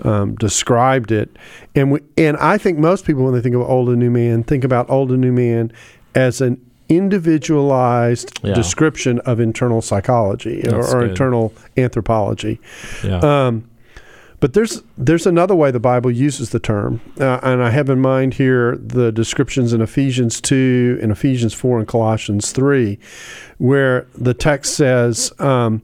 um, 0.03 0.35
described 0.35 1.11
it 1.11 1.29
and 1.75 1.91
we, 1.91 1.99
and 2.17 2.35
I 2.37 2.57
think 2.57 2.79
most 2.79 3.05
people 3.05 3.23
when 3.23 3.33
they 3.33 3.41
think 3.41 3.55
of 3.55 3.61
old 3.61 3.89
and 3.89 3.99
new 3.99 4.09
man 4.09 4.43
think 4.43 4.63
about 4.63 4.89
old 4.89 5.11
and 5.11 5.21
new 5.21 5.31
man 5.31 5.71
as 6.15 6.41
an 6.41 6.59
individualized 6.89 8.39
Yeah. 8.43 8.53
description 8.53 9.19
of 9.19 9.39
internal 9.39 9.81
psychology 9.81 10.67
or, 10.67 10.83
or 10.83 11.05
internal 11.05 11.53
anthropology 11.77 12.59
Yeah. 13.03 13.19
um, 13.19 13.63
but 14.41 14.53
there's 14.53 14.81
there's 14.97 15.27
another 15.27 15.55
way 15.55 15.69
the 15.69 15.79
Bible 15.79 16.11
uses 16.11 16.49
the 16.49 16.59
term, 16.59 16.99
uh, 17.19 17.39
and 17.43 17.63
I 17.63 17.69
have 17.69 17.89
in 17.89 18.01
mind 18.01 18.33
here 18.33 18.75
the 18.75 19.11
descriptions 19.11 19.71
in 19.71 19.81
Ephesians 19.81 20.41
two, 20.41 20.99
in 20.99 21.11
Ephesians 21.11 21.53
four, 21.53 21.77
and 21.77 21.87
Colossians 21.87 22.51
three, 22.51 22.97
where 23.59 24.07
the 24.15 24.33
text 24.33 24.73
says, 24.73 25.31
um, 25.39 25.83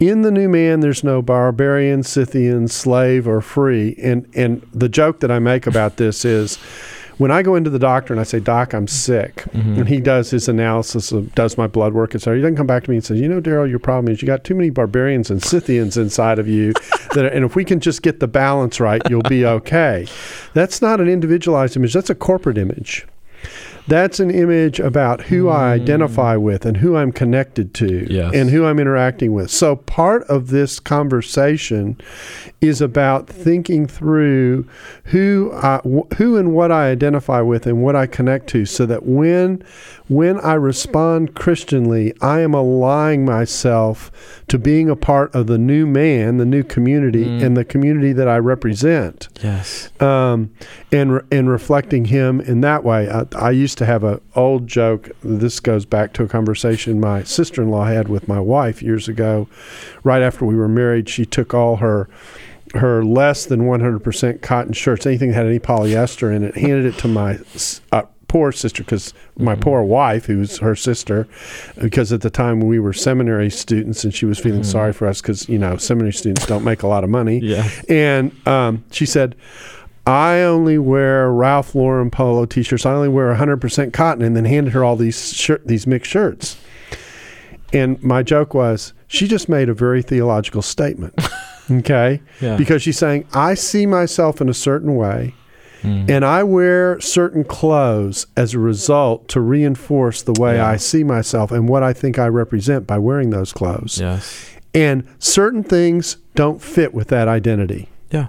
"In 0.00 0.22
the 0.22 0.30
new 0.30 0.48
man, 0.48 0.80
there's 0.80 1.04
no 1.04 1.20
barbarian, 1.20 2.02
Scythian, 2.02 2.68
slave, 2.68 3.28
or 3.28 3.42
free." 3.42 3.94
And 4.02 4.26
and 4.34 4.66
the 4.72 4.88
joke 4.88 5.20
that 5.20 5.30
I 5.30 5.38
make 5.38 5.66
about 5.66 5.98
this 5.98 6.24
is. 6.24 6.58
When 7.20 7.30
I 7.30 7.42
go 7.42 7.54
into 7.54 7.68
the 7.68 7.78
doctor 7.78 8.14
and 8.14 8.20
I 8.20 8.22
say, 8.22 8.40
"Doc, 8.40 8.72
I'm 8.72 8.88
sick," 8.88 9.44
mm-hmm. 9.52 9.80
and 9.80 9.86
he 9.86 10.00
does 10.00 10.30
his 10.30 10.48
analysis 10.48 11.12
of 11.12 11.34
does 11.34 11.58
my 11.58 11.66
blood 11.66 11.92
work, 11.92 12.14
etc., 12.14 12.36
he 12.36 12.40
doesn't 12.40 12.56
come 12.56 12.66
back 12.66 12.84
to 12.84 12.90
me 12.90 12.96
and 12.96 13.04
says, 13.04 13.20
"You 13.20 13.28
know, 13.28 13.40
Darrell, 13.40 13.66
your 13.66 13.78
problem 13.78 14.10
is 14.10 14.22
you 14.22 14.26
got 14.26 14.42
too 14.42 14.54
many 14.54 14.70
barbarians 14.70 15.30
and 15.30 15.42
Scythians 15.42 15.98
inside 15.98 16.38
of 16.38 16.48
you, 16.48 16.72
that 17.12 17.26
are, 17.26 17.28
and 17.28 17.44
if 17.44 17.54
we 17.54 17.62
can 17.62 17.78
just 17.78 18.00
get 18.00 18.20
the 18.20 18.26
balance 18.26 18.80
right, 18.80 19.02
you'll 19.10 19.20
be 19.20 19.44
okay." 19.44 20.06
That's 20.54 20.80
not 20.80 20.98
an 20.98 21.08
individualized 21.08 21.76
image; 21.76 21.92
that's 21.92 22.08
a 22.08 22.14
corporate 22.14 22.56
image. 22.56 23.06
That's 23.90 24.20
an 24.20 24.30
image 24.30 24.78
about 24.78 25.20
who 25.20 25.48
I 25.48 25.76
hmm. 25.76 25.82
identify 25.82 26.36
with 26.36 26.64
and 26.64 26.76
who 26.76 26.96
I'm 26.96 27.10
connected 27.10 27.74
to 27.74 28.06
Yes. 28.08 28.32
and 28.34 28.48
who 28.48 28.64
I'm 28.64 28.78
interacting 28.78 29.32
with. 29.32 29.50
So 29.50 29.74
part 29.76 30.22
of 30.24 30.48
this 30.48 30.78
conversation 30.78 32.00
is 32.60 32.80
about 32.80 33.26
thinking 33.26 33.88
through 33.88 34.64
who 35.04 35.50
I, 35.54 35.80
who 36.16 36.36
and 36.36 36.52
what 36.52 36.70
I 36.70 36.88
identify 36.88 37.40
with 37.40 37.66
and 37.66 37.82
what 37.82 37.96
I 37.96 38.06
connect 38.06 38.46
to 38.50 38.64
so 38.64 38.86
that 38.86 39.06
when 39.06 39.64
when 40.10 40.40
I 40.40 40.54
respond 40.54 41.36
Christianly, 41.36 42.12
I 42.20 42.40
am 42.40 42.52
aligning 42.52 43.24
myself 43.24 44.10
to 44.48 44.58
being 44.58 44.90
a 44.90 44.96
part 44.96 45.32
of 45.36 45.46
the 45.46 45.56
new 45.56 45.86
man, 45.86 46.38
the 46.38 46.44
new 46.44 46.64
community, 46.64 47.22
and 47.22 47.56
the 47.56 47.64
community 47.64 48.12
that 48.14 48.26
I 48.26 48.38
represent 48.38 49.28
yes. 49.40 49.88
um, 50.02 50.52
and 50.90 51.12
re- 51.12 51.22
and 51.30 51.48
reflecting 51.48 52.06
him 52.06 52.40
in 52.40 52.60
that 52.62 52.82
way. 52.82 53.08
I, 53.08 53.26
I 53.36 53.50
used 53.52 53.78
to 53.78 53.86
have 53.86 54.02
a 54.02 54.20
old 54.34 54.66
joke. 54.66 55.10
This 55.22 55.60
goes 55.60 55.86
back 55.86 56.12
to 56.14 56.24
a 56.24 56.28
conversation 56.28 56.98
my 56.98 57.22
sister 57.22 57.62
in 57.62 57.70
law 57.70 57.84
had 57.84 58.08
with 58.08 58.26
my 58.26 58.40
wife 58.40 58.82
years 58.82 59.06
ago. 59.06 59.46
Right 60.02 60.22
after 60.22 60.44
we 60.44 60.56
were 60.56 60.68
married, 60.68 61.08
she 61.08 61.24
took 61.24 61.54
all 61.54 61.76
her 61.76 62.08
her 62.74 63.04
less 63.04 63.46
than 63.46 63.62
100% 63.62 64.42
cotton 64.42 64.72
shirts, 64.72 65.06
anything 65.06 65.30
that 65.30 65.36
had 65.36 65.46
any 65.46 65.58
polyester 65.58 66.34
in 66.34 66.44
it, 66.44 66.56
handed 66.56 66.84
it 66.84 66.98
to 66.98 67.08
my 67.08 67.38
uh, 67.92 68.02
poor 68.30 68.52
sister 68.52 68.84
because 68.84 69.12
my 69.38 69.56
poor 69.56 69.82
wife, 69.82 70.24
who's 70.26 70.58
her 70.58 70.76
sister, 70.76 71.26
because 71.80 72.12
at 72.12 72.20
the 72.20 72.30
time 72.30 72.60
we 72.60 72.78
were 72.78 72.92
seminary 72.92 73.50
students 73.50 74.04
and 74.04 74.14
she 74.14 74.24
was 74.24 74.38
feeling 74.38 74.62
sorry 74.62 74.92
for 74.92 75.08
us 75.08 75.20
because 75.20 75.48
you 75.48 75.58
know 75.58 75.76
seminary 75.76 76.12
students 76.12 76.46
don't 76.46 76.62
make 76.64 76.84
a 76.84 76.86
lot 76.86 77.02
of 77.02 77.10
money. 77.10 77.40
Yeah. 77.40 77.68
And 77.88 78.30
um, 78.46 78.84
she 78.92 79.04
said, 79.04 79.34
I 80.06 80.42
only 80.42 80.78
wear 80.78 81.30
Ralph 81.32 81.74
Lauren 81.74 82.08
polo 82.10 82.44
t-shirts. 82.46 82.86
I 82.86 82.92
only 82.92 83.08
wear 83.08 83.34
100% 83.34 83.92
cotton, 83.92 84.22
and 84.24 84.36
then 84.36 84.44
handed 84.44 84.72
her 84.74 84.84
all 84.84 84.94
these 84.96 85.32
shirt, 85.34 85.66
these 85.66 85.86
mixed 85.88 86.10
shirts. 86.10 86.56
And 87.72 88.02
my 88.02 88.22
joke 88.22 88.54
was, 88.54 88.92
she 89.08 89.26
just 89.28 89.48
made 89.48 89.68
a 89.68 89.74
very 89.74 90.02
theological 90.02 90.62
statement. 90.62 91.14
okay, 91.70 92.20
Yeah. 92.40 92.56
because 92.56 92.82
she's 92.82 92.98
saying, 92.98 93.26
I 93.32 93.54
see 93.54 93.86
myself 93.86 94.40
in 94.40 94.48
a 94.48 94.54
certain 94.54 94.94
way. 94.96 95.34
Hmm. 95.82 96.06
And 96.08 96.24
I 96.24 96.42
wear 96.42 97.00
certain 97.00 97.44
clothes 97.44 98.26
as 98.36 98.54
a 98.54 98.58
result 98.58 99.28
to 99.28 99.40
reinforce 99.40 100.22
the 100.22 100.34
way 100.38 100.56
Yeah. 100.56 100.68
I 100.68 100.76
see 100.76 101.04
myself 101.04 101.50
and 101.52 101.68
what 101.68 101.82
I 101.82 101.92
think 101.92 102.18
I 102.18 102.26
represent 102.28 102.86
by 102.86 102.98
wearing 102.98 103.30
those 103.30 103.52
clothes. 103.52 103.98
Yes. 104.00 104.46
And 104.74 105.04
certain 105.18 105.62
things 105.64 106.16
don't 106.34 106.62
fit 106.62 106.94
with 106.94 107.08
that 107.08 107.28
identity. 107.28 107.88
Yeah. 108.10 108.28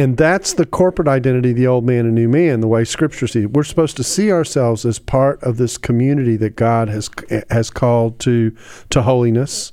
And 0.00 0.16
that's 0.16 0.54
the 0.54 0.64
corporate 0.64 1.08
identity 1.08 1.50
of 1.50 1.56
the 1.56 1.66
old 1.66 1.84
man 1.84 2.06
and 2.06 2.14
new 2.14 2.28
man, 2.28 2.60
the 2.60 2.66
way 2.66 2.84
Scripture 2.84 3.26
sees 3.26 3.44
it. 3.44 3.52
We're 3.52 3.64
supposed 3.64 3.98
to 3.98 4.02
see 4.02 4.32
ourselves 4.32 4.86
as 4.86 4.98
part 4.98 5.42
of 5.42 5.58
this 5.58 5.76
community 5.76 6.36
that 6.36 6.56
God 6.56 6.88
has 6.88 7.10
has 7.50 7.68
called 7.68 8.18
to 8.20 8.56
to 8.88 9.02
holiness 9.02 9.72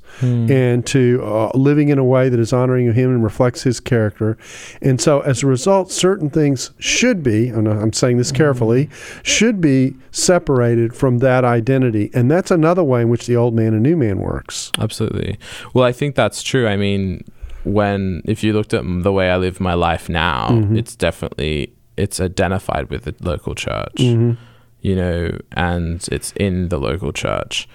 and 0.50 0.86
to 0.86 1.22
uh, 1.24 1.50
living 1.54 1.88
in 1.88 1.98
a 1.98 2.04
way 2.04 2.28
that 2.28 2.38
is 2.38 2.52
honoring 2.52 2.88
of 2.88 2.94
Him 2.94 3.08
and 3.08 3.24
reflects 3.24 3.62
His 3.62 3.80
character. 3.80 4.36
And 4.82 5.00
so, 5.00 5.20
as 5.20 5.42
a 5.42 5.46
result, 5.46 5.90
certain 5.90 6.28
things 6.28 6.72
should 6.78 7.22
be, 7.22 7.48
and 7.48 7.66
I'm 7.66 7.94
saying 7.94 8.18
this 8.18 8.30
carefully, 8.30 8.90
should 9.22 9.62
be 9.62 9.96
separated 10.10 10.94
from 10.94 11.18
that 11.18 11.44
identity. 11.44 12.10
And 12.12 12.30
that's 12.30 12.50
another 12.50 12.84
way 12.84 13.00
in 13.00 13.08
which 13.08 13.26
the 13.26 13.36
old 13.36 13.54
man 13.54 13.72
and 13.72 13.82
new 13.82 13.96
man 13.96 14.18
works. 14.18 14.72
Absolutely. 14.78 15.38
Well, 15.72 15.84
I 15.84 15.92
think 15.92 16.16
that's 16.16 16.42
true. 16.42 16.68
I 16.68 16.76
mean, 16.76 17.24
when 17.72 18.22
if 18.24 18.42
you 18.44 18.52
looked 18.52 18.74
at 18.74 18.82
the 19.02 19.12
way 19.12 19.30
I 19.30 19.36
live 19.36 19.60
my 19.60 19.74
life 19.74 20.08
now, 20.08 20.48
Mm-hmm. 20.50 20.76
it's 20.76 20.96
definitely 20.96 21.72
it's 21.96 22.20
identified 22.20 22.90
with 22.90 23.02
the 23.04 23.14
local 23.20 23.54
church. 23.54 23.94
Mm-hmm. 23.98 24.32
You 24.80 24.94
know, 24.94 25.38
and 25.52 26.06
it's 26.12 26.32
in 26.36 26.68
the 26.68 26.78
local 26.78 27.12
church. 27.12 27.68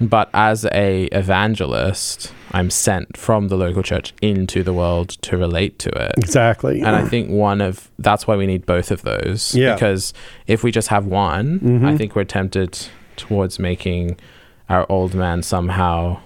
But 0.00 0.28
as 0.34 0.64
a 0.72 1.04
evangelist, 1.06 2.32
I'm 2.52 2.70
sent 2.70 3.16
from 3.16 3.48
the 3.48 3.56
local 3.56 3.82
church 3.82 4.12
into 4.22 4.62
the 4.62 4.72
world 4.72 5.08
to 5.22 5.36
relate 5.36 5.78
to 5.80 5.88
it. 5.90 6.12
Exactly. 6.18 6.80
And 6.82 6.94
I 6.94 7.04
think 7.08 7.30
one 7.30 7.60
of 7.60 7.90
that's 7.98 8.26
why 8.26 8.36
we 8.36 8.46
need 8.46 8.66
both 8.66 8.90
of 8.90 9.02
those. 9.02 9.54
Yeah. 9.54 9.74
Because 9.74 10.12
if 10.46 10.62
we 10.62 10.70
just 10.70 10.88
have 10.88 11.06
one, 11.06 11.60
Mhm. 11.60 11.84
I 11.86 11.96
think 11.96 12.14
we're 12.14 12.24
tempted 12.24 12.78
towards 13.16 13.58
making 13.58 14.18
our 14.68 14.84
old 14.90 15.14
man 15.14 15.42
somehow 15.42 16.18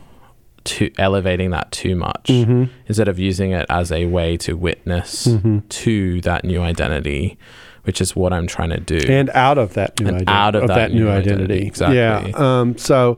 to 0.65 0.91
elevating 0.99 1.51
that 1.51 1.71
too 1.73 1.97
much 1.97 2.27
Mhm. 2.29 2.69
instead 2.87 3.09
of 3.09 3.19
using 3.19 3.53
it 3.53 3.67
as 3.71 3.91
a 3.91 4.07
way 4.07 4.37
to 4.39 4.55
witness 4.57 5.27
Mhm. 5.27 5.63
to 5.69 6.21
that 6.23 6.45
new 6.45 6.61
identity, 6.61 7.39
which 7.85 7.99
is 8.03 8.15
what 8.15 8.31
I'm 8.31 8.47
trying 8.47 8.69
to 8.71 8.79
do. 8.79 8.99
and 9.09 9.31
out 9.31 9.57
of 9.57 9.73
that 9.73 9.99
new 9.99 10.07
And 10.09 10.17
identity, 10.17 10.33
out 10.37 10.55
of 10.55 10.69
that 10.69 10.93
new 10.93 11.05
new 11.05 11.09
identity. 11.11 11.43
identity, 11.55 11.67
exactly. 11.67 11.97
Yeah. 11.97 12.31
Um, 12.61 12.77
so, 12.77 13.17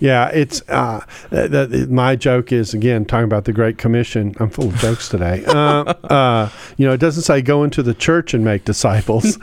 yeah, 0.00 0.26
it's 0.30 0.62
uh, 0.68 1.00
th- 1.30 1.50
th- 1.70 1.86
my 1.88 2.16
joke 2.16 2.50
is 2.50 2.74
again 2.74 3.04
talking 3.04 3.24
about 3.24 3.44
the 3.44 3.52
Great 3.52 3.78
Commission. 3.78 4.34
I'm 4.40 4.50
full 4.50 4.66
of 4.66 4.76
jokes 4.78 5.08
today. 5.08 5.44
Uh, 5.50 5.84
uh, 6.10 6.48
you 6.76 6.86
know, 6.88 6.92
it 6.92 6.98
doesn't 7.00 7.22
say 7.22 7.40
go 7.40 7.62
into 7.62 7.84
the 7.84 7.94
church 7.94 8.34
and 8.34 8.44
make 8.44 8.64
disciples. 8.64 9.38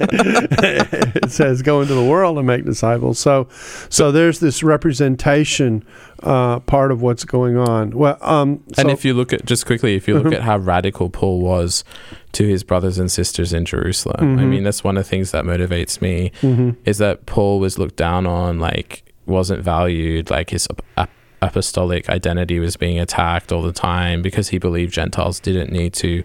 it 0.00 1.30
says 1.30 1.62
go 1.62 1.80
into 1.82 1.94
the 1.94 2.04
world 2.04 2.38
and 2.38 2.46
make 2.46 2.64
disciples. 2.64 3.18
So, 3.18 3.48
so 3.90 4.10
there's 4.12 4.40
this 4.40 4.62
representation 4.62 5.84
uh, 6.22 6.60
part 6.60 6.90
of 6.92 7.00
what's 7.02 7.24
going 7.24 7.56
on. 7.56 7.90
Well, 7.90 8.18
um, 8.20 8.62
and 8.76 8.90
if 8.90 9.04
you 9.04 9.14
look 9.14 9.32
at 9.32 9.44
just 9.46 9.66
quickly, 9.66 9.94
if 9.96 10.08
you 10.08 10.14
look 10.14 10.32
Mhm. 10.32 10.36
at 10.36 10.42
how 10.42 10.58
radical 10.58 11.10
Paul 11.10 11.40
was 11.40 11.84
to 12.32 12.46
his 12.46 12.62
brothers 12.64 12.98
and 12.98 13.10
sisters 13.10 13.52
in 13.52 13.64
Jerusalem, 13.64 14.38
I 14.38 14.42
Mhm. 14.42 14.48
mean, 14.48 14.62
that's 14.64 14.82
one 14.82 14.96
of 14.96 15.04
the 15.04 15.08
things 15.08 15.30
that 15.30 15.44
motivates 15.44 16.00
me 16.02 16.32
Mhm. 16.42 16.76
is 16.84 16.98
that 16.98 17.26
Paul 17.26 17.60
was 17.60 17.78
looked 17.78 17.96
down 17.96 18.26
on, 18.26 18.58
like 18.58 19.02
wasn't 19.26 19.62
valued, 19.62 20.30
like 20.30 20.50
his 20.50 20.66
ap- 20.70 20.82
ap- 20.96 21.10
apostolic 21.40 22.08
identity 22.08 22.58
was 22.58 22.76
being 22.76 22.98
attacked 22.98 23.52
all 23.52 23.62
the 23.62 23.72
time 23.72 24.22
because 24.22 24.48
he 24.48 24.58
believed 24.58 24.92
Gentiles 24.92 25.38
didn't 25.38 25.70
need 25.70 25.92
to 25.94 26.24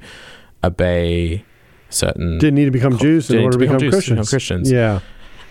obey 0.64 1.44
certain 1.89 2.39
didn't 2.39 2.56
need 2.56 2.66
to 2.66 2.72
become 2.72 2.94
Co- 2.94 2.98
Jews 2.98 3.30
in 3.30 3.38
order 3.39 3.52
to 3.52 3.58
become, 3.60 3.78
Jews 3.78 3.91
to 4.06 4.12
become 4.12 4.26
Christians. 4.26 4.30
Christians. 4.30 4.72
Yeah. 4.72 5.00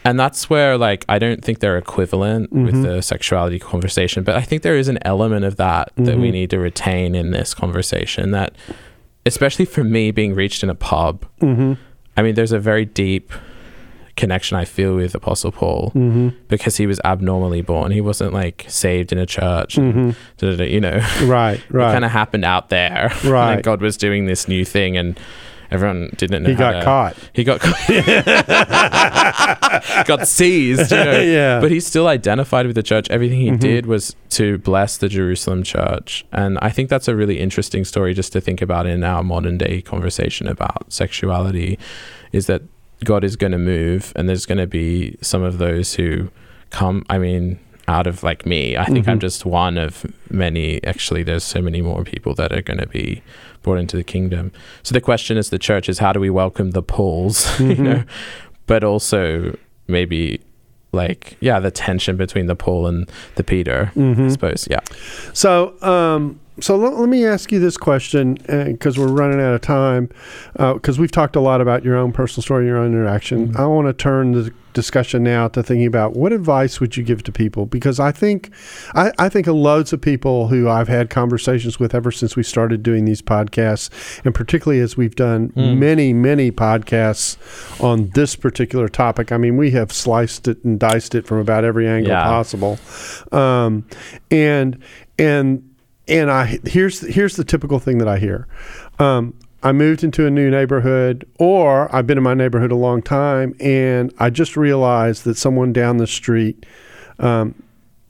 And 0.04 0.18
that's 0.18 0.48
where 0.50 0.76
like 0.78 1.04
I 1.08 1.18
don't 1.18 1.44
think 1.44 1.60
they're 1.60 1.78
equivalent 1.78 2.50
Mm-hmm. 2.52 2.64
with 2.64 2.82
the 2.82 3.02
sexuality 3.02 3.58
conversation, 3.58 4.24
but 4.24 4.34
I 4.36 4.42
think 4.42 4.62
there 4.62 4.76
is 4.76 4.88
an 4.88 4.98
element 5.02 5.44
of 5.44 5.56
that 5.56 5.92
that 5.96 6.18
we 6.18 6.28
Mhm. 6.28 6.32
need 6.32 6.50
to 6.50 6.58
retain 6.58 7.14
in 7.14 7.30
this 7.30 7.54
conversation 7.54 8.30
that 8.32 8.54
especially 9.24 9.64
for 9.64 9.84
me 9.84 10.10
being 10.10 10.34
reached 10.34 10.62
in 10.62 10.70
a 10.70 10.74
pub. 10.74 11.24
Mm-hmm. 11.40 11.74
I 12.16 12.22
mean, 12.22 12.34
there's 12.34 12.52
a 12.52 12.58
very 12.58 12.84
deep 12.84 13.32
connection 14.14 14.58
I 14.58 14.66
feel 14.66 14.94
with 14.96 15.14
Apostle 15.14 15.52
Paul 15.52 15.90
Mm-hmm. 15.94 16.28
because 16.48 16.76
he 16.76 16.86
was 16.86 17.00
abnormally 17.04 17.62
born. 17.62 17.92
He 17.92 18.00
wasn't 18.02 18.34
like 18.34 18.66
saved 18.68 19.10
in 19.12 19.18
a 19.18 19.24
church, 19.26 19.78
and 19.78 20.14
Mm-hmm. 20.38 20.62
you 20.62 20.80
know. 20.80 21.00
Right. 21.22 21.58
It 21.68 21.70
Right. 21.70 21.92
kind 21.92 22.04
of 22.04 22.10
happened 22.10 22.44
out 22.44 22.68
there. 22.68 23.10
Right. 23.24 23.54
and 23.54 23.62
God 23.62 23.80
was 23.80 23.96
doing 23.96 24.26
this 24.26 24.46
new 24.48 24.64
thing, 24.66 24.96
and 24.98 25.18
everyone 25.72 26.10
didn't 26.16 26.42
know. 26.42 26.50
he 26.50 26.54
got 26.54 26.72
to- 26.72 26.84
caught. 26.84 27.16
He 27.32 27.44
got 27.44 27.60
got 30.06 30.28
seized. 30.28 30.90
You 30.90 30.96
know? 31.04 31.20
Yeah. 31.20 31.60
But 31.60 31.70
he 31.70 31.80
still 31.80 32.08
identified 32.08 32.66
with 32.66 32.76
the 32.76 32.82
church. 32.82 33.08
Everything 33.10 33.40
he 33.40 33.50
Mhm. 33.50 33.60
did 33.60 33.86
was 33.86 34.14
to 34.30 34.58
bless 34.58 34.96
the 34.96 35.08
Jerusalem 35.08 35.62
church, 35.62 36.24
and 36.32 36.58
I 36.62 36.70
think 36.70 36.88
that's 36.88 37.08
a 37.08 37.16
really 37.16 37.38
interesting 37.40 37.84
story 37.84 38.14
just 38.14 38.32
to 38.32 38.40
think 38.40 38.62
about 38.62 38.86
in 38.86 39.04
our 39.04 39.22
modern 39.22 39.58
day 39.58 39.80
conversation 39.82 40.48
about 40.48 40.92
sexuality. 40.92 41.78
Is 42.32 42.46
that 42.46 42.62
God 43.04 43.24
is 43.24 43.36
going 43.36 43.52
to 43.52 43.58
move, 43.58 44.12
and 44.16 44.28
there's 44.28 44.46
going 44.46 44.58
to 44.58 44.66
be 44.66 45.16
some 45.20 45.42
of 45.42 45.58
those 45.58 45.94
who 45.94 46.30
come. 46.70 47.04
I 47.10 47.18
mean. 47.18 47.58
Out 47.88 48.06
of 48.06 48.22
like 48.22 48.46
me, 48.46 48.76
I 48.76 48.84
think 48.84 49.08
I'm 49.08 49.18
Mhm. 49.18 49.22
just 49.22 49.44
one 49.44 49.76
of 49.76 50.06
many. 50.30 50.82
Actually, 50.84 51.22
there's 51.24 51.42
so 51.44 51.60
many 51.60 51.82
more 51.82 52.04
people 52.04 52.34
that 52.36 52.52
are 52.52 52.62
going 52.62 52.78
to 52.78 52.86
be 52.86 53.22
brought 53.62 53.78
into 53.78 53.96
the 53.96 54.04
kingdom. 54.04 54.52
So 54.82 54.92
the 54.92 55.00
question 55.00 55.36
is, 55.36 55.50
the 55.50 55.58
church 55.58 55.88
is 55.88 55.98
how 55.98 56.12
do 56.12 56.20
we 56.20 56.30
welcome 56.30 56.70
the 56.70 56.82
Pauls, 56.82 57.46
Mhm. 57.58 57.68
you 57.76 57.82
know, 57.82 58.04
but 58.66 58.84
also 58.84 59.56
maybe 59.88 60.40
like 60.92 61.36
yeah, 61.40 61.58
the 61.58 61.70
tension 61.70 62.16
between 62.16 62.46
the 62.46 62.54
Paul 62.54 62.86
and 62.86 63.10
the 63.34 63.42
Peter. 63.44 63.90
I 63.96 63.98
Mhm. 63.98 64.30
suppose 64.30 64.68
yeah. 64.70 64.80
So, 65.32 65.74
um, 65.82 66.38
so 66.60 66.76
let, 66.76 66.94
let 66.98 67.08
me 67.08 67.24
ask 67.24 67.50
you 67.50 67.58
this 67.58 67.76
question 67.76 68.34
because 68.46 68.98
we're 68.98 69.06
running 69.08 69.40
out 69.40 69.54
of 69.54 69.60
time. 69.62 70.10
Because 70.56 70.98
we've 70.98 71.10
talked 71.12 71.36
a 71.36 71.40
lot 71.40 71.60
about 71.60 71.84
your 71.84 71.96
own 71.96 72.12
personal 72.12 72.42
story, 72.42 72.66
your 72.66 72.76
own 72.78 72.92
interaction. 72.92 73.48
Mhm. 73.48 73.58
I 73.58 73.66
want 73.66 73.86
to 73.88 73.92
turn 73.92 74.32
the 74.32 74.52
discussion 74.74 75.22
now 75.22 75.48
to 75.48 75.62
thinking 75.62 75.86
about 75.86 76.16
what 76.16 76.32
advice 76.32 76.80
would 76.80 76.96
you 76.96 77.02
give 77.02 77.22
to 77.22 77.30
people? 77.32 77.66
Because 77.66 78.00
I 78.00 78.10
think, 78.10 78.50
I, 78.94 79.12
I 79.18 79.28
think 79.28 79.46
of 79.46 79.54
loads 79.54 79.92
of 79.92 80.00
people 80.00 80.48
who 80.48 80.66
I've 80.66 80.88
had 80.88 81.10
conversations 81.10 81.78
with 81.78 81.94
ever 81.94 82.10
since 82.10 82.36
we 82.36 82.42
started 82.42 82.82
doing 82.82 83.04
these 83.04 83.20
podcasts, 83.20 83.90
and 84.24 84.34
particularly 84.34 84.80
as 84.80 84.96
we've 84.96 85.14
done 85.14 85.50
Mm. 85.56 85.76
many, 85.78 86.12
many 86.14 86.50
podcasts 86.50 87.36
on 87.82 88.10
this 88.14 88.34
particular 88.34 88.88
topic. 88.88 89.30
I 89.30 89.36
mean, 89.36 89.58
we 89.58 89.72
have 89.72 89.92
sliced 89.92 90.48
it 90.48 90.62
and 90.64 90.78
diced 90.80 91.14
it 91.14 91.26
from 91.26 91.36
about 91.38 91.64
every 91.64 91.86
angle 91.86 92.10
Yeah. 92.12 92.24
possible, 92.24 92.78
um, 93.30 93.84
and 94.30 94.78
and 95.18 95.62
and 96.08 96.30
I 96.30 96.58
here's 96.64 97.00
here's 97.00 97.36
the 97.36 97.44
typical 97.44 97.78
thing 97.78 97.98
that 97.98 98.08
I 98.08 98.18
hear. 98.18 98.46
Um, 98.98 99.34
I 99.62 99.70
moved 99.72 100.02
into 100.02 100.26
a 100.26 100.30
new 100.30 100.50
neighborhood, 100.50 101.24
or 101.38 101.94
I've 101.94 102.06
been 102.06 102.18
in 102.18 102.24
my 102.24 102.34
neighborhood 102.34 102.72
a 102.72 102.76
long 102.76 103.00
time, 103.02 103.54
and 103.60 104.12
I 104.18 104.28
just 104.30 104.56
realized 104.56 105.24
that 105.24 105.36
someone 105.36 105.72
down 105.72 105.98
the 105.98 106.06
street 106.08 106.66
um, 107.20 107.54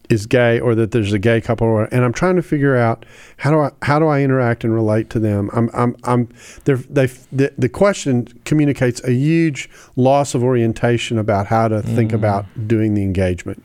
is 0.09 0.24
gay, 0.24 0.59
or 0.61 0.74
that 0.74 0.93
there's 0.93 1.12
a 1.12 1.18
gay 1.18 1.43
couple, 1.43 1.66
or, 1.66 1.84
and 1.93 2.05
I'm 2.07 2.12
trying 2.14 2.36
to 2.36 2.43
figure 2.43 2.74
out 2.76 3.05
how 3.36 3.51
do 3.51 3.61
I 3.61 3.70
how 3.82 3.99
do 3.99 4.07
I 4.07 4.22
interact 4.22 4.64
and 4.64 4.72
relate 4.74 5.11
to 5.11 5.18
them. 5.20 5.51
I'm 5.53 5.68
I'm 5.74 5.95
I'm 6.05 6.28
they're, 6.64 6.76
the 6.76 7.53
the 7.59 7.68
question 7.68 8.26
communicates 8.47 9.05
a 9.05 9.12
huge 9.12 9.68
loss 9.97 10.34
of 10.34 10.43
orientation 10.43 11.18
about 11.18 11.47
how 11.49 11.68
to 11.68 11.82
think 11.82 12.12
Mm. 12.12 12.14
about 12.14 12.47
doing 12.66 12.95
the 12.95 13.03
engagement. 13.03 13.62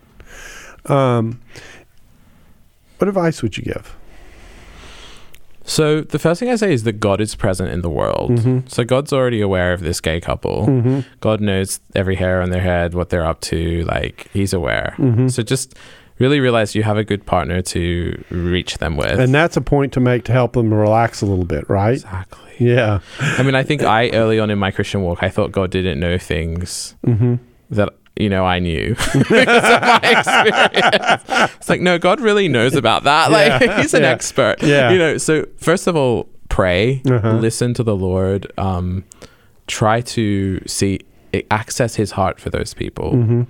Um, 0.88 1.40
what 2.98 3.08
advice 3.08 3.42
would 3.42 3.58
you 3.58 3.64
give? 3.64 3.96
So 5.70 6.02
the 6.02 6.18
first 6.18 6.40
thing 6.40 6.50
I 6.50 6.56
say 6.56 6.72
is 6.74 6.84
that 6.84 7.00
God 7.00 7.20
is 7.22 7.36
present 7.36 7.70
in 7.72 7.82
the 7.82 7.90
world. 7.90 8.32
Mhm. 8.32 8.70
So 8.70 8.84
God's 8.86 9.12
already 9.12 9.42
aware 9.42 9.74
of 9.74 9.82
this 9.82 10.00
gay 10.02 10.20
couple. 10.22 10.66
Mm-hmm. 10.66 11.00
God 11.20 11.42
knows 11.42 11.80
every 11.94 12.16
hair 12.16 12.42
on 12.42 12.50
their 12.52 12.62
head, 12.62 12.94
what 12.94 13.10
they're 13.10 13.26
up 13.26 13.42
to. 13.42 13.84
Like 13.84 14.28
He's 14.34 14.54
aware. 14.54 14.96
Mhm. 14.98 15.30
So 15.30 15.44
just 15.44 15.76
really 16.20 16.40
realize 16.40 16.74
you 16.74 16.84
have 16.84 16.98
a 16.98 17.04
good 17.04 17.26
partner 17.26 17.62
to 17.62 18.24
reach 18.32 18.78
them 18.80 18.96
with. 18.98 19.20
And 19.20 19.34
that's 19.36 19.56
a 19.58 19.62
point 19.62 19.92
to 19.94 20.00
make 20.00 20.24
to 20.24 20.32
help 20.32 20.54
them 20.54 20.74
relax 20.74 21.22
a 21.22 21.26
little 21.26 21.46
bit, 21.46 21.70
right? 21.70 21.94
exactly. 21.96 22.40
Yeah. 22.60 23.00
I 23.20 23.44
mean, 23.44 23.54
I 23.54 23.62
think 23.62 23.84
I 23.84 24.10
early 24.12 24.40
on 24.40 24.50
in 24.50 24.58
my 24.58 24.72
Christian 24.72 25.02
walk, 25.04 25.20
I 25.22 25.30
thought 25.30 25.52
God 25.52 25.70
didn't 25.70 26.00
know 26.00 26.18
things 26.18 26.96
Mm-hmm. 27.06 27.36
that 27.72 27.90
you 28.20 28.30
know 28.30 28.46
I 28.46 28.60
knew 28.60 28.90
because 29.14 29.64
of 29.74 29.82
my 29.82 30.00
experience. 30.04 31.24
It's 31.58 31.70
like 31.70 31.82
no, 31.82 31.98
God 31.98 32.20
really 32.20 32.48
knows 32.48 32.76
about 32.76 33.04
that. 33.04 33.32
Like 33.32 33.62
Yeah. 33.62 33.78
He's 33.82 33.94
an 33.94 34.04
Yeah. 34.04 34.10
expert. 34.10 34.62
Yeah. 34.62 34.92
You 34.92 34.98
know. 34.98 35.18
So 35.18 35.46
first 35.58 35.88
of 35.88 35.96
all, 35.96 36.28
pray, 36.50 37.02
Uh-huh. 37.10 37.34
listen 37.38 37.74
to 37.76 37.84
the 37.84 37.96
Lord, 37.96 38.52
um, 38.58 39.04
try 39.68 40.02
to 40.02 40.60
see 40.68 41.00
access 41.52 41.96
His 41.96 42.12
heart 42.12 42.40
for 42.40 42.50
those 42.50 42.74
people. 42.74 43.12
Mm-hmm. 43.14 43.42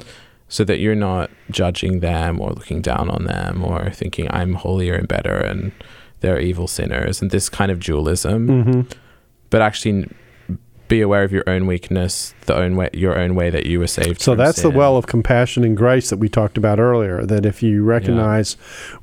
So 0.49 0.63
that 0.63 0.79
you're 0.79 0.95
not 0.95 1.29
judging 1.51 1.99
them 1.99 2.39
or 2.39 2.51
looking 2.51 2.81
down 2.81 3.09
on 3.09 3.25
them 3.25 3.63
or 3.65 3.89
thinking 3.91 4.27
I'm 4.31 4.53
holier 4.53 4.95
and 4.95 5.05
better 5.07 5.35
and 5.35 5.73
they're 6.21 6.39
evil 6.39 6.67
sinners 6.67 7.21
and 7.21 7.31
this 7.31 7.49
kind 7.49 7.69
of 7.69 7.79
dualism 7.81 8.47
Mm-hmm. 8.47 8.81
but 9.49 9.61
actually 9.61 10.09
be 10.87 11.01
aware 11.01 11.23
of 11.23 11.31
your 11.33 11.43
own 11.47 11.67
weakness, 11.67 12.33
the 12.45 12.55
own 12.55 12.75
way, 12.77 12.89
your 12.93 13.17
own 13.17 13.35
way 13.35 13.49
that 13.49 13.65
you 13.65 13.77
were 13.79 13.87
saved. 13.87 14.21
So 14.21 14.35
that's 14.35 14.61
the 14.61 14.69
well 14.69 14.95
of 14.95 15.05
compassion 15.07 15.63
and 15.63 15.75
grace 15.75 16.09
that 16.09 16.17
we 16.17 16.29
talked 16.29 16.57
about 16.57 16.79
earlier. 16.79 17.25
That 17.25 17.45
if 17.45 17.61
you 17.61 17.83
recognize 17.83 18.53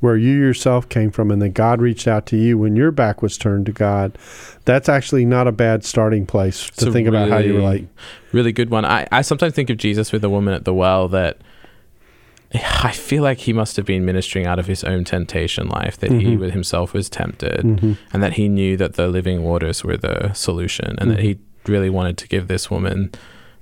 where 0.01 0.17
you 0.17 0.33
yourself 0.33 0.89
came 0.89 1.11
from 1.11 1.31
and 1.31 1.43
that 1.43 1.51
God 1.51 1.81
reached 1.83 2.09
out 2.09 2.25
to 2.27 2.37
you 2.37 2.57
when 2.57 2.75
your 2.75 2.91
back 2.91 3.21
was 3.23 3.37
turned 3.37 3.67
to 3.67 3.73
God, 3.73 4.17
that's 4.65 4.89
actually 4.89 5.25
not 5.27 5.47
a 5.47 5.53
bad 5.53 5.85
starting 5.85 6.25
place 6.27 6.65
to 6.67 6.73
It's 6.73 6.83
a 6.85 6.93
think 6.93 7.07
about 7.07 7.29
how 7.29 7.39
you 7.39 7.53
really- 7.55 7.59
relate. 7.59 7.89
really 8.33 8.53
good 8.53 8.71
one. 8.71 8.85
I, 8.85 9.07
I 9.13 9.21
sometimes 9.23 9.53
think 9.55 9.69
of 9.71 9.77
Jesus 9.77 10.11
with 10.11 10.23
the 10.23 10.31
woman 10.31 10.55
at 10.55 10.65
the 10.65 10.75
well 10.75 11.09
that 11.09 11.39
I 12.83 12.93
feel 12.93 13.23
like 13.25 13.39
he 13.39 13.53
must 13.53 13.77
have 13.77 13.85
been 13.85 14.05
ministering 14.05 14.47
out 14.47 14.61
of 14.61 14.67
his 14.67 14.85
own 14.85 15.03
temptation 15.05 15.69
life, 15.69 15.99
that 15.99 16.13
he 16.13 16.37
Mhm. 16.37 16.39
with 16.39 16.53
himself 16.53 16.95
was 16.95 17.09
tempted, 17.09 17.63
Mm-hmm. 17.65 17.93
and 18.13 18.23
that 18.23 18.35
he 18.35 18.49
knew 18.49 18.77
that 18.77 18.95
the 18.95 19.09
living 19.09 19.43
waters 19.43 19.83
were 19.83 19.97
the 19.97 20.33
solution, 20.35 20.95
and 20.99 21.11
that 21.11 21.19
Mhm. 21.19 21.23
he 21.23 21.39
really 21.69 21.91
wanted 21.91 22.17
to 22.19 22.29
give 22.29 22.49
this 22.49 22.71
woman 22.71 23.11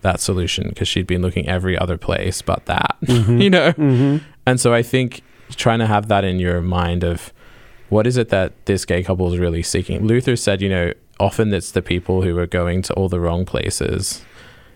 that 0.03 0.19
solution 0.21 0.69
because 0.69 0.89
she'd 0.89 1.07
been 1.07 1.23
looking 1.23 1.49
every 1.49 1.79
other 1.79 1.97
place 1.97 2.43
but 2.43 2.65
that, 2.67 2.97
Mhm. 3.05 3.43
you 3.43 3.51
know? 3.51 3.73
Mm-hmm. 3.73 4.17
And 4.47 4.61
so 4.61 4.75
I 4.75 4.83
think 4.83 5.23
trying 5.51 5.79
to 5.79 5.87
have 5.87 6.09
that 6.09 6.25
in 6.25 6.39
your 6.41 6.61
mind 6.61 7.05
of 7.05 7.33
what 7.89 8.07
is 8.07 8.17
it 8.17 8.31
that 8.31 8.53
this 8.67 8.85
gay 8.85 9.03
couple 9.03 9.33
is 9.33 9.39
really 9.39 9.63
seeking. 9.63 10.07
Luther 10.07 10.35
said, 10.35 10.61
you 10.63 10.69
know, 10.69 10.93
often 11.21 11.53
it's 11.53 11.71
the 11.73 11.83
people 11.83 12.23
who 12.23 12.37
are 12.39 12.47
going 12.47 12.83
to 12.83 12.93
all 12.95 13.09
the 13.09 13.21
wrong 13.21 13.45
places, 13.45 14.25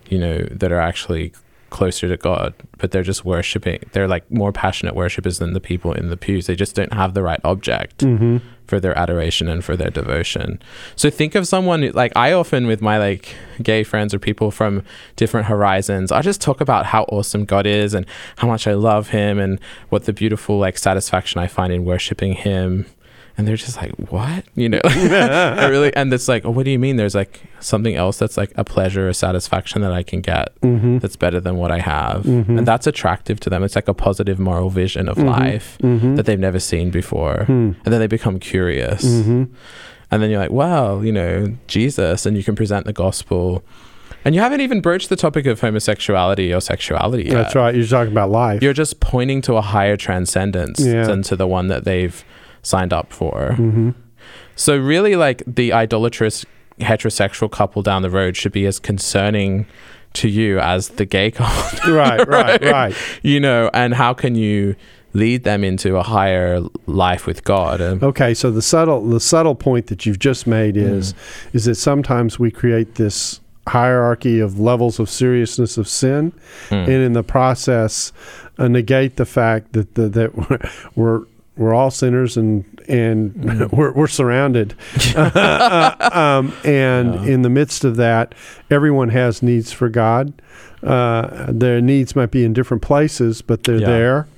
you 0.08 0.18
know, 0.18 0.38
that 0.50 0.70
are 0.70 0.78
actually 0.80 1.32
closer 1.76 2.08
to 2.08 2.16
God, 2.16 2.54
but 2.78 2.90
they're 2.90 3.02
just 3.12 3.24
worshiping. 3.24 3.78
They're 3.92 4.08
like 4.08 4.24
more 4.30 4.50
passionate 4.52 4.94
worshipers 4.94 5.38
than 5.38 5.52
the 5.52 5.60
people 5.60 5.92
in 5.92 6.08
the 6.08 6.16
pews. 6.16 6.46
They 6.46 6.56
just 6.56 6.74
don't 6.74 6.92
have 6.92 7.12
the 7.14 7.22
right 7.22 7.40
object 7.44 7.98
Mm-hmm. 7.98 8.38
for 8.66 8.80
their 8.80 8.96
adoration 8.98 9.46
and 9.48 9.62
for 9.62 9.76
their 9.76 9.90
devotion. 9.90 10.58
So 10.96 11.10
think 11.10 11.34
of 11.34 11.46
someone 11.46 11.80
like 11.92 12.12
I 12.16 12.32
often 12.32 12.66
with 12.66 12.80
my 12.80 12.96
like 12.98 13.34
gay 13.62 13.84
friends 13.84 14.14
or 14.14 14.18
people 14.18 14.50
from 14.50 14.82
different 15.16 15.46
horizons, 15.46 16.10
I 16.10 16.22
just 16.22 16.40
talk 16.40 16.60
about 16.60 16.86
how 16.86 17.02
awesome 17.16 17.44
God 17.44 17.66
is 17.66 17.94
and 17.94 18.06
how 18.38 18.48
much 18.48 18.66
I 18.66 18.74
love 18.74 19.10
him 19.10 19.38
and 19.38 19.60
what 19.90 20.04
the 20.06 20.12
beautiful 20.12 20.58
like 20.58 20.78
satisfaction 20.78 21.40
I 21.40 21.46
find 21.46 21.72
in 21.72 21.84
worshiping 21.84 22.32
him. 22.32 22.86
And 23.38 23.46
they're 23.46 23.56
just 23.56 23.76
like, 23.76 23.92
"What?" 24.10 24.44
You 24.54 24.68
know. 24.70 24.80
I 24.84 25.66
really 25.68 25.94
and 25.94 26.12
it's 26.12 26.26
like, 26.28 26.44
"Oh, 26.46 26.50
what 26.50 26.64
do 26.64 26.70
you 26.70 26.78
mean 26.78 26.96
there's 26.96 27.14
like 27.14 27.42
something 27.60 27.94
else 27.94 28.18
that's 28.18 28.36
like 28.36 28.52
a 28.56 28.64
pleasure 28.64 29.08
or 29.08 29.12
satisfaction 29.12 29.82
that 29.82 29.92
I 29.92 30.02
can 30.02 30.20
get 30.22 30.58
Mm-hmm. 30.62 30.98
that's 30.98 31.16
better 31.16 31.38
than 31.40 31.56
what 31.56 31.70
I 31.70 31.80
have?" 31.80 32.22
Mhm. 32.24 32.58
And 32.58 32.66
that's 32.66 32.86
attractive 32.86 33.38
to 33.40 33.50
them. 33.50 33.62
It's 33.62 33.76
like 33.76 33.88
a 33.88 33.94
positive 33.94 34.38
moral 34.38 34.70
vision 34.70 35.08
of 35.08 35.16
Mhm. 35.18 35.26
life 35.26 35.76
Mm-hmm. 35.82 36.14
that 36.16 36.24
they've 36.26 36.40
never 36.40 36.58
seen 36.58 36.90
before 36.90 37.44
Hmm. 37.46 37.72
and 37.84 37.92
then 37.92 38.00
they 38.00 38.06
become 38.06 38.38
curious 38.38 39.04
Mm-hmm. 39.04 39.44
and 40.10 40.22
then 40.22 40.30
you're 40.30 40.38
like 40.40 40.50
well 40.52 41.04
you 41.04 41.12
know 41.12 41.54
jesus 41.66 42.26
and 42.26 42.36
you 42.36 42.44
can 42.44 42.54
present 42.54 42.86
the 42.86 42.92
gospel 42.92 43.62
and 44.24 44.34
you 44.34 44.40
haven't 44.40 44.60
even 44.60 44.80
broached 44.80 45.08
the 45.08 45.16
topic 45.16 45.46
of 45.46 45.60
homosexuality 45.60 46.52
or 46.52 46.60
sexuality 46.60 47.24
yet. 47.24 47.34
That's 47.34 47.54
right. 47.54 47.74
You're 47.74 47.86
talking 47.86 48.10
about 48.12 48.30
life. 48.30 48.60
you're 48.62 48.72
just 48.72 48.98
pointing 48.98 49.40
to 49.42 49.54
a 49.54 49.60
higher 49.60 49.96
transcendence 49.96 50.80
Yeah. 50.80 51.04
than 51.06 51.22
to 51.24 51.36
the 51.36 51.46
one 51.46 51.68
that 51.68 51.84
they've 51.84 52.24
signed 52.66 52.92
up 52.92 53.12
for. 53.12 53.54
Mm-hmm. 53.58 53.90
so 54.54 54.76
really 54.76 55.16
like 55.16 55.42
the 55.46 55.72
idolatrous 55.72 56.44
heterosexual 56.80 57.50
couple 57.50 57.82
down 57.82 58.02
the 58.02 58.10
road 58.10 58.36
should 58.36 58.52
be 58.52 58.66
as 58.66 58.78
concerning 58.78 59.66
to 60.12 60.28
you 60.28 60.58
as 60.58 60.90
the 60.90 61.04
gay 61.04 61.30
couple. 61.38 61.92
Right, 61.92 62.26
right, 62.38 62.62
right. 62.62 62.94
you 63.22 63.40
know 63.40 63.70
and 63.72 63.94
how 63.94 64.14
can 64.14 64.34
you 64.34 64.76
lead 65.12 65.44
them 65.44 65.64
into 65.64 65.96
a 65.96 66.02
higher 66.02 66.60
life 66.86 67.26
with 67.26 67.44
god? 67.44 67.80
And 67.80 68.02
Okay, 68.02 68.34
so 68.34 68.50
the 68.50 68.62
subtle 68.62 69.06
the 69.06 69.20
subtle 69.20 69.54
point 69.54 69.86
that 69.86 70.04
you've 70.04 70.18
just 70.18 70.46
made 70.46 70.76
is 70.76 71.14
is 71.52 71.64
that 71.66 71.76
sometimes 71.76 72.38
we 72.38 72.50
create 72.50 72.96
this 72.96 73.40
hierarchy 73.68 74.38
of 74.38 74.60
levels 74.60 75.00
of 75.00 75.10
seriousness 75.10 75.76
of 75.76 75.88
sin, 75.88 76.32
and 76.70 76.88
in 76.88 77.12
the 77.14 77.22
process, 77.24 78.12
uh, 78.58 78.68
negate 78.68 79.16
the 79.16 79.26
fact 79.26 79.72
that 79.72 79.94
the, 79.96 80.08
that 80.08 80.34
we're, 80.50 80.70
we're 80.94 81.26
we're 81.56 81.74
all 81.74 81.90
sinners 81.90 82.36
and 82.36 82.64
and 82.88 83.70
we're, 83.72 83.92
we're 83.92 84.06
surrounded. 84.06 84.74
Uh, 85.14 86.10
um, 86.12 86.52
and 86.64 87.28
in 87.28 87.42
the 87.42 87.50
midst 87.50 87.84
of 87.84 87.96
that 87.96 88.34
everyone 88.70 89.08
has 89.10 89.42
needs 89.42 89.72
for 89.72 89.88
god. 89.88 90.32
Uh, 90.82 91.46
their 91.48 91.80
needs 91.80 92.14
might 92.14 92.30
be 92.30 92.44
in 92.44 92.52
different 92.52 92.82
places 92.82 93.42
but 93.42 93.64
they're 93.64 93.80
Yeah. 93.80 93.86
there. 93.86 94.28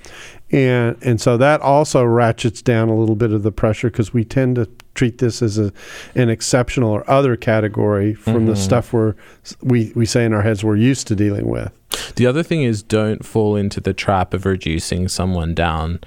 And 0.50 0.96
and 1.02 1.20
so 1.20 1.36
that 1.36 1.60
also 1.60 2.02
ratchets 2.04 2.62
down 2.62 2.88
a 2.88 2.96
little 2.96 3.16
bit 3.16 3.32
of 3.32 3.42
the 3.42 3.52
pressure 3.52 3.90
because 3.90 4.14
we 4.14 4.24
tend 4.24 4.56
to 4.56 4.66
treat 4.94 5.18
this 5.18 5.42
as 5.42 5.58
a 5.58 5.72
an 6.14 6.30
exceptional 6.30 6.90
or 6.90 7.08
other 7.10 7.36
category 7.36 8.14
from 8.14 8.46
the 8.46 8.56
stuff 8.56 8.92
we're 8.92 9.14
we 9.62 9.92
we 9.94 10.06
say 10.06 10.24
in 10.24 10.32
our 10.32 10.40
heads 10.42 10.64
we're 10.64 10.74
used 10.76 11.06
to 11.08 11.14
dealing 11.14 11.48
with. 11.48 11.70
The 12.16 12.24
other 12.26 12.42
thing 12.42 12.62
is 12.62 12.82
don't 12.82 13.26
fall 13.26 13.56
into 13.56 13.78
the 13.80 13.92
trap 13.92 14.32
of 14.32 14.46
reducing 14.46 15.08
someone 15.08 15.54
down 15.54 16.00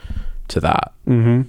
to 0.52 0.60
that. 0.62 0.92
mm-hmm. 1.08 1.42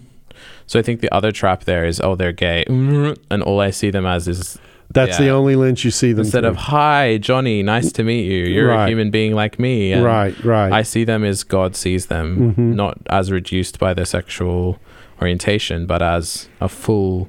So 0.66 0.78
I 0.78 0.82
think 0.82 1.00
the 1.00 1.12
other 1.14 1.32
trap 1.32 1.64
there 1.64 1.84
is, 1.84 2.00
oh, 2.00 2.14
they're 2.16 2.32
gay, 2.32 2.64
and 2.68 3.42
all 3.42 3.61
I 3.61 3.70
see 3.70 3.90
them 3.90 4.07
as 4.07 4.26
is 4.28 4.59
that's 4.90 5.16
the 5.18 5.28
only 5.30 5.57
lens 5.57 5.84
you 5.84 5.90
see 5.90 6.12
them 6.12 6.24
instead 6.24 6.44
of 6.44 6.55
through. 6.55 6.62
hi 6.64 7.16
Johnny, 7.18 7.62
nice 7.62 7.92
to 7.92 8.03
meet 8.05 8.24
you. 8.30 8.44
You're 8.44 8.68
Right. 8.68 8.84
a 8.84 8.88
human 8.88 9.11
being 9.11 9.34
like 9.34 9.59
me. 9.59 9.92
And 9.92 10.05
right 10.05 10.34
right 10.44 10.70
I 10.72 10.82
see 10.82 11.05
them 11.05 11.24
as 11.24 11.44
God 11.44 11.74
sees 11.76 12.07
them, 12.07 12.55
Mhm. 12.57 12.74
not 12.74 12.98
as 13.09 13.30
reduced 13.32 13.78
by 13.78 13.94
their 13.94 14.05
sexual 14.05 14.78
orientation, 15.20 15.86
but 15.86 16.03
as 16.03 16.48
a 16.61 16.68
full, 16.68 17.28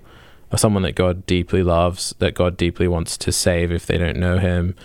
someone 0.56 0.84
that 0.84 0.96
God 0.96 1.26
deeply 1.26 1.64
loves, 1.64 2.14
that 2.20 2.34
God 2.36 2.58
deeply 2.58 2.88
wants 2.88 3.18
to 3.18 3.32
save 3.32 3.72
if 3.72 3.86
they 3.86 3.98
don't 3.98 4.18
know 4.18 4.38
Him. 4.40 4.76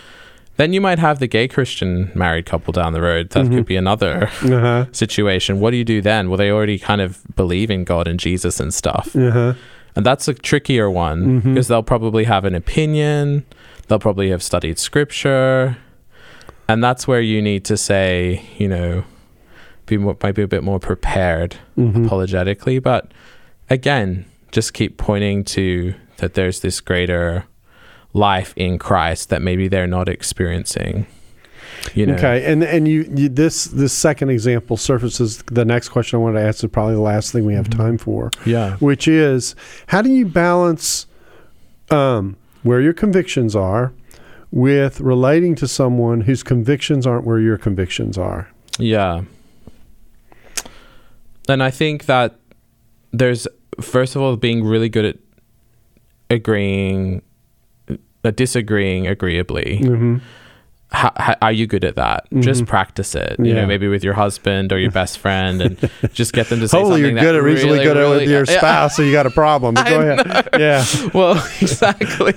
Then 0.59 0.73
you 0.73 0.81
might 0.81 0.99
have 0.99 1.19
the 1.21 1.27
gay 1.27 1.49
Christian 1.49 2.11
married 2.15 2.45
couple 2.47 2.73
down 2.73 2.93
the 2.93 3.01
road. 3.01 3.31
That 3.31 3.49
could 3.49 3.65
be 3.65 3.77
another 3.77 4.25
uh-huh 4.43 4.87
situation. 4.93 5.61
What 5.61 5.71
do 5.71 5.77
you 5.77 5.85
do 5.85 6.01
then? 6.03 6.29
Well, 6.29 6.37
they 6.37 6.51
already 6.51 6.79
kind 6.79 7.01
of 7.01 7.23
believe 7.37 7.71
in 7.71 7.85
God 7.85 8.07
and 8.07 8.19
Jesus 8.21 8.61
and 8.61 8.73
stuff. 8.75 9.15
uh-huh 9.17 9.55
And 9.97 10.05
that's 10.05 10.29
a 10.29 10.35
trickier 10.35 10.91
one 10.91 11.21
Mhm. 11.41 11.43
because 11.55 11.69
they'll 11.69 11.83
probably 11.83 12.25
have 12.25 12.45
an 12.45 12.55
opinion. 12.55 13.45
They'll 13.87 13.99
probably 13.99 14.31
have 14.31 14.43
studied 14.43 14.79
scripture. 14.79 15.77
And 16.69 16.85
that's 16.85 17.09
where 17.09 17.21
you 17.23 17.41
need 17.41 17.65
to 17.65 17.77
say, 17.77 18.43
you 18.59 18.69
know, 18.69 19.05
be 19.87 19.97
more, 19.97 20.17
might 20.23 20.35
be 20.35 20.43
a 20.43 20.49
bit 20.49 20.63
more 20.63 20.79
prepared 20.79 21.57
Mhm. 21.79 22.05
apologetically. 22.05 22.79
But 22.81 23.11
again, 23.71 24.25
just 24.53 24.75
keep 24.75 24.99
pointing 24.99 25.45
to 25.45 25.95
that 26.19 26.35
there's 26.35 26.61
this 26.61 26.81
greater 26.81 27.45
life 28.13 28.53
in 28.57 28.79
Christ 28.79 29.29
that 29.31 29.43
maybe 29.43 29.69
they're 29.69 29.87
not 29.87 30.09
experiencing. 30.09 31.07
You 31.95 32.07
know, 32.07 32.15
Okay, 32.15 32.45
and 32.51 32.65
and 32.65 32.89
you, 32.89 33.11
you 33.15 33.29
this 33.29 33.65
this 33.65 33.93
second 33.93 34.31
example 34.31 34.77
surfaces 34.77 35.39
the 35.45 35.65
next 35.65 35.91
question 35.91 36.19
I 36.19 36.23
wanted 36.23 36.41
to 36.41 36.47
ask 36.47 36.65
is 36.65 36.71
probably 36.71 36.95
the 36.95 37.01
last 37.01 37.33
thing 37.33 37.45
we 37.45 37.55
have 37.55 37.69
Mm-hmm. 37.69 37.81
time 37.81 37.99
for, 37.99 38.31
yeah, 38.45 38.77
which 38.77 39.07
is 39.07 39.55
how 39.87 40.03
do 40.03 40.11
you 40.11 40.27
balance 40.27 41.07
um, 41.91 42.37
where 42.65 42.81
your 42.81 42.93
convictions 42.93 43.55
are 43.55 43.93
with 44.51 45.01
relating 45.01 45.55
to 45.55 45.69
someone 45.69 46.23
whose 46.23 46.43
convictions 46.43 47.07
aren't 47.07 47.25
where 47.25 47.39
your 47.39 47.57
convictions 47.59 48.19
are? 48.19 48.49
Yeah. 48.79 49.23
And 51.49 51.63
I 51.63 51.71
think 51.71 52.07
that 52.07 52.37
there's, 53.13 53.47
first 53.81 54.17
of 54.17 54.23
all, 54.23 54.37
being 54.37 54.65
really 54.65 54.89
good 54.89 55.05
at 55.05 55.17
agreeing, 56.29 57.23
disagreeing 58.23 59.07
agreeably. 59.07 59.81
Mm-hmm. 59.83 60.16
How, 60.91 61.12
how, 61.16 61.34
are 61.43 61.53
you 61.53 61.66
good 61.66 61.84
at 61.84 61.97
that? 61.97 62.26
Just 62.41 62.64
practice 62.64 63.14
it. 63.14 63.36
You 63.39 63.45
Yeah. 63.47 63.55
know, 63.57 63.66
maybe 63.66 63.89
with 63.89 64.03
your 64.03 64.14
husband 64.14 64.72
or 64.72 64.78
your 64.78 64.91
best 64.91 65.18
friend, 65.18 65.61
and 65.61 65.91
just 66.14 66.32
get 66.32 66.49
them 66.49 66.61
to 66.61 66.68
say 66.68 66.78
Hopefully, 66.78 67.03
something 67.03 67.16
you're 67.16 67.24
good 67.24 67.36
at 67.36 67.43
reasonably 67.43 67.78
really, 67.80 67.84
good 67.89 67.97
at 67.99 68.09
with 68.09 68.28
your 68.30 68.45
Yeah. 68.49 68.57
spouse, 68.59 68.97
so 68.97 69.03
you 69.03 69.12
got 69.12 69.26
a 69.26 69.30
problem. 69.30 69.74
But 69.74 69.86
go 69.86 70.01
ahead. 70.01 70.49
Yeah. 70.59 70.84
Well, 71.14 71.34
exactly. 71.61 72.32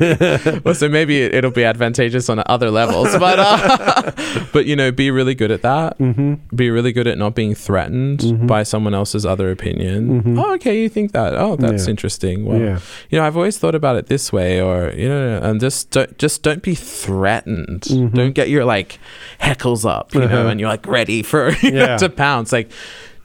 well, 0.65 0.73
so 0.73 0.89
maybe 0.89 1.21
it, 1.21 1.33
it'll 1.35 1.51
be 1.51 1.63
advantageous 1.63 2.29
on 2.29 2.41
other 2.45 2.69
levels, 2.71 3.17
but 3.17 3.39
uh, 3.39 4.11
but 4.53 4.65
you 4.65 4.75
know, 4.75 4.91
be 4.91 5.11
really 5.11 5.35
good 5.35 5.51
at 5.51 5.61
that. 5.61 5.97
Mm-hmm. 5.99 6.55
Be 6.55 6.69
really 6.69 6.91
good 6.91 7.07
at 7.07 7.17
not 7.17 7.35
being 7.35 7.55
threatened 7.55 8.47
by 8.47 8.63
someone 8.63 8.93
else's 8.93 9.25
other 9.25 9.49
opinion. 9.51 10.37
Oh, 10.37 10.53
okay, 10.55 10.81
you 10.81 10.89
think 10.89 11.11
that? 11.13 11.35
Oh, 11.35 11.55
that's 11.55 11.85
Yeah. 11.85 11.91
interesting. 11.91 12.45
Well, 12.45 12.59
Yeah. 12.59 12.79
you 13.09 13.17
know, 13.19 13.25
I've 13.25 13.37
always 13.37 13.57
thought 13.57 13.75
about 13.75 13.95
it 13.95 14.07
this 14.07 14.31
way, 14.33 14.61
or 14.61 14.91
you 14.91 15.07
know, 15.09 15.39
and 15.41 15.59
just 15.59 15.91
don't, 15.91 16.17
just 16.17 16.43
don't 16.43 16.61
be 16.63 16.75
threatened. 16.75 17.83
Don't 18.13 18.33
get 18.33 18.40
your 18.49 18.65
like 18.65 18.99
heckles 19.39 19.89
up, 19.89 20.13
you 20.13 20.21
Uh-huh. 20.21 20.47
and 20.47 20.59
you're 20.59 20.69
like 20.69 20.85
ready 20.87 21.23
for 21.23 21.49
know, 21.63 21.69
Yeah. 21.69 21.97
to 21.97 22.09
pounce. 22.09 22.51
Like, 22.51 22.71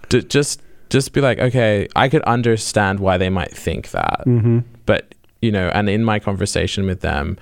d- 0.08 0.22
just 0.22 0.60
just 0.88 1.12
be 1.12 1.20
like, 1.20 1.38
okay, 1.38 1.88
I 1.96 2.08
could 2.08 2.22
understand 2.22 3.00
why 3.00 3.18
they 3.18 3.28
might 3.30 3.50
think 3.52 3.90
that 3.90 4.22
Mm-hmm. 4.26 4.58
but 4.86 5.14
you 5.42 5.50
know 5.52 5.68
and 5.74 5.88
in 5.90 6.02
my 6.04 6.18
conversation 6.18 6.86
with 6.86 7.00
them 7.02 7.36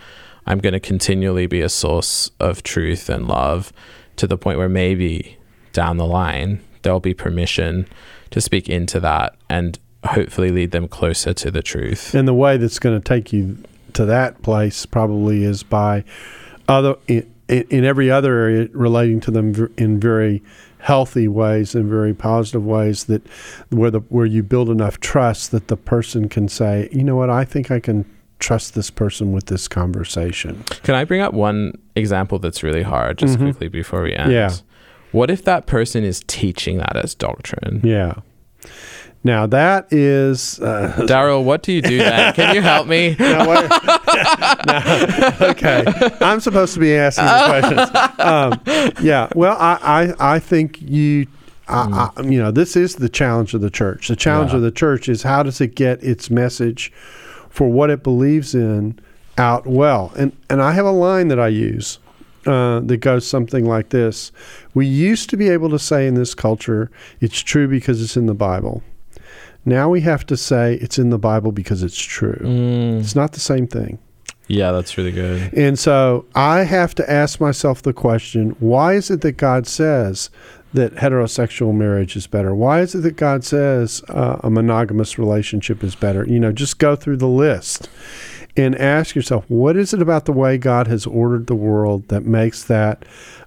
i'm 0.46 0.58
going 0.58 0.72
to 0.72 0.80
continually 0.80 1.46
be 1.46 1.60
a 1.60 1.68
source 1.68 2.30
of 2.40 2.62
truth 2.64 3.08
and 3.08 3.28
love 3.28 3.72
to 4.16 4.26
the 4.26 4.36
point 4.36 4.58
where 4.58 4.68
maybe 4.68 5.36
down 5.72 5.96
the 5.96 6.04
line 6.04 6.60
there'll 6.82 6.98
be 7.00 7.14
permission 7.14 7.86
to 8.30 8.40
speak 8.40 8.68
into 8.68 8.98
that 8.98 9.36
and 9.48 9.78
hopefully 10.06 10.50
lead 10.50 10.70
them 10.72 10.88
closer 10.88 11.32
to 11.32 11.50
the 11.52 11.62
truth 11.62 12.14
And 12.14 12.26
the 12.26 12.34
way 12.34 12.56
that's 12.56 12.78
going 12.80 13.00
to 13.00 13.04
take 13.08 13.32
you 13.32 13.58
to 13.92 14.04
that 14.06 14.42
place 14.42 14.84
probably 14.86 15.44
is 15.44 15.62
by 15.62 16.02
other 16.68 16.96
in, 17.48 17.84
every 17.84 18.10
other 18.10 18.34
area 18.38 18.68
relating 18.72 19.20
to 19.20 19.30
them 19.30 19.72
in 19.76 20.00
very 20.00 20.42
healthy 20.78 21.28
ways 21.28 21.74
and 21.74 21.88
very 21.88 22.12
positive 22.14 22.64
ways 22.64 23.04
that 23.04 23.22
where 23.70 23.90
the 23.90 24.00
where 24.00 24.26
you 24.26 24.42
build 24.42 24.68
enough 24.68 25.00
trust 25.00 25.50
that 25.50 25.68
the 25.68 25.76
person 25.76 26.28
can 26.28 26.48
say, 26.48 26.88
you 26.92 27.02
know 27.02 27.16
what, 27.16 27.30
I 27.30 27.44
think 27.44 27.70
I 27.70 27.80
can 27.80 28.04
trust 28.38 28.74
this 28.74 28.90
person 28.90 29.32
with 29.32 29.46
this 29.46 29.68
conversation. 29.68 30.62
can 30.82 30.94
i 30.94 31.04
bring 31.04 31.20
up 31.20 31.32
one 31.32 31.72
example 31.96 32.38
that's 32.38 32.62
really 32.62 32.82
hard 32.82 33.16
just 33.16 33.34
mm-hmm. 33.34 33.44
quickly 33.44 33.68
before 33.68 34.02
we 34.02 34.12
end 34.12 34.32
Yeah. 34.32 34.52
what 35.12 35.30
if 35.30 35.44
that 35.44 35.66
person 35.66 36.04
is 36.04 36.22
teaching 36.26 36.76
that 36.78 36.96
as 36.96 37.14
doctrine 37.14 37.80
Yeah. 37.82 38.16
Now 39.24 39.46
that 39.46 39.90
is 39.92 40.60
uh, 40.60 41.04
Darrell 41.08 41.44
what 41.44 41.62
do 41.62 41.72
you 41.72 41.80
do 41.82 41.96
then 41.98 42.34
can 42.34 42.54
you 42.54 42.60
help 42.60 42.86
me 42.86 43.16
Now, 43.18 43.48
wait- 43.48 43.70
Now, 44.66 45.32
okay, 45.50 45.84
I'm 46.20 46.40
supposed 46.40 46.74
to 46.74 46.80
be 46.80 46.94
asking 46.94 47.24
the 47.24 47.44
questions. 47.48 48.18
Um, 48.20 48.94
yeah, 49.04 49.28
well, 49.34 49.56
I, 49.58 50.14
I, 50.18 50.34
I 50.36 50.38
think 50.38 50.80
you, 50.80 51.26
I, 51.68 52.10
I, 52.16 52.22
you 52.22 52.38
know, 52.38 52.50
this 52.50 52.76
is 52.76 52.96
the 52.96 53.08
challenge 53.08 53.52
of 53.54 53.60
the 53.60 53.70
church. 53.70 54.08
The 54.08 54.16
challenge 54.16 54.50
Yeah. 54.52 54.56
of 54.56 54.62
the 54.62 54.70
church 54.70 55.08
is 55.08 55.22
how 55.22 55.42
does 55.42 55.60
it 55.60 55.74
get 55.74 56.02
its 56.02 56.30
message 56.30 56.92
for 57.50 57.68
what 57.68 57.90
it 57.90 58.02
believes 58.02 58.54
in 58.54 58.98
out 59.38 59.66
well? 59.66 60.12
And 60.16 60.34
and 60.48 60.62
I 60.62 60.72
have 60.72 60.86
a 60.86 60.90
line 60.92 61.28
that 61.28 61.40
I 61.40 61.48
use. 61.48 61.98
Uh, 62.46 62.80
that 62.80 62.98
goes 62.98 63.26
something 63.26 63.64
like 63.64 63.88
this: 63.88 64.30
We 64.74 64.86
used 64.86 65.30
to 65.30 65.36
be 65.38 65.48
able 65.48 65.70
to 65.70 65.78
say 65.78 66.06
in 66.06 66.12
this 66.14 66.34
culture, 66.34 66.90
"It's 67.20 67.40
true 67.40 67.66
because 67.68 68.02
it's 68.02 68.16
in 68.18 68.26
the 68.26 68.34
Bible." 68.34 68.82
Now 69.64 69.88
we 69.88 70.02
have 70.02 70.26
to 70.26 70.36
say 70.36 70.74
it's 70.74 70.98
in 70.98 71.10
the 71.10 71.18
Bible 71.18 71.52
because 71.52 71.82
it's 71.82 72.00
true. 72.00 72.38
Mm, 72.42 73.00
It's 73.00 73.14
not 73.16 73.32
the 73.32 73.40
same 73.40 73.66
thing. 73.66 73.98
yeah 74.46 74.72
that's 74.72 74.98
really 74.98 75.12
good 75.12 75.52
And 75.54 75.78
so 75.78 76.26
I 76.34 76.64
have 76.64 76.94
to 76.96 77.10
ask 77.10 77.40
myself 77.40 77.80
the 77.82 77.94
question 77.94 78.54
why 78.60 78.92
is 78.94 79.10
it 79.10 79.20
that 79.22 79.38
God 79.38 79.66
says 79.66 80.28
that 80.74 80.94
heterosexual 80.96 81.72
marriage 81.74 82.16
is 82.16 82.26
better? 82.26 82.52
Why 82.54 82.80
is 82.80 82.94
it 82.94 83.02
that 83.02 83.16
God 83.16 83.44
says 83.44 84.02
uh, 84.08 84.38
a 84.42 84.50
monogamous 84.50 85.18
relationship 85.18 85.82
is 85.84 85.94
better? 85.94 86.26
You 86.28 86.40
know, 86.40 86.52
just 86.52 86.78
go 86.78 86.94
through 86.96 87.18
the 87.18 87.28
list 87.28 87.88
and 88.56 88.74
ask 88.76 89.14
yourself 89.16 89.44
what 89.48 89.76
is 89.76 89.94
it 89.94 90.02
about 90.02 90.24
the 90.26 90.32
way 90.32 90.58
God 90.58 90.86
has 90.88 91.06
ordered 91.06 91.46
the 91.46 91.54
world 91.54 92.08
that 92.08 92.24
makes 92.26 92.64
that 92.64 93.04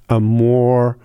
a 0.09 0.19
more 0.19 0.97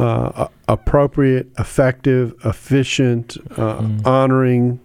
uh, 0.00 0.48
appropriate, 0.68 1.48
effective, 1.58 2.34
efficient, 2.44 3.36
uh, 3.58 3.86
honoring 4.04 4.80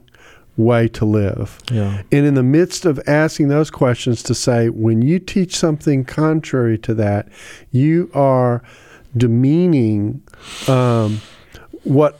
way 0.58 0.88
to 0.88 1.06
live? 1.06 1.60
yeah 1.72 2.02
And 2.12 2.26
in 2.26 2.34
the 2.34 2.44
midst 2.44 2.86
of 2.86 3.00
asking 3.08 3.50
those 3.50 3.70
questions, 3.70 4.24
to 4.24 4.34
say, 4.36 4.70
when 4.70 5.02
you 5.02 5.20
teach 5.20 5.56
something 5.56 6.06
contrary 6.06 6.78
to 6.80 6.94
that, 6.96 7.28
you 7.72 8.10
are 8.14 8.62
demeaning 9.18 10.22
um, 10.68 11.22
what 11.84 12.20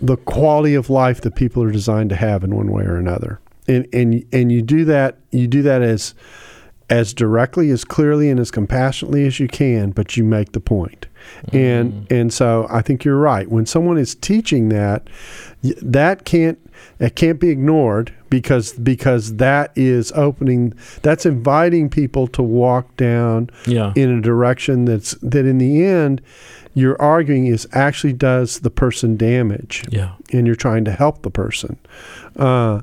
the 0.00 0.16
quality 0.16 0.74
of 0.74 0.90
life 0.90 1.20
that 1.20 1.34
people 1.34 1.62
are 1.62 1.70
designed 1.70 2.10
to 2.10 2.16
have 2.16 2.42
in 2.42 2.54
one 2.54 2.70
way 2.70 2.84
or 2.84 2.96
another. 2.96 3.40
And 3.66 3.86
and 3.92 4.24
and 4.32 4.50
you 4.50 4.62
do 4.62 4.84
that 4.86 5.18
you 5.30 5.46
do 5.46 5.62
that 5.62 5.82
as 5.82 6.14
as 6.90 7.12
directly, 7.12 7.70
as 7.70 7.84
clearly, 7.84 8.30
and 8.30 8.40
as 8.40 8.50
compassionately 8.50 9.26
as 9.26 9.38
you 9.38 9.48
can, 9.48 9.90
but 9.90 10.16
you 10.16 10.24
make 10.24 10.52
the 10.52 10.60
point. 10.60 11.06
And 11.52 12.06
and 12.10 12.32
so 12.32 12.66
I 12.70 12.80
think 12.80 13.04
you're 13.04 13.18
right. 13.18 13.50
When 13.50 13.66
someone 13.66 13.98
is 13.98 14.14
teaching 14.14 14.70
that, 14.70 15.08
that 15.62 16.24
can't 16.24 16.58
it 17.00 17.16
can't 17.16 17.38
be 17.40 17.50
ignored 17.50 18.14
because 18.30 18.72
because 18.72 19.36
that 19.36 19.72
is 19.76 20.12
opening 20.12 20.72
that's 21.02 21.26
inviting 21.26 21.90
people 21.90 22.28
to 22.28 22.42
walk 22.42 22.96
down 22.96 23.50
Yeah. 23.66 23.92
in 23.96 24.16
a 24.16 24.20
direction 24.22 24.84
that's 24.84 25.12
that 25.20 25.44
in 25.44 25.58
the 25.58 25.84
end 25.84 26.22
you're 26.74 27.00
arguing 27.02 27.46
is 27.46 27.66
actually 27.72 28.12
does 28.12 28.60
the 28.60 28.70
person 28.70 29.16
damage 29.16 29.84
Yeah. 29.90 30.12
and 30.32 30.46
you're 30.46 30.54
trying 30.56 30.84
to 30.84 30.92
help 30.92 31.22
the 31.22 31.30
person. 31.30 31.76
Uh, 32.36 32.82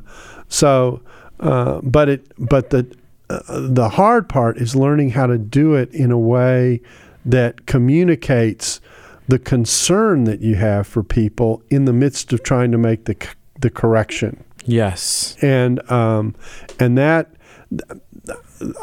so, 0.50 1.00
uh, 1.40 1.80
but 1.82 2.10
it, 2.10 2.26
but 2.38 2.72
the 2.72 2.86
uh, 3.30 3.40
the 3.50 3.90
hard 3.90 4.30
part 4.30 4.58
is 4.58 4.76
learning 4.76 5.12
how 5.12 5.26
to 5.28 5.38
do 5.38 5.74
it 5.76 5.92
in 5.94 6.12
a 6.12 6.20
way 6.20 6.82
that 7.26 7.66
communicates 7.66 8.80
the 9.28 9.40
concern 9.40 10.26
that 10.26 10.42
you 10.42 10.56
have 10.56 10.86
for 10.86 11.02
people 11.04 11.64
in 11.70 11.86
the 11.86 11.94
midst 11.94 12.32
of 12.34 12.44
trying 12.44 12.72
to 12.72 12.78
make 12.78 13.06
the 13.06 13.16
the 13.60 13.70
correction 13.70 14.44
Yes. 14.66 15.36
and 15.42 15.80
um, 15.92 16.36
and 16.80 16.98
that 16.98 17.30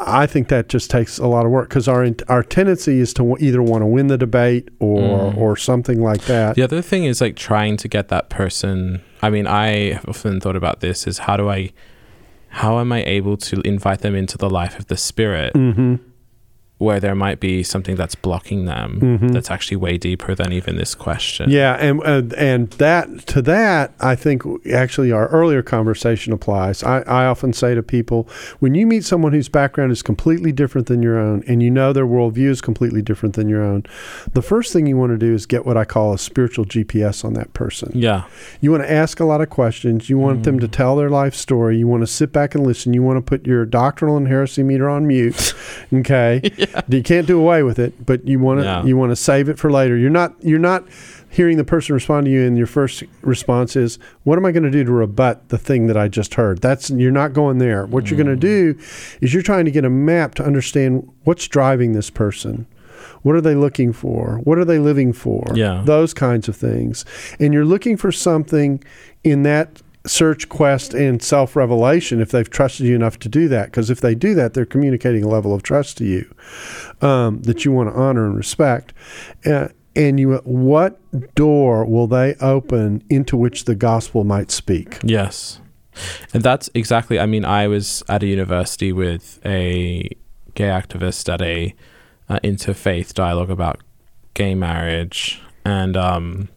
I 0.05 0.27
think 0.27 0.49
that 0.49 0.69
just 0.69 0.91
takes 0.91 1.17
a 1.17 1.25
lot 1.27 1.45
of 1.45 1.51
work 1.51 1.69
because 1.69 1.87
our 1.87 2.07
our 2.29 2.43
tendency 2.43 2.99
is 2.99 3.13
to 3.15 3.37
either 3.39 3.61
want 3.61 3.81
to 3.81 3.85
win 3.87 4.07
the 4.07 4.17
debate 4.17 4.69
or 4.79 5.33
or 5.35 5.57
something 5.57 6.01
like 6.01 6.25
that. 6.25 6.55
The 6.55 6.61
other 6.61 6.81
thing 6.81 7.05
is 7.05 7.21
like 7.21 7.35
trying 7.35 7.77
to 7.77 7.87
get 7.87 8.09
that 8.09 8.29
person. 8.29 9.01
I 9.21 9.29
mean, 9.29 9.47
I 9.47 9.93
have 9.93 10.05
often 10.07 10.39
thought 10.39 10.55
about 10.55 10.79
this: 10.81 11.07
is 11.07 11.19
how 11.19 11.37
do 11.37 11.49
I, 11.49 11.71
how 12.53 12.79
am 12.79 12.91
I 12.91 13.03
able 13.03 13.35
to 13.49 13.61
invite 13.65 14.01
them 14.01 14.15
into 14.15 14.37
the 14.37 14.49
life 14.49 14.77
of 14.79 14.85
the 14.87 14.95
spirit, 14.97 15.53
Mm-hmm. 15.55 15.95
Where 16.83 16.99
there 16.99 17.15
might 17.15 17.39
be 17.39 17.63
something 17.63 17.95
that's 17.95 18.15
blocking 18.15 18.65
them, 18.65 18.99
Mhm. 19.01 19.33
that's 19.33 19.49
actually 19.49 19.77
way 19.77 19.97
deeper 19.97 20.35
than 20.35 20.51
even 20.51 20.75
this 20.75 20.93
question. 20.95 21.49
Yeah, 21.49 21.73
and 21.79 22.01
uh, 22.03 22.21
and 22.37 22.69
that 22.71 23.25
to 23.27 23.41
that, 23.43 23.93
I 23.99 24.15
think 24.15 24.43
actually 24.71 25.11
our 25.11 25.27
earlier 25.29 25.61
conversation 25.61 26.33
applies. 26.33 26.83
I, 26.83 26.99
I 27.01 27.25
often 27.25 27.53
say 27.53 27.73
to 27.75 27.81
people, 27.83 28.27
when 28.59 28.75
you 28.75 28.85
meet 28.85 29.03
someone 29.03 29.33
whose 29.33 29.49
background 29.49 29.91
is 29.91 30.01
completely 30.01 30.51
different 30.51 30.87
than 30.87 31.01
your 31.01 31.17
own, 31.17 31.43
and 31.47 31.63
you 31.63 31.71
know 31.71 31.93
their 31.93 32.05
worldview 32.05 32.49
is 32.49 32.61
completely 32.61 33.01
different 33.01 33.35
than 33.35 33.47
your 33.49 33.63
own, 33.63 33.83
the 34.33 34.41
first 34.41 34.73
thing 34.73 34.85
you 34.87 34.97
want 34.97 35.11
to 35.11 35.17
do 35.17 35.33
is 35.33 35.45
get 35.45 35.65
what 35.65 35.77
I 35.77 35.85
call 35.85 36.13
a 36.13 36.17
spiritual 36.17 36.65
GPS 36.65 37.23
on 37.23 37.33
that 37.33 37.53
person. 37.53 37.91
Yeah. 37.95 38.23
You 38.61 38.71
want 38.71 38.83
to 38.83 38.91
ask 38.91 39.19
a 39.19 39.25
lot 39.25 39.41
of 39.41 39.49
questions. 39.49 40.09
You 40.09 40.17
want 40.17 40.43
them 40.43 40.59
to 40.59 40.67
tell 40.67 40.95
their 40.95 41.09
life 41.09 41.33
story. 41.35 41.77
You 41.77 41.87
want 41.87 42.01
to 42.03 42.07
sit 42.07 42.31
back 42.33 42.55
and 42.55 42.65
listen. 42.65 42.93
You 42.93 43.03
want 43.03 43.17
to 43.17 43.21
put 43.21 43.45
your 43.47 43.65
doctrinal 43.65 44.17
and 44.17 44.27
heresy 44.27 44.63
meter 44.63 44.89
on 44.89 45.07
mute. 45.07 45.53
Okay, 45.93 46.41
you 46.87 47.03
can't 47.03 47.27
do 47.27 47.39
away 47.39 47.63
with 47.63 47.79
it, 47.79 48.05
but 48.05 48.27
you 48.27 48.39
want 48.39 48.59
to 48.59 48.65
Yeah. 48.65 48.83
you 48.83 48.97
want 48.97 49.11
to 49.11 49.15
save 49.15 49.49
it 49.49 49.57
for 49.59 49.71
later. 49.71 49.97
You're 49.97 50.09
not 50.09 50.35
you're 50.41 50.59
not 50.59 50.85
hearing 51.29 51.57
the 51.57 51.63
person 51.63 51.93
respond 51.93 52.25
to 52.25 52.31
you, 52.31 52.45
and 52.45 52.57
your 52.57 52.67
first 52.67 53.03
response 53.21 53.75
is, 53.75 53.99
"What 54.23 54.37
am 54.37 54.45
I 54.45 54.51
going 54.51 54.63
to 54.63 54.71
do 54.71 54.83
to 54.83 54.91
rebut 54.91 55.49
the 55.49 55.57
thing 55.57 55.87
that 55.87 55.97
I 55.97 56.07
just 56.07 56.35
heard?" 56.35 56.61
That's 56.61 56.89
you're 56.89 57.11
not 57.11 57.33
going 57.33 57.57
there. 57.57 57.85
What 57.85 58.09
you're 58.09 58.21
going 58.21 58.39
to 58.39 58.47
mm. 58.47 58.75
do 58.75 58.79
is 59.21 59.33
you're 59.33 59.43
trying 59.43 59.65
to 59.65 59.71
get 59.71 59.85
a 59.85 59.89
map 59.89 60.35
to 60.35 60.43
understand 60.45 61.09
what's 61.23 61.47
driving 61.47 61.93
this 61.93 62.09
person. 62.09 62.67
What 63.21 63.35
are 63.35 63.41
they 63.41 63.55
looking 63.55 63.93
for? 63.93 64.39
What 64.43 64.57
are 64.57 64.65
they 64.65 64.79
living 64.79 65.13
for? 65.13 65.51
Yeah. 65.55 65.81
Those 65.85 66.13
kinds 66.13 66.47
of 66.47 66.55
things. 66.55 67.05
And 67.39 67.53
you're 67.53 67.65
looking 67.65 67.97
for 67.97 68.11
something 68.11 68.83
in 69.23 69.43
that 69.43 69.81
search, 70.05 70.49
quest, 70.49 70.93
and 70.93 71.21
self 71.21 71.55
revelation 71.55 72.21
if 72.21 72.31
they've 72.31 72.49
trusted 72.49 72.85
you 72.85 72.95
enough 72.95 73.19
to 73.19 73.29
do 73.29 73.47
that. 73.49 73.65
Because 73.65 73.89
if 73.89 74.01
they 74.01 74.15
do 74.15 74.33
that, 74.35 74.53
they're 74.53 74.65
communicating 74.65 75.23
a 75.23 75.27
level 75.27 75.53
of 75.53 75.63
trust 75.63 75.97
to 75.99 76.05
you 76.05 76.33
um, 77.01 77.41
that 77.43 77.65
you 77.65 77.71
want 77.71 77.89
to 77.89 77.95
honor 77.95 78.25
and 78.25 78.35
respect. 78.35 78.93
Uh, 79.45 79.69
and 79.95 80.19
you, 80.19 80.37
what 80.43 80.99
door 81.35 81.85
will 81.85 82.07
they 82.07 82.35
open 82.35 83.03
into 83.09 83.37
which 83.37 83.65
the 83.65 83.75
gospel 83.75 84.23
might 84.23 84.49
speak? 84.49 84.99
Yes. 85.03 85.59
And 86.33 86.41
that's 86.41 86.69
exactly, 86.73 87.19
I 87.19 87.27
mean, 87.27 87.45
I 87.45 87.67
was 87.67 88.01
at 88.09 88.23
a 88.23 88.25
university 88.25 88.91
with 88.91 89.39
a 89.45 90.09
gay 90.55 90.67
activist 90.67 91.31
at 91.31 91.41
a 91.41 91.75
uh, 92.27 92.39
interfaith 92.43 93.13
dialogue 93.13 93.51
about 93.51 93.81
gay 94.33 94.55
marriage. 94.55 95.41
And 95.63 95.95
um, 95.95 96.49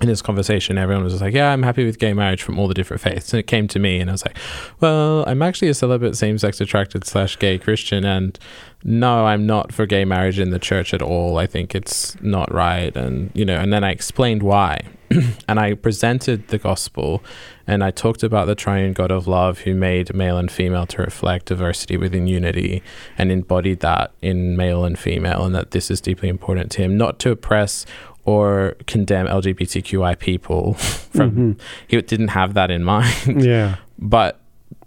in 0.00 0.08
this 0.08 0.22
conversation, 0.22 0.78
everyone 0.78 1.04
was 1.04 1.20
like, 1.20 1.34
Yeah, 1.34 1.52
I'm 1.52 1.62
happy 1.62 1.84
with 1.84 1.98
gay 1.98 2.12
marriage 2.12 2.42
from 2.42 2.58
all 2.58 2.68
the 2.68 2.74
different 2.74 3.02
faiths. 3.02 3.32
And 3.32 3.40
it 3.40 3.46
came 3.46 3.68
to 3.68 3.78
me, 3.78 4.00
and 4.00 4.08
I 4.08 4.12
was 4.12 4.24
like, 4.24 4.36
Well, 4.80 5.24
I'm 5.26 5.42
actually 5.42 5.68
a 5.68 5.74
celibate, 5.74 6.16
same 6.16 6.38
sex 6.38 6.60
attracted 6.60 7.04
slash 7.04 7.38
gay 7.38 7.58
Christian. 7.58 8.04
And 8.04 8.38
no, 8.82 9.26
I'm 9.26 9.46
not 9.46 9.72
for 9.72 9.84
gay 9.84 10.06
marriage 10.06 10.38
in 10.38 10.50
the 10.50 10.58
church 10.58 10.94
at 10.94 11.02
all. 11.02 11.38
I 11.38 11.46
think 11.46 11.74
it's 11.74 12.20
not 12.22 12.52
right. 12.52 12.96
And, 12.96 13.30
you 13.34 13.44
know, 13.44 13.56
and 13.56 13.72
then 13.72 13.84
I 13.84 13.90
explained 13.90 14.42
why. 14.42 14.86
and 15.48 15.58
I 15.58 15.74
presented 15.74 16.48
the 16.48 16.58
gospel 16.58 17.22
and 17.66 17.84
I 17.84 17.90
talked 17.90 18.22
about 18.22 18.46
the 18.46 18.54
triune 18.54 18.92
God 18.92 19.10
of 19.10 19.26
love 19.26 19.60
who 19.60 19.74
made 19.74 20.14
male 20.14 20.38
and 20.38 20.50
female 20.50 20.86
to 20.86 21.02
reflect 21.02 21.46
diversity 21.46 21.96
within 21.96 22.26
unity 22.26 22.82
and 23.18 23.30
embodied 23.30 23.80
that 23.80 24.12
in 24.20 24.56
male 24.56 24.84
and 24.84 24.98
female, 24.98 25.44
and 25.44 25.54
that 25.54 25.70
this 25.70 25.90
is 25.90 26.00
deeply 26.00 26.28
important 26.28 26.72
to 26.72 26.82
him, 26.82 26.96
not 26.96 27.18
to 27.20 27.30
oppress 27.30 27.86
or 28.30 28.76
condemn 28.86 29.26
LGBTQI 29.26 30.18
people 30.18 30.74
from 31.14 31.30
mm-hmm. 31.30 31.52
he 31.88 32.00
didn't 32.00 32.28
have 32.28 32.54
that 32.54 32.70
in 32.70 32.84
mind. 32.84 33.44
Yeah. 33.50 33.76
but 33.98 34.40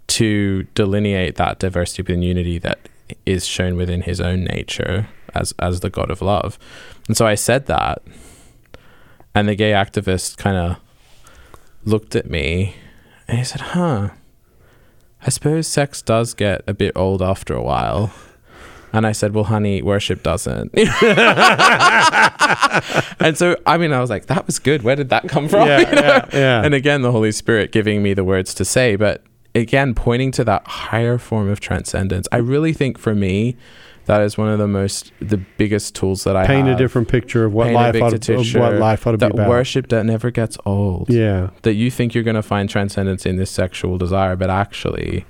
to 0.06 0.64
delineate 0.74 1.36
that 1.36 1.58
diversity 1.58 2.02
within 2.02 2.22
unity 2.22 2.58
that 2.58 2.78
is 3.26 3.46
shown 3.46 3.76
within 3.76 4.02
his 4.02 4.20
own 4.20 4.44
nature 4.44 5.08
as 5.34 5.52
as 5.58 5.80
the 5.80 5.90
god 5.90 6.10
of 6.10 6.22
love. 6.22 6.58
And 7.08 7.16
so 7.16 7.26
i 7.26 7.34
said 7.34 7.66
that 7.66 8.02
and 9.34 9.48
the 9.48 9.54
gay 9.54 9.72
activist 9.72 10.36
kind 10.36 10.56
of 10.56 10.76
looked 11.84 12.14
at 12.14 12.30
me 12.30 12.76
and 13.28 13.38
he 13.38 13.44
said 13.44 13.60
huh 13.60 14.10
i 15.26 15.28
suppose 15.28 15.66
sex 15.66 16.00
does 16.00 16.32
get 16.34 16.62
a 16.66 16.74
bit 16.74 16.92
old 16.96 17.20
after 17.20 17.54
a 17.54 17.62
while 17.62 18.12
and 18.94 19.06
I 19.06 19.12
said, 19.12 19.34
"Well, 19.34 19.44
honey, 19.44 19.82
worship 19.82 20.22
doesn't." 20.22 20.70
and 23.20 23.36
so, 23.36 23.56
I 23.66 23.76
mean, 23.76 23.92
I 23.92 24.00
was 24.00 24.08
like, 24.08 24.26
"That 24.26 24.46
was 24.46 24.58
good. 24.58 24.82
Where 24.82 24.96
did 24.96 25.08
that 25.10 25.28
come 25.28 25.48
from?" 25.48 25.66
Yeah, 25.66 25.78
You 25.90 25.94
know? 25.96 26.02
yeah, 26.02 26.26
yeah. 26.32 26.64
And 26.64 26.74
again, 26.74 27.02
the 27.02 27.12
Holy 27.12 27.32
Spirit 27.32 27.72
giving 27.72 28.02
me 28.02 28.14
the 28.14 28.24
words 28.24 28.54
to 28.54 28.64
say, 28.64 28.96
but 28.96 29.22
again, 29.54 29.94
pointing 29.94 30.30
to 30.32 30.44
that 30.44 30.66
higher 30.66 31.18
form 31.18 31.48
of 31.48 31.60
transcendence. 31.60 32.26
I 32.32 32.36
really 32.38 32.72
think 32.72 32.98
for 32.98 33.14
me, 33.14 33.56
that 34.06 34.20
is 34.20 34.36
one 34.36 34.48
of 34.48 34.58
the 34.58 34.68
most, 34.68 35.12
the 35.20 35.38
biggest 35.38 35.94
tools 35.94 36.24
that 36.24 36.36
I 36.36 36.46
Paint 36.46 36.68
a 36.68 36.76
different 36.76 37.08
picture 37.08 37.44
of 37.44 37.52
what 37.54 37.64
Paint 37.66 37.74
life 37.74 38.02
ought 38.02 38.10
to, 38.10 38.16
of 38.34 38.40
picture 38.42 38.60
what 38.60 38.74
life 38.74 39.06
ought 39.06 39.12
to 39.12 39.18
be 39.18 39.26
that 39.26 39.34
about. 39.34 39.48
worship 39.48 39.88
that 39.88 40.04
never 40.04 40.30
gets 40.30 40.58
old. 40.66 41.08
Yeah. 41.08 41.50
That 41.62 41.74
you 41.74 41.90
think 41.90 42.14
you're 42.14 42.24
going 42.24 42.36
to 42.36 42.42
find 42.42 42.68
transcendence 42.68 43.24
in 43.26 43.36
this 43.36 43.50
sexual 43.50 43.96
desire, 43.96 44.36
but 44.36 44.50
actually, 44.50 45.24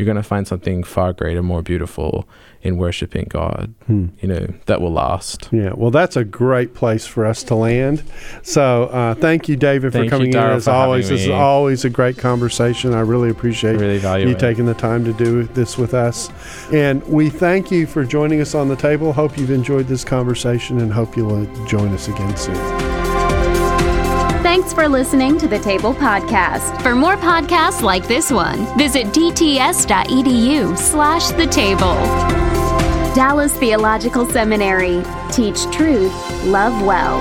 you're 0.00 0.06
going 0.06 0.16
to 0.16 0.22
find 0.22 0.48
something 0.48 0.82
far 0.82 1.12
greater, 1.12 1.42
more 1.42 1.60
beautiful 1.60 2.26
in 2.62 2.78
worshiping 2.78 3.26
God. 3.28 3.74
Hmm. 3.86 4.06
You 4.20 4.28
know 4.28 4.46
that 4.64 4.80
will 4.80 4.92
last. 4.92 5.50
Yeah, 5.52 5.74
well, 5.74 5.90
that's 5.90 6.16
a 6.16 6.24
great 6.24 6.72
place 6.72 7.06
for 7.06 7.26
us 7.26 7.42
to 7.44 7.54
land. 7.54 8.02
So, 8.42 8.84
uh, 8.84 9.14
thank 9.14 9.46
you, 9.46 9.56
David, 9.56 9.92
Thank 9.92 10.00
for 10.00 10.04
you, 10.04 10.10
coming 10.10 10.32
in. 10.32 10.38
As 10.38 10.66
always, 10.66 11.10
this 11.10 11.22
is 11.24 11.30
always 11.30 11.84
a 11.84 11.90
great 11.90 12.16
conversation. 12.16 12.94
I 12.94 13.00
really 13.00 13.28
appreciate 13.28 13.76
I 13.76 13.78
really 13.78 13.98
value 13.98 14.28
you 14.28 14.34
it. 14.34 14.38
taking 14.38 14.64
the 14.64 14.74
time 14.74 15.04
to 15.04 15.12
do 15.12 15.42
this 15.44 15.76
with 15.76 15.92
us. 15.92 16.30
And 16.72 17.06
we 17.06 17.28
thank 17.28 17.70
you 17.70 17.86
for 17.86 18.04
joining 18.04 18.40
us 18.40 18.54
on 18.54 18.68
the 18.68 18.76
table. 18.76 19.12
Hope 19.12 19.36
you've 19.36 19.50
enjoyed 19.50 19.86
this 19.86 20.02
conversation 20.02 20.80
and 20.80 20.90
hope 20.90 21.14
you'll 21.14 21.42
uh, 21.42 21.66
join 21.66 21.92
us 21.92 22.08
again 22.08 22.34
soon. 22.38 22.56
Thanks 24.42 24.72
for 24.72 24.88
listening 24.88 25.38
to 25.38 25.46
the 25.46 25.58
Table 25.58 25.94
Podcast. 25.94 26.69
For 26.82 26.94
more 26.94 27.16
podcasts 27.16 27.82
like 27.82 28.08
this 28.08 28.32
one, 28.32 28.64
visit 28.78 29.08
dts.edu 29.08 30.78
slash 30.78 31.28
the 31.28 31.46
table. 31.46 31.94
Dallas 33.14 33.54
Theological 33.58 34.24
Seminary. 34.24 35.02
Teach 35.30 35.70
truth, 35.70 36.14
love 36.44 36.80
well. 36.86 37.20